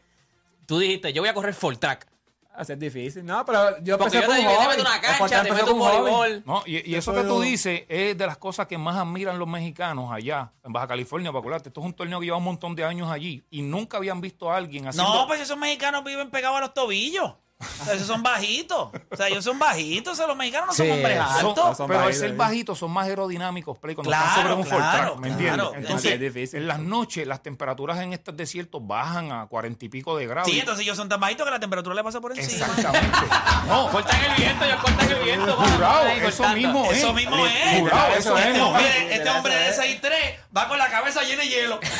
Tú 0.67 0.79
dijiste, 0.79 1.13
yo 1.13 1.21
voy 1.21 1.31
a 1.31 1.35
correr 1.35 1.53
full 1.53 1.75
track. 1.75 2.07
Hace 2.55 2.77
difícil. 2.77 3.27
No, 3.27 3.45
pero 3.45 3.83
yo 3.83 3.99
Porque 3.99 4.19
empecé 4.19 4.33
yo 4.33 4.33
te 4.33 4.43
yo 4.53 4.61
te 4.61 4.69
meto 4.69 4.83
una 4.83 5.01
cancha, 5.01 5.43
te 5.43 5.53
meto 5.53 5.73
un 5.73 5.81
voleibol. 5.81 6.43
No, 6.47 6.63
y, 6.65 6.89
y 6.89 6.95
eso 6.95 7.13
que 7.13 7.25
tú 7.25 7.41
dices 7.41 7.83
es 7.89 8.17
de 8.17 8.25
las 8.25 8.37
cosas 8.37 8.69
que 8.69 8.79
más 8.79 8.95
admiran 8.95 9.37
los 9.37 9.49
mexicanos 9.49 10.13
allá, 10.13 10.53
en 10.63 10.73
Baja 10.73 10.87
California, 10.87 11.33
para 11.33 11.41
acordarte. 11.41 11.71
Esto 11.71 11.81
es 11.81 11.87
un 11.87 11.95
torneo 11.95 12.21
que 12.21 12.27
lleva 12.27 12.37
un 12.37 12.45
montón 12.45 12.77
de 12.77 12.85
años 12.85 13.11
allí 13.11 13.43
y 13.51 13.63
nunca 13.63 13.97
habían 13.97 14.21
visto 14.21 14.49
a 14.49 14.59
alguien 14.59 14.87
haciendo... 14.87 15.13
No, 15.13 15.27
pues 15.27 15.41
esos 15.41 15.59
mexicanos 15.59 16.05
viven 16.05 16.31
pegados 16.31 16.59
a 16.59 16.61
los 16.61 16.73
tobillos. 16.73 17.33
O 17.81 17.85
sea, 17.85 17.95
esos 17.95 18.07
son 18.07 18.23
bajitos. 18.23 18.91
O 19.11 19.17
sea, 19.17 19.29
ellos 19.29 19.45
son 19.45 19.59
bajitos. 19.59 20.13
O 20.13 20.17
sea, 20.17 20.27
los 20.27 20.37
mexicanos 20.37 20.69
no 20.69 20.73
son 20.75 20.87
Sí, 20.87 20.93
hombres 20.93 21.17
son- 21.19 21.47
altos. 21.47 21.77
Pero 21.79 21.83
al 21.85 22.05
bajitos, 22.05 22.17
ser 22.19 22.31
¿eh? 22.31 22.35
bajitos 22.37 22.79
son 22.79 22.91
más 22.91 23.07
aerodinámicos, 23.07 23.79
Play, 23.79 23.95
cuando 23.95 24.11
Claro, 24.11 24.27
están 24.27 24.43
sobre 24.43 24.55
un 24.55 24.63
claro, 24.65 24.83
Fortran, 24.83 25.21
¿me 25.21 25.29
entiendes? 25.29 25.55
claro. 25.55 25.73
Entonces, 25.77 26.13
Es 26.13 26.21
difícil. 26.21 26.59
en 26.61 26.67
las 26.69 26.79
noches 26.81 27.27
las 27.27 27.43
temperaturas 27.43 27.99
en 28.01 28.13
estos 28.13 28.37
desiertos 28.37 28.81
bajan 28.87 29.33
a 29.33 29.47
cuarenta 29.47 29.85
y 29.85 29.89
pico 29.89 30.17
de 30.17 30.27
grados. 30.27 30.51
Sí, 30.51 30.59
entonces 30.59 30.83
ellos 30.85 30.97
son 30.97 31.09
tan 31.09 31.21
bajitos 31.21 31.45
que 31.47 31.51
la 31.51 31.61
temperatura 31.61 31.95
le 31.95 32.05
pasa 32.05 32.21
por 32.21 32.37
encima. 32.37 32.67
Exactamente. 32.67 33.19
No, 33.69 33.89
Cortan 33.91 34.21
el 34.25 34.35
viento, 34.37 34.65
ellos 34.65 34.81
cortan 34.83 35.11
el 35.11 35.23
viento. 35.25 35.55
jurado, 35.57 36.09
Ahí 36.09 36.19
eso 36.19 36.27
cortando. 36.43 36.57
mismo 36.57 36.85
es. 36.91 36.99
Eso 36.99 37.13
mismo 37.15 37.47
es. 37.47 37.79
Jurado, 37.81 38.15
eso 38.17 38.37
este 38.39 38.51
es. 38.57 38.61
hombre, 38.61 39.15
este 39.15 39.31
hombre 39.31 39.55
de 39.55 39.73
6'3 39.73 40.11
va 40.57 40.69
con 40.69 40.79
la 40.79 40.91
cabeza 40.91 41.23
llena 41.23 41.43
de 41.43 41.49
hielo. 41.49 41.79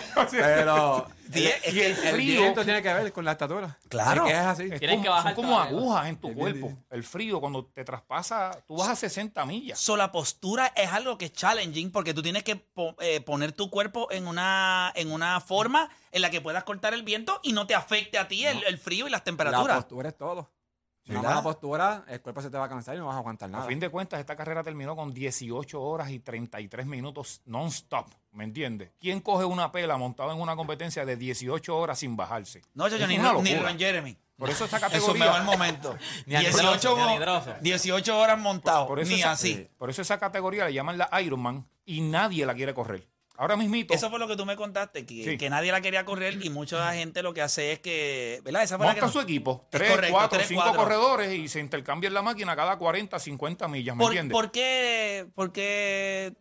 Pero 0.30 1.06
Sí, 1.32 1.46
es 1.46 1.74
y 1.74 1.80
el 1.80 1.86
el 1.86 1.96
frío 1.96 2.40
viento 2.42 2.64
tiene 2.64 2.82
que 2.82 2.92
ver 2.92 3.12
con 3.12 3.24
la 3.24 3.32
estatura. 3.32 3.78
Claro. 3.88 4.26
Es 4.26 4.32
que 4.32 4.38
es 4.38 4.44
así. 4.46 4.62
es 4.70 4.78
Tienen 4.78 4.96
como, 4.98 5.02
que 5.02 5.08
bajar 5.08 5.34
son 5.34 5.42
como 5.44 5.54
todavía. 5.56 5.78
agujas 5.78 6.06
en 6.08 6.16
tu 6.20 6.28
Es 6.28 6.36
cuerpo. 6.36 6.66
bien- 6.66 6.84
El 6.90 7.02
frío, 7.02 7.40
cuando 7.40 7.64
te 7.66 7.82
traspasa, 7.84 8.50
tú 8.66 8.76
vas 8.76 8.88
a 8.90 8.94
60 8.96 9.44
millas. 9.46 9.78
So, 9.78 9.96
la 9.96 10.12
postura 10.12 10.72
es 10.76 10.92
algo 10.92 11.16
que 11.18 11.24
es 11.26 11.32
challenging 11.32 11.90
porque 11.92 12.12
tú 12.14 12.22
tienes 12.22 12.42
que 12.42 12.56
po- 12.56 12.94
eh, 13.00 13.20
poner 13.22 13.52
tu 13.52 13.70
cuerpo 13.70 14.08
en 14.12 14.26
una, 14.28 14.92
en 14.94 15.10
una 15.10 15.40
forma 15.40 15.88
en 16.12 16.22
la 16.22 16.30
que 16.30 16.40
puedas 16.42 16.62
cortar 16.64 16.92
el 16.94 17.02
viento 17.02 17.40
y 17.42 17.52
no 17.52 17.66
te 17.66 17.74
afecte 17.74 18.18
a 18.18 18.28
ti 18.28 18.44
el, 18.44 18.62
el 18.64 18.78
frío 18.78 19.06
y 19.08 19.10
las 19.10 19.20
La 19.20 19.24
temperaturas. 19.24 19.76
postura 19.76 20.10
es 20.10 20.16
todo. 20.18 20.50
Si 21.04 21.12
no 21.12 21.18
¿Verdad? 21.20 21.30
mala 21.34 21.42
postura, 21.42 22.04
el 22.08 22.20
cuerpo 22.22 22.40
se 22.40 22.48
te 22.50 22.56
va 22.56 22.64
a 22.64 22.68
cansar 22.68 22.94
y 22.96 22.98
no 22.98 23.06
vas 23.06 23.14
a 23.16 23.18
aguantar 23.18 23.48
A 23.50 23.52
nada. 23.52 23.66
fin 23.66 23.78
de 23.78 23.90
cuentas, 23.90 24.18
esta 24.20 24.36
carrera 24.36 24.62
terminó 24.62 24.96
con 24.96 25.12
18 25.12 25.82
horas 25.82 26.08
y 26.10 26.18
33 26.20 26.86
minutos 26.86 27.42
non-stop. 27.44 28.06
¿Me 28.32 28.44
entiendes? 28.44 28.90
¿Quién 28.98 29.20
coge 29.20 29.44
una 29.44 29.70
pela 29.70 29.96
montada 29.98 30.32
en 30.32 30.40
una 30.40 30.56
competencia 30.56 31.04
de 31.04 31.16
18 31.16 31.76
horas 31.76 31.98
sin 31.98 32.16
bajarse? 32.16 32.62
No, 32.72 32.88
yo, 32.88 32.96
Es 32.96 33.06
ni, 33.06 33.18
una 33.18 33.34
ni. 33.34 33.54
Ron 33.54 33.78
Jeremy. 33.78 34.16
Por 34.36 34.48
eso 34.50 34.64
esta 34.64 34.78
Eso 34.90 35.12
me 35.14 35.20
categoría. 35.20 35.30
va 35.30 35.38
el 35.38 35.44
momento. 35.44 35.96
Ni 36.26 36.34
a 36.36 36.40
18, 36.40 36.62
nidroso, 36.62 36.96
ni 36.96 37.02
a 37.02 37.04
mo- 37.06 37.12
nidroso. 37.12 37.54
18 37.60 38.18
horas 38.18 38.38
montado. 38.38 38.88
Por 38.88 38.98
eso, 38.98 39.12
ni 39.12 39.20
esa, 39.20 39.32
así. 39.32 39.68
por 39.78 39.90
eso 39.90 40.02
esa 40.02 40.18
categoría 40.18 40.64
le 40.64 40.72
llaman 40.72 40.98
la 40.98 41.08
Ironman 41.22 41.68
y 41.84 42.00
nadie 42.00 42.44
la 42.46 42.54
quiere 42.54 42.74
correr. 42.74 43.06
Ahora 43.36 43.56
mismito, 43.56 43.92
Eso 43.92 44.10
fue 44.10 44.18
lo 44.20 44.28
que 44.28 44.36
tú 44.36 44.46
me 44.46 44.54
contaste, 44.56 45.04
que, 45.04 45.24
Sí. 45.24 45.38
que 45.38 45.50
nadie 45.50 45.72
la 45.72 45.80
quería 45.80 46.04
correr 46.04 46.38
y 46.44 46.50
mucha 46.50 46.92
gente 46.94 47.22
lo 47.22 47.34
que 47.34 47.42
hace 47.42 47.72
es 47.72 47.80
que, 47.80 48.40
¿verdad? 48.44 48.62
Esa 48.62 48.76
fue 48.76 48.86
la 48.86 48.94
que 48.94 49.00
montan 49.00 49.08
nos- 49.08 49.12
su 49.12 49.20
equipo, 49.28 49.66
Es 49.72 49.78
3, 49.80 49.90
correcto, 49.90 50.12
4, 50.14 50.38
tres, 50.38 50.48
5 50.48 50.62
cuatro. 50.62 50.80
corredores 50.82 51.32
y 51.34 51.48
se 51.48 51.58
intercambian 51.60 52.14
la 52.14 52.22
máquina 52.22 52.54
cada 52.54 52.76
40, 52.78 53.18
50 53.18 53.66
millas, 53.66 53.96
¿me 53.96 54.02
¿Por, 54.04 54.12
entiendes? 54.12 54.32
por 54.32 54.50
qué, 54.52 55.26
por 55.34 55.50
qué 55.52 56.34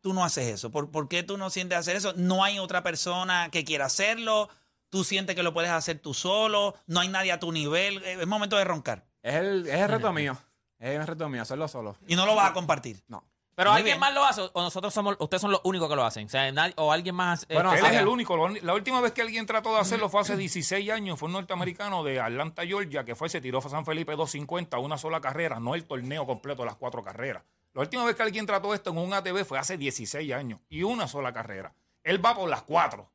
tú 0.00 0.12
no 0.12 0.24
haces 0.24 0.46
eso? 0.48 0.70
¿Por, 0.72 0.90
por 0.90 1.08
qué 1.08 1.22
tú 1.22 1.36
no 1.38 1.50
sientes 1.50 1.78
hacer 1.78 1.94
eso? 1.94 2.14
¿No 2.16 2.42
hay 2.42 2.58
otra 2.58 2.82
persona 2.82 3.48
que 3.52 3.64
quiera 3.64 3.84
hacerlo? 3.86 4.48
¿Tú 4.88 5.04
sientes 5.04 5.36
que 5.36 5.44
lo 5.44 5.54
puedes 5.54 5.70
hacer 5.70 6.00
tú 6.00 6.14
solo? 6.14 6.74
¿No 6.88 6.98
hay 6.98 7.06
nadie 7.08 7.30
a 7.30 7.38
tu 7.38 7.52
nivel? 7.52 8.02
Eh, 8.04 8.18
Es 8.20 8.26
momento 8.26 8.56
de 8.56 8.64
roncar. 8.64 9.04
Es 9.22 9.34
el, 9.36 9.66
es 9.68 9.74
el 9.80 9.88
reto 9.88 10.12
mío. 10.12 10.36
Es 10.80 10.98
el 10.98 11.06
reto 11.06 11.28
mío, 11.28 11.42
hacerlo 11.42 11.68
solo. 11.68 11.96
Y 12.08 12.16
no 12.16 12.26
lo 12.26 12.34
vas 12.34 12.50
a 12.50 12.52
compartir. 12.54 13.04
No. 13.06 13.22
Pero 13.60 13.72
Muy 13.72 13.80
alguien 13.80 13.94
bien. 13.96 14.00
más 14.00 14.14
lo 14.14 14.24
hace 14.24 14.40
o 14.54 14.62
nosotros 14.62 14.94
somos, 14.94 15.16
ustedes 15.18 15.42
son 15.42 15.50
los 15.50 15.60
únicos 15.64 15.86
que 15.86 15.94
lo 15.94 16.02
hacen. 16.02 16.24
O 16.24 16.28
sea, 16.30 16.50
nadie- 16.50 16.72
o 16.78 16.90
alguien 16.92 17.14
más. 17.14 17.42
eh, 17.50 17.52
Bueno, 17.54 17.74
Él 17.74 17.84
es 17.84 17.92
el 17.92 18.08
único. 18.08 18.34
Lo- 18.34 18.48
La 18.48 18.72
última 18.72 19.02
vez 19.02 19.12
que 19.12 19.20
alguien 19.20 19.44
trató 19.44 19.74
de 19.74 19.80
hacerlo 19.80 20.08
fue 20.08 20.22
hace 20.22 20.34
16 20.34 20.90
años. 20.90 21.18
Fue 21.18 21.26
un 21.26 21.34
norteamericano 21.34 22.02
de 22.02 22.20
Atlanta, 22.20 22.64
Georgia, 22.64 23.04
que 23.04 23.14
fue, 23.14 23.28
se 23.28 23.42
tiró 23.42 23.58
a 23.58 23.62
San 23.68 23.84
Felipe 23.84 24.16
250, 24.16 24.78
una 24.78 24.96
sola 24.96 25.20
carrera, 25.20 25.60
no 25.60 25.74
el 25.74 25.84
torneo 25.84 26.24
completo 26.24 26.62
de 26.62 26.66
las 26.68 26.76
cuatro 26.76 27.04
carreras. 27.04 27.42
La 27.74 27.82
última 27.82 28.02
vez 28.06 28.16
que 28.16 28.22
alguien 28.22 28.46
trató 28.46 28.72
esto 28.72 28.90
en 28.92 28.96
un 28.98 29.12
ATV 29.12 29.44
fue 29.44 29.58
hace 29.58 29.76
16 29.76 30.32
años 30.32 30.58
y 30.70 30.82
una 30.82 31.06
sola 31.06 31.30
carrera. 31.34 31.74
Él 32.02 32.24
va 32.24 32.34
por 32.34 32.48
las 32.48 32.62
cuatro. 32.62 33.10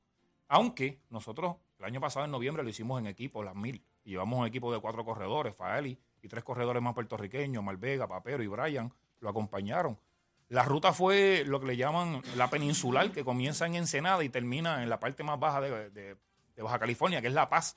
Aunque 0.47 0.99
nosotros 1.09 1.55
el 1.79 1.85
año 1.85 1.99
pasado 1.99 2.25
en 2.25 2.31
noviembre 2.31 2.61
lo 2.63 2.69
hicimos 2.69 2.99
en 2.99 3.07
equipo, 3.07 3.41
las 3.43 3.55
mil. 3.55 3.83
Y 4.03 4.11
llevamos 4.11 4.39
un 4.39 4.45
equipo 4.45 4.71
de 4.71 4.79
cuatro 4.79 5.03
corredores, 5.03 5.55
Faeli 5.55 5.97
y 6.21 6.27
tres 6.27 6.43
corredores 6.43 6.83
más 6.83 6.93
puertorriqueños, 6.93 7.63
Malvega, 7.63 8.07
Papero 8.07 8.43
y 8.43 8.47
Brian, 8.47 8.93
lo 9.21 9.29
acompañaron. 9.29 9.97
La 10.49 10.63
ruta 10.63 10.93
fue 10.93 11.43
lo 11.45 11.59
que 11.59 11.67
le 11.67 11.77
llaman 11.77 12.21
la 12.35 12.49
peninsular, 12.49 13.11
que 13.11 13.23
comienza 13.25 13.65
en 13.65 13.75
Ensenada 13.75 14.23
y 14.23 14.29
termina 14.29 14.83
en 14.83 14.89
la 14.89 14.99
parte 14.99 15.23
más 15.23 15.39
baja 15.39 15.59
de, 15.61 15.89
de- 15.89 16.15
de 16.55 16.61
Baja 16.63 16.79
California, 16.79 17.19
que 17.21 17.27
es 17.27 17.33
La 17.33 17.49
Paz. 17.49 17.75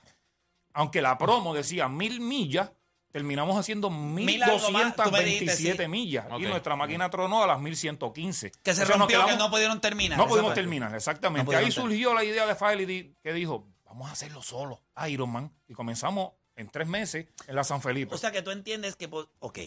Aunque 0.74 1.00
la 1.02 1.16
promo 1.18 1.54
decía 1.54 1.88
mil 1.88 2.20
millas, 2.20 2.70
terminamos 3.10 3.56
haciendo 3.58 3.90
Mil 3.90 4.42
algo 4.42 4.70
más, 4.70 4.94
tú 4.94 5.10
me 5.10 5.24
dijiste, 5.24 5.46
1227 5.46 5.82
sí. 5.82 5.88
millas. 5.88 6.26
Y 6.38 6.42
nuestra 6.42 6.76
máquina 6.76 7.08
tronó 7.10 7.42
a 7.42 7.46
las 7.46 7.58
1115. 7.58 8.52
Que 8.62 8.74
se 8.74 8.82
O 8.82 8.86
sea, 8.86 8.94
nos 8.96 8.98
rompió, 9.00 9.18
que 9.20 9.24
quedamos- 9.24 9.44
no 9.44 9.50
pudieron 9.50 9.80
terminar. 9.80 10.18
no 10.18 10.28
pudimos 10.28 10.54
terminar, 10.54 10.94
exactamente. 10.94 11.50
No 11.50 11.58
Ahí 11.58 11.72
surgió 11.72 12.14
la 12.14 12.22
idea 12.22 12.46
de 12.46 12.54
di- 12.86 13.14
que 13.22 13.32
dijo, 13.32 13.66
vamos 13.84 14.08
a 14.10 14.12
hacerlo 14.12 14.42
solo, 14.42 14.82
Ironman. 15.08 15.50
Y 15.66 15.72
comenzamos 15.74 16.32
en 16.58 16.68
tres 16.68 16.86
meses 16.86 17.26
en 17.46 17.54
la 17.56 17.64
San 17.64 17.80
Felipe. 17.80 18.14
O 18.14 18.18
sea 18.18 18.30
que 18.32 18.42
tú 18.42 18.50
entiendes 18.50 18.96
que, 18.96 19.08
po- 19.08 19.30
ok, 19.38 19.58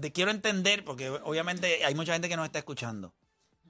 te 0.00 0.12
quiero 0.12 0.30
entender 0.30 0.84
porque 0.84 1.10
obviamente 1.10 1.84
hay 1.84 1.94
mucha 1.94 2.12
gente 2.14 2.28
que 2.28 2.36
nos 2.36 2.46
está 2.46 2.58
escuchando. 2.58 3.14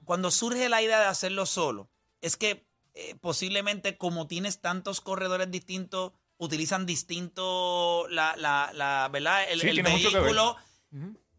Cuando 0.05 0.31
surge 0.31 0.69
la 0.69 0.81
idea 0.81 0.99
de 0.99 1.05
hacerlo 1.07 1.45
solo, 1.45 1.89
es 2.21 2.37
que 2.37 2.65
eh, 2.93 3.15
posiblemente 3.21 3.97
como 3.97 4.25
tienes 4.27 4.59
tantos 4.61 5.01
corredores 5.01 5.51
distintos, 5.51 6.13
utilizan 6.37 6.85
distinto 6.85 8.07
la, 8.09 8.35
la, 8.37 8.71
la 8.73 9.09
¿verdad? 9.11 9.43
El, 9.49 9.59
Sí, 9.61 9.81
vehículo. 9.81 10.55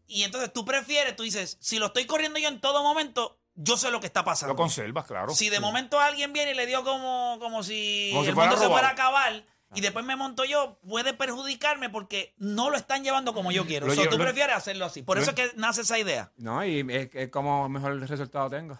Y 0.07 0.23
entonces 0.23 0.51
tú 0.53 0.65
prefieres, 0.65 1.15
tú 1.15 1.23
dices, 1.23 1.57
si 1.59 1.77
lo 1.79 1.87
estoy 1.87 2.05
corriendo 2.05 2.39
yo 2.39 2.47
en 2.49 2.59
todo 2.61 2.81
momento, 2.83 3.39
yo 3.55 3.77
sé 3.77 3.91
lo 3.91 3.99
que 3.99 4.07
está 4.07 4.23
pasando. 4.23 4.53
lo 4.53 4.57
conservas, 4.57 5.05
claro. 5.05 5.33
Si 5.35 5.49
de 5.49 5.59
momento 5.59 5.99
alguien 5.99 6.33
viene 6.33 6.51
y 6.51 6.55
le 6.55 6.65
dio 6.65 6.83
como, 6.83 7.37
como 7.39 7.61
si 7.63 8.09
Como 8.11 8.23
si 8.23 8.29
el 8.29 8.35
mundo 8.35 8.57
se 8.57 8.67
fuera 8.67 8.87
a 8.89 8.91
acabar 8.91 9.45
y 9.75 9.81
después 9.81 10.03
me 10.05 10.15
monto 10.15 10.45
yo, 10.45 10.79
puede 10.87 11.13
perjudicarme 11.13 11.89
porque 11.89 12.33
no 12.37 12.69
lo 12.69 12.77
están 12.77 13.03
llevando 13.03 13.33
como 13.33 13.51
yo 13.51 13.65
quiero. 13.65 13.87
Lle- 13.87 14.09
tú 14.09 14.17
lo- 14.17 14.23
prefieres 14.23 14.55
hacerlo 14.55 14.85
así. 14.85 15.01
Por 15.03 15.17
lo- 15.17 15.21
eso 15.23 15.31
es 15.31 15.35
que 15.35 15.51
nace 15.57 15.81
esa 15.81 15.99
idea. 15.99 16.31
No, 16.37 16.63
y 16.65 16.79
es, 16.89 17.09
es 17.13 17.29
como 17.29 17.67
mejor 17.69 17.99
resultado 17.99 18.49
tengo. 18.49 18.79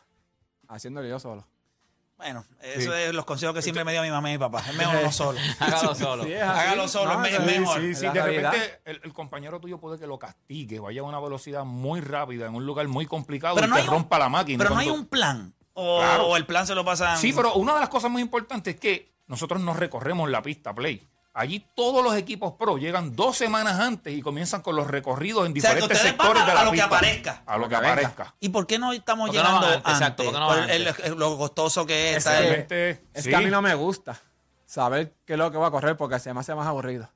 Haciéndolo 0.67 1.07
yo 1.07 1.19
solo. 1.19 1.45
Bueno, 2.17 2.43
eso 2.61 2.93
es 2.93 3.13
los 3.13 3.23
consejos 3.23 3.55
que 3.55 3.61
siempre 3.61 3.85
me 3.85 3.93
dio 3.93 4.01
mi 4.01 4.09
mamá 4.11 4.29
y 4.29 4.33
mi 4.33 4.37
papá. 4.39 4.61
Es 4.67 4.75
mejor 4.75 4.95
no 5.03 5.11
solo. 5.11 5.39
Hágalo 5.59 5.95
solo. 5.95 6.23
Sí. 6.25 6.33
Hágalo 6.33 6.87
solo, 6.89 7.13
No, 7.13 7.25
es, 7.25 7.39
mejor. 7.45 7.79
Sí, 7.79 7.95
sí, 7.95 8.01
de 8.07 8.11
realidad. 8.11 8.51
repente 8.51 8.81
el, 8.85 8.99
el 9.05 9.13
compañero 9.13 9.59
tuyo 9.61 9.79
puede 9.79 9.97
que 9.97 10.05
lo 10.05 10.19
castigue, 10.19 10.79
vaya 10.79 10.99
a 11.01 11.05
una 11.05 11.19
velocidad 11.21 11.63
muy 11.63 12.01
rápida 12.01 12.47
en 12.47 12.55
un 12.55 12.65
lugar 12.65 12.87
muy 12.89 13.05
complicado 13.05 13.55
Pero 13.55 13.67
y 13.67 13.69
no 13.69 13.75
te 13.77 13.81
hay 13.83 13.87
un- 13.87 13.93
rompa 13.93 14.19
la 14.19 14.27
máquina. 14.27 14.57
Pero 14.63 14.75
no 14.75 14.81
hay 14.81 14.89
un 14.89 15.05
plan. 15.05 15.53
O, 15.73 15.99
Claro. 15.99 16.27
o 16.27 16.35
el 16.35 16.45
plan 16.45 16.67
se 16.67 16.75
lo 16.75 16.83
pasan. 16.83 17.17
Sí, 17.17 17.31
pero 17.33 17.53
una 17.53 17.73
de 17.75 17.79
las 17.79 17.89
cosas 17.89 18.11
muy 18.11 18.21
importantes 18.21 18.73
es 18.75 18.79
que 18.81 19.13
nosotros 19.29 19.61
nos 19.61 19.77
recorremos 19.77 20.29
la 20.29 20.41
pista 20.41 20.75
Play. 20.75 21.07
Allí 21.33 21.65
todos 21.75 22.03
los 22.03 22.15
equipos 22.15 22.53
pro 22.59 22.77
llegan 22.77 23.15
dos 23.15 23.37
semanas 23.37 23.79
antes 23.79 24.13
y 24.17 24.21
comienzan 24.21 24.61
con 24.61 24.75
los 24.75 24.87
recorridos 24.87 25.45
en 25.45 25.55
O 25.57 25.61
sea, 25.61 25.69
que 25.69 25.75
diferentes 25.77 25.97
ustedes 25.99 26.17
van 26.17 26.27
sectores 26.27 26.43
a- 26.43 26.45
de 26.47 26.53
la 26.55 26.59
a 26.59 26.63
lo 26.65 26.71
que 26.71 26.75
pista. 26.77 26.85
aparezca. 26.87 27.43
A 27.45 27.57
lo 27.57 27.63
que 27.63 27.69
que 27.69 27.75
aparezca. 27.75 28.35
¿Y 28.41 28.49
por 28.49 28.67
qué 28.67 28.79
no 28.79 28.91
estamos 28.91 29.27
¿Por 29.29 29.35
qué 29.37 29.41
no 29.41 29.47
llegando 29.47 29.67
antes? 29.67 29.77
antes? 29.85 29.93
Exacto, 29.93 30.23
¿por 30.23 30.33
qué 30.33 30.39
no 30.39 30.47
van 30.47 30.59
Por 30.61 30.71
el- 30.71 30.87
el- 31.03 31.13
lo 31.19 31.37
costoso 31.37 31.85
que 31.85 32.15
es. 32.15 32.25
Que- 32.25 33.01
Es 33.13 33.23
sí. 33.23 33.29
que 33.29 33.35
a 33.35 33.39
mí 33.39 33.45
no 33.51 33.61
me 33.61 33.73
gusta 33.75 34.19
saber 34.65 35.13
qué 35.25 35.33
es 35.33 35.39
lo 35.39 35.49
que 35.51 35.57
voy 35.57 35.67
a 35.67 35.71
correr 35.71 35.95
porque 35.95 36.19
se 36.19 36.33
me 36.33 36.39
hace 36.41 36.53
más 36.55 36.67
aburrido. 36.67 37.09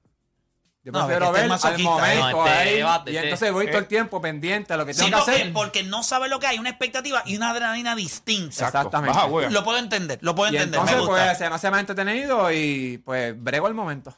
Yo 0.84 0.92
No, 0.92 1.00
prefiero 1.08 1.32
ver 1.32 1.44
al 1.44 1.48
momento 1.48 2.06
¿eh? 2.06 2.16
No, 2.20 2.46
este, 2.46 2.50
ahí, 2.60 2.76
debate, 2.76 3.12
y 3.12 3.16
este- 3.16 3.28
entonces 3.30 3.54
voy 3.54 3.68
todo 3.68 3.76
eh. 3.78 3.80
el 3.80 3.88
tiempo 3.88 4.22
pendiente 4.22 4.74
a 4.74 4.78
lo 4.78 4.86
que 4.86 4.94
Sí, 4.94 5.06
tengo 5.06 5.12
que 5.12 5.18
porque, 5.24 5.32
hacer. 5.42 5.54
porque 5.54 5.84
no 5.84 6.04
sabe 6.04 6.28
lo 6.28 6.40
que 6.42 6.48
hay, 6.48 6.60
una 6.60 6.70
expectativa 6.70 7.24
y 7.26 7.38
una 7.38 7.52
adrenalina 7.52 7.96
distinta. 7.96 8.48
Exacto. 8.66 8.78
Exactamente. 8.80 9.18
Baja. 9.18 9.50
Lo 9.50 9.64
puedo 9.64 9.78
entender, 9.80 10.20
lo 10.22 10.36
puedo 10.36 10.52
Y 10.52 10.58
entender. 10.58 10.80
entonces, 10.82 10.98
me 10.98 11.06
gusta. 11.08 11.26
pues, 11.26 11.38
se 11.38 11.50
me 11.50 11.56
hace 11.56 11.72
más 11.72 11.80
entretenido 11.80 12.52
y 12.52 12.98
pues 13.06 13.42
brego 13.42 13.70
el 13.70 13.74
momento. 13.74 14.14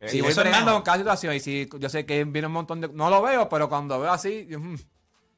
Eh, 0.00 0.08
Si 0.10 0.20
voy 0.20 0.34
bregando 0.34 0.72
con 0.74 0.82
cada 0.82 0.98
situación 0.98 1.34
y 1.34 1.40
si 1.40 1.66
yo 1.78 1.88
sé 1.88 2.04
que 2.04 2.24
viene 2.24 2.46
un 2.46 2.52
montón 2.52 2.80
de... 2.82 2.88
No 2.88 3.08
lo 3.08 3.22
veo, 3.22 3.48
pero 3.48 3.68
cuando 3.70 3.98
veo 3.98 4.12
así, 4.12 4.46
yo, 4.50 4.58
mm, 4.60 4.76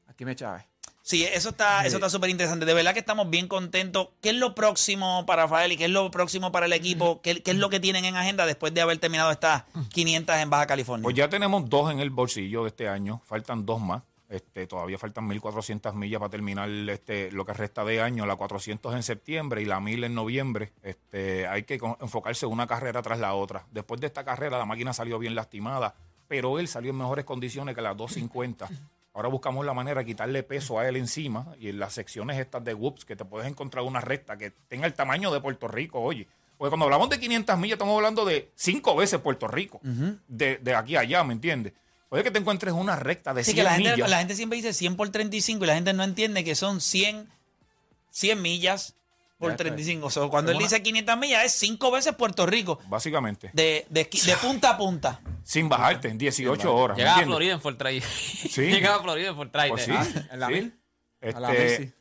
aquí 0.09 0.25
me 0.25 0.35
chave. 0.35 0.67
Sí, 1.05 1.23
eso 1.23 1.49
está 1.49 1.85
eso 1.85 1.97
está 1.97 2.09
súper 2.09 2.31
interesante. 2.31 2.65
De 2.65 2.73
verdad 2.73 2.93
que 2.93 2.99
estamos 2.99 3.29
bien 3.29 3.47
contentos. 3.47 4.07
¿Qué 4.21 4.29
es 4.29 4.35
lo 4.35 4.55
próximo 4.55 5.23
para 5.27 5.43
Rafael 5.43 5.71
y 5.71 5.77
qué 5.77 5.85
es 5.85 5.91
lo 5.91 6.09
próximo 6.09 6.51
para 6.51 6.65
el 6.65 6.73
equipo? 6.73 7.21
¿Qué, 7.21 7.43
qué 7.43 7.51
es 7.51 7.57
lo 7.57 7.69
que 7.69 7.79
tienen 7.79 8.05
en 8.05 8.15
agenda 8.15 8.47
después 8.47 8.73
de 8.73 8.81
haber 8.81 8.97
terminado 8.97 9.29
estas 9.29 9.65
500 9.93 10.35
en 10.37 10.49
Baja 10.49 10.65
California? 10.65 11.03
Pues 11.03 11.15
ya 11.15 11.29
tenemos 11.29 11.69
dos 11.69 11.91
en 11.91 11.99
el 11.99 12.09
bolsillo 12.09 12.63
de 12.63 12.69
este 12.69 12.89
año, 12.89 13.21
faltan 13.23 13.67
dos 13.67 13.79
más. 13.79 14.01
Este, 14.29 14.65
todavía 14.65 14.97
faltan 14.97 15.29
1.400 15.29 15.93
millas 15.93 16.17
para 16.17 16.31
terminar 16.31 16.67
este, 16.89 17.31
lo 17.31 17.45
que 17.45 17.53
resta 17.53 17.85
de 17.85 18.01
año, 18.01 18.25
la 18.25 18.35
400 18.35 18.95
en 18.95 19.03
septiembre 19.03 19.61
y 19.61 19.65
la 19.65 19.79
1.000 19.79 20.05
en 20.05 20.15
noviembre. 20.15 20.73
Este, 20.81 21.45
hay 21.45 21.61
que 21.61 21.79
enfocarse 22.01 22.47
una 22.47 22.65
carrera 22.65 23.03
tras 23.03 23.19
la 23.19 23.35
otra. 23.35 23.67
Después 23.69 24.01
de 24.01 24.07
esta 24.07 24.25
carrera 24.25 24.57
la 24.57 24.65
máquina 24.65 24.91
salió 24.91 25.19
bien 25.19 25.35
lastimada, 25.35 25.93
pero 26.27 26.57
él 26.57 26.67
salió 26.67 26.89
en 26.89 26.97
mejores 26.97 27.25
condiciones 27.25 27.75
que 27.75 27.83
las 27.83 27.95
250. 27.95 28.67
Ahora 29.15 29.29
buscamos 29.29 29.65
la 29.65 29.73
manera 29.73 30.01
de 30.01 30.05
quitarle 30.05 30.43
peso 30.43 30.77
a 30.77 30.87
él 30.87 30.97
encima 30.97 31.55
y 31.59 31.69
en 31.69 31.79
las 31.79 31.93
secciones 31.93 32.37
estas 32.37 32.63
de 32.65 32.73
whoops 32.73 33.05
que 33.05 33.15
te 33.15 33.23
puedes 33.25 33.47
encontrar 33.49 33.85
una 33.85 34.01
recta 34.01 34.37
que 34.37 34.51
tenga 34.67 34.85
el 34.85 34.93
tamaño 34.93 35.31
de 35.31 35.39
Puerto 35.39 35.67
Rico, 35.69 36.01
oye. 36.01 36.27
Porque 36.57 36.69
cuando 36.69 36.85
hablamos 36.85 37.09
de 37.09 37.19
500 37.19 37.57
millas 37.57 37.75
estamos 37.75 37.95
hablando 37.95 38.25
de 38.25 38.51
cinco 38.55 38.95
veces 38.95 39.19
Puerto 39.21 39.47
Rico, 39.47 39.79
de, 40.27 40.57
de 40.57 40.75
aquí 40.75 40.97
a 40.97 40.99
allá, 40.99 41.23
¿me 41.23 41.33
entiendes? 41.33 41.73
Puede 42.09 42.23
que 42.23 42.31
te 42.31 42.39
encuentres 42.39 42.73
una 42.73 42.95
recta 42.97 43.33
de 43.33 43.41
Así 43.41 43.51
100 43.51 43.55
que 43.57 43.63
la 43.63 43.73
gente, 43.75 43.91
millas. 43.93 44.09
la 44.09 44.17
gente 44.19 44.35
siempre 44.35 44.57
dice 44.57 44.73
100 44.73 44.95
por 44.97 45.09
35 45.09 45.63
y 45.63 45.67
la 45.67 45.75
gente 45.75 45.93
no 45.93 46.03
entiende 46.03 46.43
que 46.43 46.55
son 46.55 46.81
100, 46.81 47.27
100 48.11 48.41
millas 48.41 48.95
por 49.37 49.49
Ya 49.49 49.53
está. 49.53 49.63
35. 49.65 50.07
O 50.07 50.09
sea, 50.09 50.27
cuando 50.27 50.51
él 50.51 50.57
una- 50.57 50.65
dice 50.65 50.81
500 50.81 51.17
millas, 51.17 51.45
es 51.45 51.51
cinco 51.53 51.91
veces 51.91 52.15
Puerto 52.15 52.45
Rico. 52.45 52.79
Básicamente. 52.87 53.51
De, 53.53 53.85
de, 53.89 54.05
punta 54.41 54.71
a 54.71 54.77
punta. 54.77 55.21
Sin 55.43 55.67
bajarte 55.69 56.07
en 56.09 56.17
18 56.17 56.75
horas. 56.75 56.97
¿me 56.97 57.03
Llegaba 57.03 57.21
a? 57.21 57.25
Florida 57.25 57.53
en 57.53 57.61
Fortray. 57.61 58.01
Sí. 58.01 58.61
Llegaba 58.71 58.95
a 58.97 59.01
Florida 59.01 59.29
en 59.29 59.35
Fortray. 59.35 59.69
Pues 59.69 59.83
sí, 59.83 59.91
en 60.31 60.39
la 60.39 60.47
sí. 60.47 60.53
mil. 60.53 60.79
A 61.33 61.39
la 61.39 61.53
Este, 61.53 61.79
mil, 61.79 61.87
sí. 61.89 61.93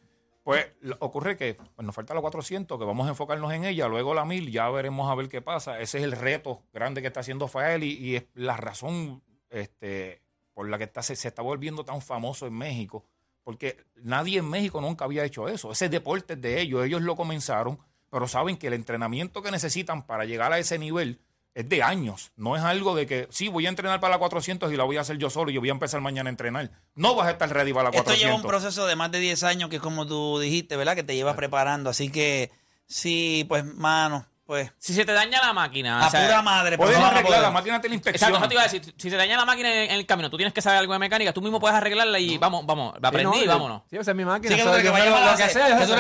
Pues 0.45 0.67
ocurre 0.99 1.39
que 1.39 1.55
pues, 1.55 1.87
nos 1.87 1.95
falta 1.95 2.13
la 2.13 2.21
400, 2.21 2.79
que 2.79 2.85
vamos 2.85 3.07
a 3.07 3.11
enfocarnos 3.11 3.51
en 3.55 3.65
ella, 3.65 3.89
luego 3.89 4.13
la 4.13 4.27
1000, 4.27 4.51
ya 4.53 4.69
veremos 4.69 5.11
a 5.11 5.15
ver 5.15 5.31
qué 5.31 5.41
pasa. 5.41 5.81
Ese 5.81 5.97
es 5.99 6.05
el 6.05 6.13
reto 6.13 6.63
grande 6.71 7.01
que 7.01 7.07
está 7.07 7.21
haciendo 7.21 7.49
Fael 7.49 7.83
y, 7.83 7.93
y 7.95 8.17
es 8.17 8.25
la 8.35 8.55
razón 8.59 9.23
este, 9.49 10.21
por 10.53 10.69
la 10.69 10.77
que 10.77 10.85
está, 10.85 11.03
se, 11.03 11.17
se 11.17 11.29
está 11.29 11.41
volviendo 11.41 11.83
tan 11.85 12.03
famoso 12.03 12.47
en 12.47 12.53
México, 12.59 13.07
porque 13.45 13.77
nadie 14.03 14.39
en 14.39 14.49
México 14.49 14.81
nunca 14.81 15.05
había 15.05 15.25
hecho 15.25 15.49
eso. 15.49 15.71
Ese 15.71 15.89
deporte 15.89 16.33
es 16.33 16.41
de 16.41 16.61
ellos, 16.61 16.85
ellos 16.85 17.03
lo 17.03 17.15
comenzaron, 17.15 17.79
pero 18.11 18.27
saben 18.27 18.57
que 18.57 18.67
el 18.67 18.73
entrenamiento 18.73 19.43
que 19.43 19.51
necesitan 19.51 20.07
para 20.07 20.25
llegar 20.25 20.53
a 20.53 20.59
ese 20.59 20.79
nivel 20.79 21.21
es 21.55 21.69
de 21.69 21.83
años. 21.83 22.33
No 22.37 22.57
es 22.57 22.63
algo 22.63 22.97
de 22.97 23.07
que, 23.07 23.29
sí, 23.31 23.49
voy 23.49 23.67
a 23.67 23.69
entrenar 23.69 24.01
para 24.01 24.15
la 24.15 24.19
400 24.19 24.73
y 24.73 24.77
la 24.77 24.85
voy 24.85 24.97
a 24.97 25.03
hacer 25.03 25.19
yo 25.19 25.31
solo 25.31 25.51
y 25.51 25.55
yo 25.55 25.61
voy 25.61 25.69
a 25.69 25.73
empezar 25.73 26.01
mañana 26.01 26.29
a 26.29 26.33
entrenar. 26.33 26.71
No 26.95 27.15
vas 27.15 27.29
a 27.29 27.33
estar 27.33 27.49
ready 27.49 27.73
para 27.73 27.85
la 27.85 27.91
Esto 27.91 28.05
400. 28.05 28.21
lleva 28.25 28.37
un 28.37 28.49
proceso 28.49 28.87
de 28.87 28.97
más 28.97 29.13
de 29.13 29.21
10 29.21 29.45
años 29.45 29.71
que 29.71 29.79
como 29.79 30.07
tú 30.07 30.41
dijiste, 30.41 30.77
¿verdad? 30.77 30.97
Que 30.97 31.05
te 31.05 31.15
llevas 31.15 31.37
preparando. 31.37 31.91
Así 31.91 32.11
que 32.11 32.51
sí, 32.87 33.45
pues, 33.49 33.65
mano, 33.65 34.27
pues... 34.47 34.71
Si 34.79 34.93
se 34.95 35.05
te 35.05 35.13
daña 35.13 35.41
la 35.41 35.53
máquina. 35.53 36.03
A 36.05 36.07
o 36.07 36.11
sea, 36.11 36.23
pura 36.27 36.43
madre. 36.43 36.77
pues, 36.77 36.87
Puedes 36.89 37.01
no 37.01 37.07
arreglar, 37.07 37.27
poder. 37.27 37.43
la 37.43 37.51
máquina 37.51 37.81
te 37.81 37.89
la 37.89 37.95
Exacto, 37.95 38.11
inspecciona. 38.11 38.39
no 38.41 38.49
te 38.49 38.55
iba 38.55 38.61
a 38.63 38.65
decir, 38.65 38.95
si 38.97 39.11
se 39.11 39.17
daña 39.17 39.37
la 39.37 39.45
máquina 39.45 39.73
en, 39.73 39.91
en 39.91 39.97
el 39.97 40.07
camino, 40.07 40.29
tú 40.31 40.37
tienes 40.37 40.53
que 40.53 40.61
saber 40.63 40.79
algo 40.79 40.93
de 40.93 40.99
mecánica, 40.99 41.33
tú 41.33 41.41
mismo 41.43 41.59
puedes 41.61 41.77
arreglarla 41.77 42.19
y 42.19 42.37
vamos, 42.39 42.67
vamos, 42.67 42.95
la 42.95 43.01
Sí, 43.01 43.07
aprendí, 43.17 43.39
no, 43.39 43.45
yo- 43.45 43.51
vámonos. 43.51 43.83
Sí, 43.91 43.97
esa 43.97 44.11
es 44.11 44.17
mi 44.17 44.25
máquina. 44.25 44.51
Sí, 44.51 44.57
que 44.57 44.63
que 44.63 44.65
sé 44.65 44.91
va 44.91 44.99
a 44.99 45.31
lo, 45.33 45.37
que 45.37 45.49
sea. 45.49 45.79
eso 45.83 45.95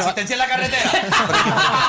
asistencia 0.00 0.34
en 0.34 0.38
la 0.38 0.46
carretera. 0.48 0.90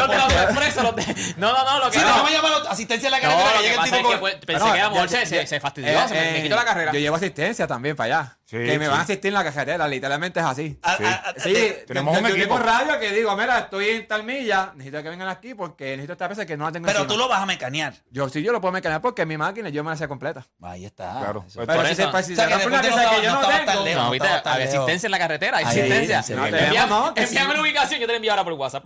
Los 0.00 0.08
de 0.10 0.16
los 0.18 0.32
expresos, 0.32 0.82
los 0.82 0.96
de- 0.96 1.34
No, 1.36 1.52
no, 1.52 1.64
no, 1.64 1.84
lo 1.84 1.90
que 1.90 1.98
Sí, 1.98 2.04
no. 2.04 2.16
no, 2.16 2.24
me 2.24 2.32
llama 2.32 2.48
asistencia 2.68 3.06
en 3.06 3.10
la 3.12 3.16
No, 3.18 3.22
carretera. 3.22 3.50
lo 3.50 3.56
que 3.56 3.62
que 3.62 3.68
llega 3.70 3.74
el 3.84 3.90
pasa 3.90 3.96
tipo 3.96 4.08
es 4.08 4.14
que 4.14 4.20
con- 4.20 4.20
pues, 4.20 4.34
pensé 4.46 4.64
que 4.72 4.80
a 4.80 4.84
lo 4.84 4.90
mejor 4.92 5.08
ya- 5.08 5.18
se, 5.20 5.26
se, 5.26 5.36
ya- 5.36 5.46
se 5.46 5.60
fastidió, 5.60 5.90
eh, 5.90 6.08
se 6.08 6.14
me, 6.14 6.20
me 6.20 6.38
eh, 6.38 6.42
quitó 6.42 6.56
la 6.56 6.64
carrera. 6.64 6.92
Yo 6.92 6.98
llevo 7.00 7.16
asistencia 7.16 7.66
también 7.66 7.96
para 7.96 8.16
allá. 8.18 8.38
Sí, 8.52 8.58
que 8.58 8.78
me 8.78 8.84
sí. 8.84 8.90
van 8.90 9.00
a 9.00 9.02
asistir 9.04 9.28
en 9.28 9.34
la 9.34 9.44
carretera, 9.44 9.88
literalmente 9.88 10.38
es 10.40 10.44
así. 10.44 10.78
A- 10.82 10.96
Sí. 10.98 11.04
a- 11.04 11.10
a- 11.30 11.34
Sí, 11.38 11.52
de- 11.54 11.70
tenemos 11.86 12.14
yo, 12.14 12.20
un 12.20 12.26
equipo. 12.26 12.58
radio 12.58 12.98
que 13.00 13.10
digo, 13.12 13.34
mira, 13.34 13.60
estoy 13.60 13.88
en 13.88 14.06
tal 14.06 14.24
milla, 14.24 14.72
necesito 14.74 15.02
que 15.02 15.08
vengan 15.08 15.28
aquí 15.28 15.54
porque 15.54 15.86
necesito 15.92 16.12
esta 16.12 16.28
pieza 16.28 16.44
que 16.44 16.54
no 16.58 16.66
la 16.66 16.72
tengo 16.72 16.86
Pero 16.86 16.98
encima. 17.00 17.14
tú 17.14 17.18
lo 17.18 17.28
vas 17.28 17.40
a 17.40 17.46
mecanear. 17.46 17.94
Yo 18.10 18.28
sí, 18.28 18.42
yo 18.42 18.52
lo 18.52 18.60
puedo 18.60 18.72
mecanear 18.72 19.00
porque 19.00 19.24
mi 19.24 19.38
máquina 19.38 19.70
yo 19.70 19.82
me 19.82 19.90
la 19.90 19.96
sé 19.96 20.06
completa. 20.06 20.46
Ahí 20.62 20.84
está. 20.84 21.18
Claro. 21.18 21.44
Eso- 21.48 21.56
Pues 21.64 21.66
Pero 21.66 21.86
si 21.86 21.92
eso. 21.92 22.02
se, 22.02 22.08
pues, 22.08 22.26
que 22.26 22.34
rompe 22.46 22.66
una 22.66 22.80
pieza 22.82 23.10
que 23.10 23.22
yo 23.22 23.32
no 23.32 23.40
tengo... 23.40 23.84
No, 23.94 24.02
había 24.08 24.66
asistencia 24.66 25.06
en 25.06 25.10
la 25.12 25.18
carretera, 25.18 25.56
hay 25.58 25.64
asistencia. 25.64 26.20
Envíame- 26.20 27.54
la 27.54 27.60
ubicación, 27.62 28.00
yo 28.00 28.06
te 28.06 28.12
la 28.12 28.16
envío 28.16 28.32
ahora 28.32 28.44
por 28.44 28.52
WhatsApp. 28.54 28.84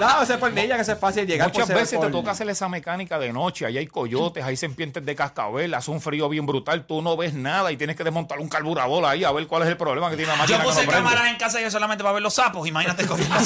No, 0.00 0.22
eso 0.22 0.34
es 0.34 0.38
por 0.38 0.50
milla, 0.52 0.76
que 0.76 0.82
es 0.82 0.98
fácil 0.98 1.26
llegar. 1.26 1.48
Muchas 1.48 1.66
por 1.66 1.76
veces 1.76 2.00
te 2.00 2.08
toca 2.08 2.30
hacer 2.32 2.48
esa 2.48 2.68
mecánica 2.68 3.18
de 3.18 3.32
noche. 3.32 3.66
Ahí 3.66 3.78
hay 3.78 3.86
coyotes, 3.86 4.42
hay 4.44 4.56
serpientes 4.56 5.04
de 5.04 5.14
cascabel, 5.14 5.74
hace 5.74 5.90
un 5.90 6.00
frío 6.00 6.28
bien 6.28 6.46
brutal. 6.46 6.86
Tú 6.86 7.02
no 7.02 7.16
ves 7.16 7.34
nada 7.34 7.70
y 7.70 7.76
tienes 7.76 7.96
que 7.96 8.04
desmontar 8.04 8.38
un 8.40 8.48
carburador 8.48 9.04
ahí 9.04 9.24
a 9.24 9.32
ver 9.32 9.46
cuál 9.46 9.62
es 9.62 9.68
el 9.68 9.76
problema 9.76 10.10
que 10.10 10.16
tiene 10.16 10.32
la 10.32 10.38
máquina. 10.38 10.58
Yo 10.58 10.64
que 10.64 10.68
puse 10.70 10.86
no 10.86 10.92
cámaras 10.92 11.26
en 11.28 11.36
casa 11.36 11.60
yo 11.60 11.70
solamente 11.70 12.02
para 12.02 12.14
ver 12.14 12.22
los 12.22 12.34
sapos. 12.34 12.66
Imagínate 12.66 13.06
corriendo. 13.06 13.36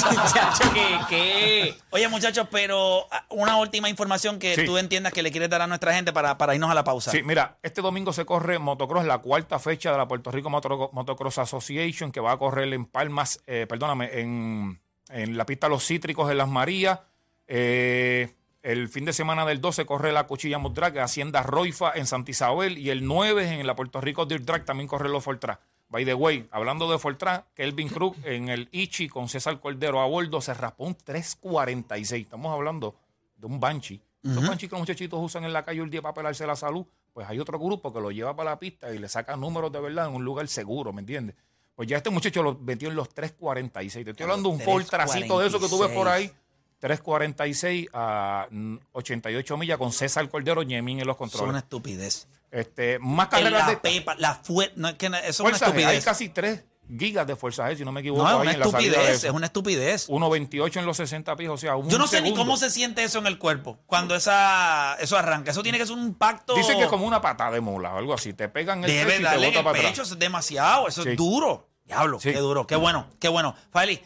Que, 0.73 0.99
que... 1.09 1.77
Oye, 1.91 2.07
muchachos, 2.07 2.47
pero 2.51 3.07
ah, 3.11 3.25
una 3.29 3.57
última 3.57 3.89
información 3.89 4.39
que 4.39 4.55
Sí. 4.55 4.65
tú 4.65 4.77
entiendas 4.77 5.11
que 5.11 5.21
le 5.21 5.31
quieres 5.31 5.49
dar 5.49 5.61
a 5.61 5.67
nuestra 5.67 5.93
gente 5.93 6.13
para, 6.13 6.37
para 6.37 6.55
irnos 6.55 6.71
a 6.71 6.73
la 6.73 6.83
pausa. 6.83 7.11
Sí, 7.11 7.21
mira, 7.23 7.57
este 7.61 7.81
domingo 7.81 8.13
se 8.13 8.25
corre 8.25 8.57
motocross, 8.59 9.05
la 9.05 9.17
cuarta 9.19 9.59
fecha 9.59 9.91
de 9.91 9.97
la 9.97 10.07
Puerto 10.07 10.31
Rico 10.31 10.49
Motocross 10.49 11.37
Association, 11.39 12.11
que 12.11 12.19
va 12.19 12.31
a 12.31 12.37
correr 12.37 12.73
en 12.73 12.85
Palmas, 12.85 13.41
eh, 13.47 13.65
perdóname, 13.67 14.09
en, 14.19 14.79
en 15.09 15.37
la 15.37 15.45
pista 15.45 15.69
Los 15.69 15.85
Cítricos 15.85 16.29
en 16.31 16.37
Las 16.37 16.49
Marías. 16.49 16.99
Eh, 17.47 18.33
el 18.63 18.89
fin 18.89 19.05
de 19.05 19.13
semana 19.13 19.45
del 19.45 19.61
12 19.61 19.85
corre 19.85 20.11
la 20.11 20.25
Cuchilla 20.25 20.57
Mood 20.57 20.73
Drag, 20.73 20.97
Hacienda 20.99 21.43
Roifa 21.43 21.91
en 21.93 22.07
Santa 22.07 22.31
Isabel. 22.31 22.77
Y 22.77 22.89
el 22.89 23.05
9 23.05 23.59
en 23.59 23.67
la 23.67 23.75
Puerto 23.75 24.01
Rico 24.01 24.25
Dirt 24.25 24.43
Drag 24.43 24.65
también 24.65 24.87
corre 24.87 25.09
los 25.09 25.23
Fortran. 25.23 25.59
By 25.89 26.03
the 26.03 26.15
way, 26.15 26.47
hablando 26.51 26.91
de 26.91 26.97
Fortran, 26.97 27.45
Kelvin 27.53 27.89
Cruz 27.89 28.17
en 28.23 28.49
el 28.49 28.69
Ichi 28.71 29.07
con 29.07 29.29
César 29.29 29.59
Cordero 29.59 30.01
a 30.01 30.07
bordo 30.07 30.41
se 30.41 30.53
raspó 30.53 30.85
un 30.85 30.95
346. 30.95 32.23
Estamos 32.23 32.51
hablando 32.51 32.95
de 33.37 33.47
un 33.47 33.59
Banshee. 33.59 34.01
Los 34.23 34.47
Banshee 34.47 34.67
que 34.67 34.73
los 34.73 34.79
muchachitos 34.79 35.19
usan 35.21 35.43
en 35.43 35.53
la 35.53 35.63
calle 35.63 35.81
el 35.81 35.91
día 35.91 36.01
para 36.01 36.15
pelarse 36.15 36.47
la 36.47 36.55
salud, 36.55 36.87
pues 37.13 37.29
hay 37.29 37.39
otro 37.39 37.59
grupo 37.59 37.93
que 37.93 38.01
lo 38.01 38.09
lleva 38.09 38.35
para 38.35 38.49
la 38.49 38.59
pista 38.59 38.91
y 38.91 38.97
le 38.97 39.07
saca 39.07 39.37
números 39.37 39.71
de 39.71 39.79
verdad 39.79 40.07
en 40.07 40.15
un 40.15 40.25
lugar 40.25 40.47
seguro, 40.47 40.91
¿me 40.91 41.01
entiendes? 41.01 41.35
Pues 41.75 41.89
ya 41.89 41.97
este 41.97 42.09
muchacho 42.09 42.41
lo 42.41 42.55
metió 42.59 42.89
en 42.89 42.95
los 42.95 43.09
346. 43.13 44.05
Te 44.05 44.11
estoy 44.11 44.23
hablando 44.23 44.49
de 44.49 44.55
un 44.55 44.61
Ford 44.61 44.85
tracito 44.85 45.39
de 45.39 45.47
eso 45.47 45.59
que 45.59 45.67
tú 45.67 45.77
ves 45.79 45.91
por 45.91 46.07
ahí. 46.07 46.31
346 46.79 47.87
a 47.93 48.47
mm, 48.49 48.75
88 48.93 49.57
millas 49.57 49.77
con 49.77 49.91
César 49.91 50.27
Cordero 50.29 50.63
Ñemín 50.63 50.99
en 50.99 51.07
los 51.07 51.15
Eso 51.15 51.25
es 51.25 51.33
una 51.33 51.39
controles. 51.41 51.63
estupidez. 51.63 52.27
Este, 52.51 52.99
más 52.99 53.27
carreras 53.27 53.65
la 53.65 53.69
de 53.69 53.77
pepa, 53.77 54.15
la 54.15 54.35
fue, 54.35 54.71
no 54.75 54.87
es 54.89 54.93
que 54.95 55.09
no- 55.09 55.17
eso 55.17 55.29
es 55.29 55.39
una 55.41 55.49
G. 55.57 55.61
Hay 55.63 55.67
estupidez. 55.79 56.05
casi 56.05 56.29
3 56.29 56.63
gigas 56.99 57.25
de 57.27 57.35
Fuerza 57.35 57.69
G, 57.69 57.77
si 57.77 57.85
no 57.85 57.91
me 57.91 58.01
equivoco. 58.01 58.23
No, 58.23 58.29
es 58.29 58.41
una 58.41 58.51
estupidez, 58.51 59.23
es 59.23 59.31
una 59.31 59.45
estupidez. 59.47 60.09
1.28 60.09 60.77
en 60.77 60.85
los 60.85 60.97
60 60.97 61.35
pies, 61.35 61.49
o 61.49 61.57
sea, 61.57 61.75
un 61.75 61.89
Yo 61.89 61.97
no 61.97 62.07
sé 62.07 62.21
ni 62.21 62.33
cómo 62.33 62.57
se 62.57 62.69
siente 62.69 63.03
eso 63.03 63.19
en 63.19 63.27
el 63.27 63.37
cuerpo 63.37 63.79
cuando 63.85 64.15
esa, 64.15 64.95
eso 64.99 65.17
arranca. 65.17 65.51
Eso 65.51 65.63
tiene 65.63 65.77
que 65.77 65.85
ser 65.85 65.95
un 65.95 66.03
impacto. 66.03 66.55
Dicen 66.55 66.77
que 66.77 66.83
es 66.83 66.89
como 66.89 67.05
una 67.07 67.21
patada 67.21 67.51
de 67.51 67.61
mula 67.61 67.93
o 67.93 67.97
algo 67.97 68.13
así. 68.13 68.33
Te 68.33 68.49
pegan 68.49 68.83
el 68.83 68.89
Debe 68.91 69.05
pecho 69.05 69.15
y 69.15 69.17
te 69.17 69.23
darle 69.23 69.45
en 69.47 69.51
bota 69.53 69.59
el 69.59 69.63
para 69.65 69.73
pecho, 69.77 69.87
atrás. 69.89 70.07
eso 70.07 70.13
es 70.15 70.19
demasiado, 70.19 70.87
eso 70.87 71.03
Sí. 71.03 71.09
es 71.09 71.17
duro. 71.17 71.69
Diablo, 71.85 72.19
Sí. 72.19 72.31
qué 72.31 72.39
duro, 72.39 72.65
qué 72.65 72.75
bueno, 72.75 73.07
qué 73.19 73.27
bueno. 73.29 73.55
Fali, 73.71 74.01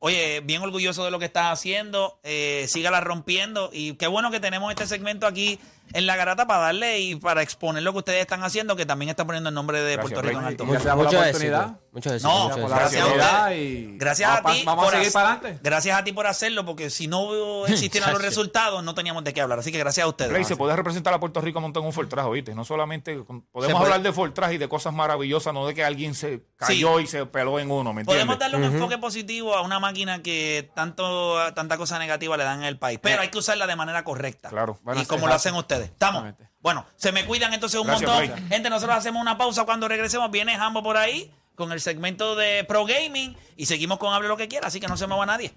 oye, 0.00 0.40
bien 0.40 0.62
orgulloso 0.62 1.04
de 1.04 1.10
lo 1.10 1.18
que 1.18 1.26
estás 1.26 1.52
haciendo, 1.52 2.18
eh, 2.24 2.64
sígala 2.68 3.00
rompiendo 3.00 3.70
y 3.72 3.94
qué 3.94 4.06
bueno 4.08 4.30
que 4.30 4.40
tenemos 4.40 4.70
este 4.70 4.86
segmento 4.86 5.26
aquí 5.26 5.60
en 5.92 6.06
La 6.06 6.16
Garata 6.16 6.46
para 6.46 6.60
darle 6.60 7.00
y 7.00 7.16
para 7.16 7.42
exponer 7.42 7.82
lo 7.82 7.92
que 7.92 7.98
ustedes 7.98 8.20
están 8.20 8.42
haciendo, 8.42 8.76
que 8.76 8.86
también 8.86 9.10
está 9.10 9.24
poniendo 9.24 9.48
el 9.48 9.54
nombre 9.54 9.80
de 9.82 9.94
Gracias, 9.96 10.02
Puerto 10.12 10.28
Rico 10.28 10.40
en 10.40 10.46
alto. 10.46 10.64
Muchas 10.64 10.84
gracias 10.84 10.96
por 10.96 11.04
la 11.04 11.10
Mucho 11.10 11.28
oportunidad. 11.28 11.80
Mucho 11.92 12.14
éxito. 12.14 12.28
No, 12.28 12.48
mucho 12.48 12.68
la 12.68 12.76
gracias 12.76 13.02
a 13.02 13.04
oportunidad 13.06 13.44
usted. 13.48 13.56
y 13.60 13.98
Gracias 13.98 14.30
a 14.30 14.42
ti. 14.42 14.62
Vamos 14.64 14.84
por 14.84 14.94
a 14.94 14.98
seguir 14.98 15.12
para 15.12 15.32
adelante. 15.32 15.60
Gracias 15.62 15.98
a 15.98 16.04
ti 16.04 16.12
por 16.12 16.26
hacerlo, 16.26 16.64
porque 16.64 16.90
si 16.90 17.08
no 17.08 17.66
existieran 17.66 18.12
los 18.12 18.22
resultados, 18.22 18.84
no 18.84 18.94
teníamos 18.94 19.24
de 19.24 19.32
qué 19.34 19.40
hablar. 19.40 19.58
Así 19.58 19.72
que 19.72 19.78
gracias 19.78 20.04
a 20.04 20.08
ustedes. 20.08 20.32
Rey, 20.32 20.44
se 20.44 20.56
puede 20.56 20.76
representar 20.76 21.12
a 21.14 21.20
Puerto 21.20 21.40
Rico 21.40 21.60
montando 21.60 21.86
un 21.86 21.92
Fortras, 21.92 22.26
¿oíste? 22.26 22.54
No 22.54 22.64
solamente 22.64 23.16
podemos 23.16 23.50
puede. 23.52 23.74
hablar 23.76 24.02
de 24.02 24.12
Fortras 24.12 24.52
y 24.52 24.58
de 24.58 24.68
cosas 24.68 24.94
maravillosas, 24.94 25.52
no 25.52 25.66
de 25.66 25.74
que 25.74 25.84
alguien 25.84 26.14
se 26.14 26.44
cayó 26.56 27.00
y 27.00 27.06
se 27.06 27.26
peló 27.26 27.58
en 27.58 27.70
uno, 27.70 27.92
¿me 27.92 28.02
entiendes? 28.02 28.24
Podemos 28.26 28.38
darle 28.38 28.56
un 28.58 28.74
enfoque 28.74 28.98
positivo 28.98 29.54
a 29.56 29.62
una 29.62 29.80
máquina 29.80 30.22
que 30.22 30.70
tanto 30.74 31.36
tanta 31.54 31.76
cosa 31.76 31.98
negativa 31.98 32.36
le 32.36 32.44
dan 32.44 32.60
en 32.60 32.66
el 32.66 32.78
país, 32.78 33.00
pero 33.02 33.22
hay 33.22 33.28
que 33.28 33.38
usarla 33.38 33.66
de 33.66 33.76
manera 33.76 34.04
correcta. 34.04 34.48
Claro. 34.48 34.78
Bueno, 34.82 35.00
y 35.00 35.06
como 35.06 35.26
lo 35.26 35.34
hacen 35.34 35.54
ustedes. 35.54 35.79
¿Estamos? 35.86 36.34
Bueno, 36.60 36.84
se 36.96 37.12
me 37.12 37.24
cuidan 37.24 37.54
entonces 37.54 37.80
un 37.80 37.86
Gracias, 37.86 38.10
montón. 38.10 38.36
Rey. 38.36 38.48
Gente, 38.48 38.70
nosotros 38.70 38.98
hacemos 38.98 39.20
una 39.20 39.38
pausa 39.38 39.64
cuando 39.64 39.88
regresemos. 39.88 40.30
Viene 40.30 40.56
Jambo 40.56 40.82
por 40.82 40.96
ahí 40.96 41.30
con 41.54 41.72
el 41.72 41.80
segmento 41.80 42.36
de 42.36 42.64
Pro 42.64 42.84
Gaming 42.86 43.36
y 43.56 43.66
seguimos 43.66 43.98
con 43.98 44.12
Hable 44.12 44.28
lo 44.28 44.36
que 44.36 44.48
quiera, 44.48 44.68
así 44.68 44.80
que 44.80 44.88
no 44.88 44.96
se 44.96 45.06
mueva 45.06 45.26
nadie. 45.26 45.52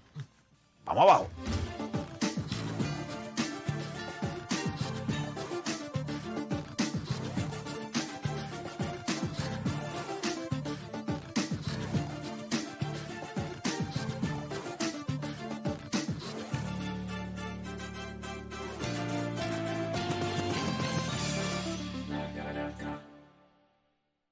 Vamos 0.85 1.03
abajo. 1.03 1.29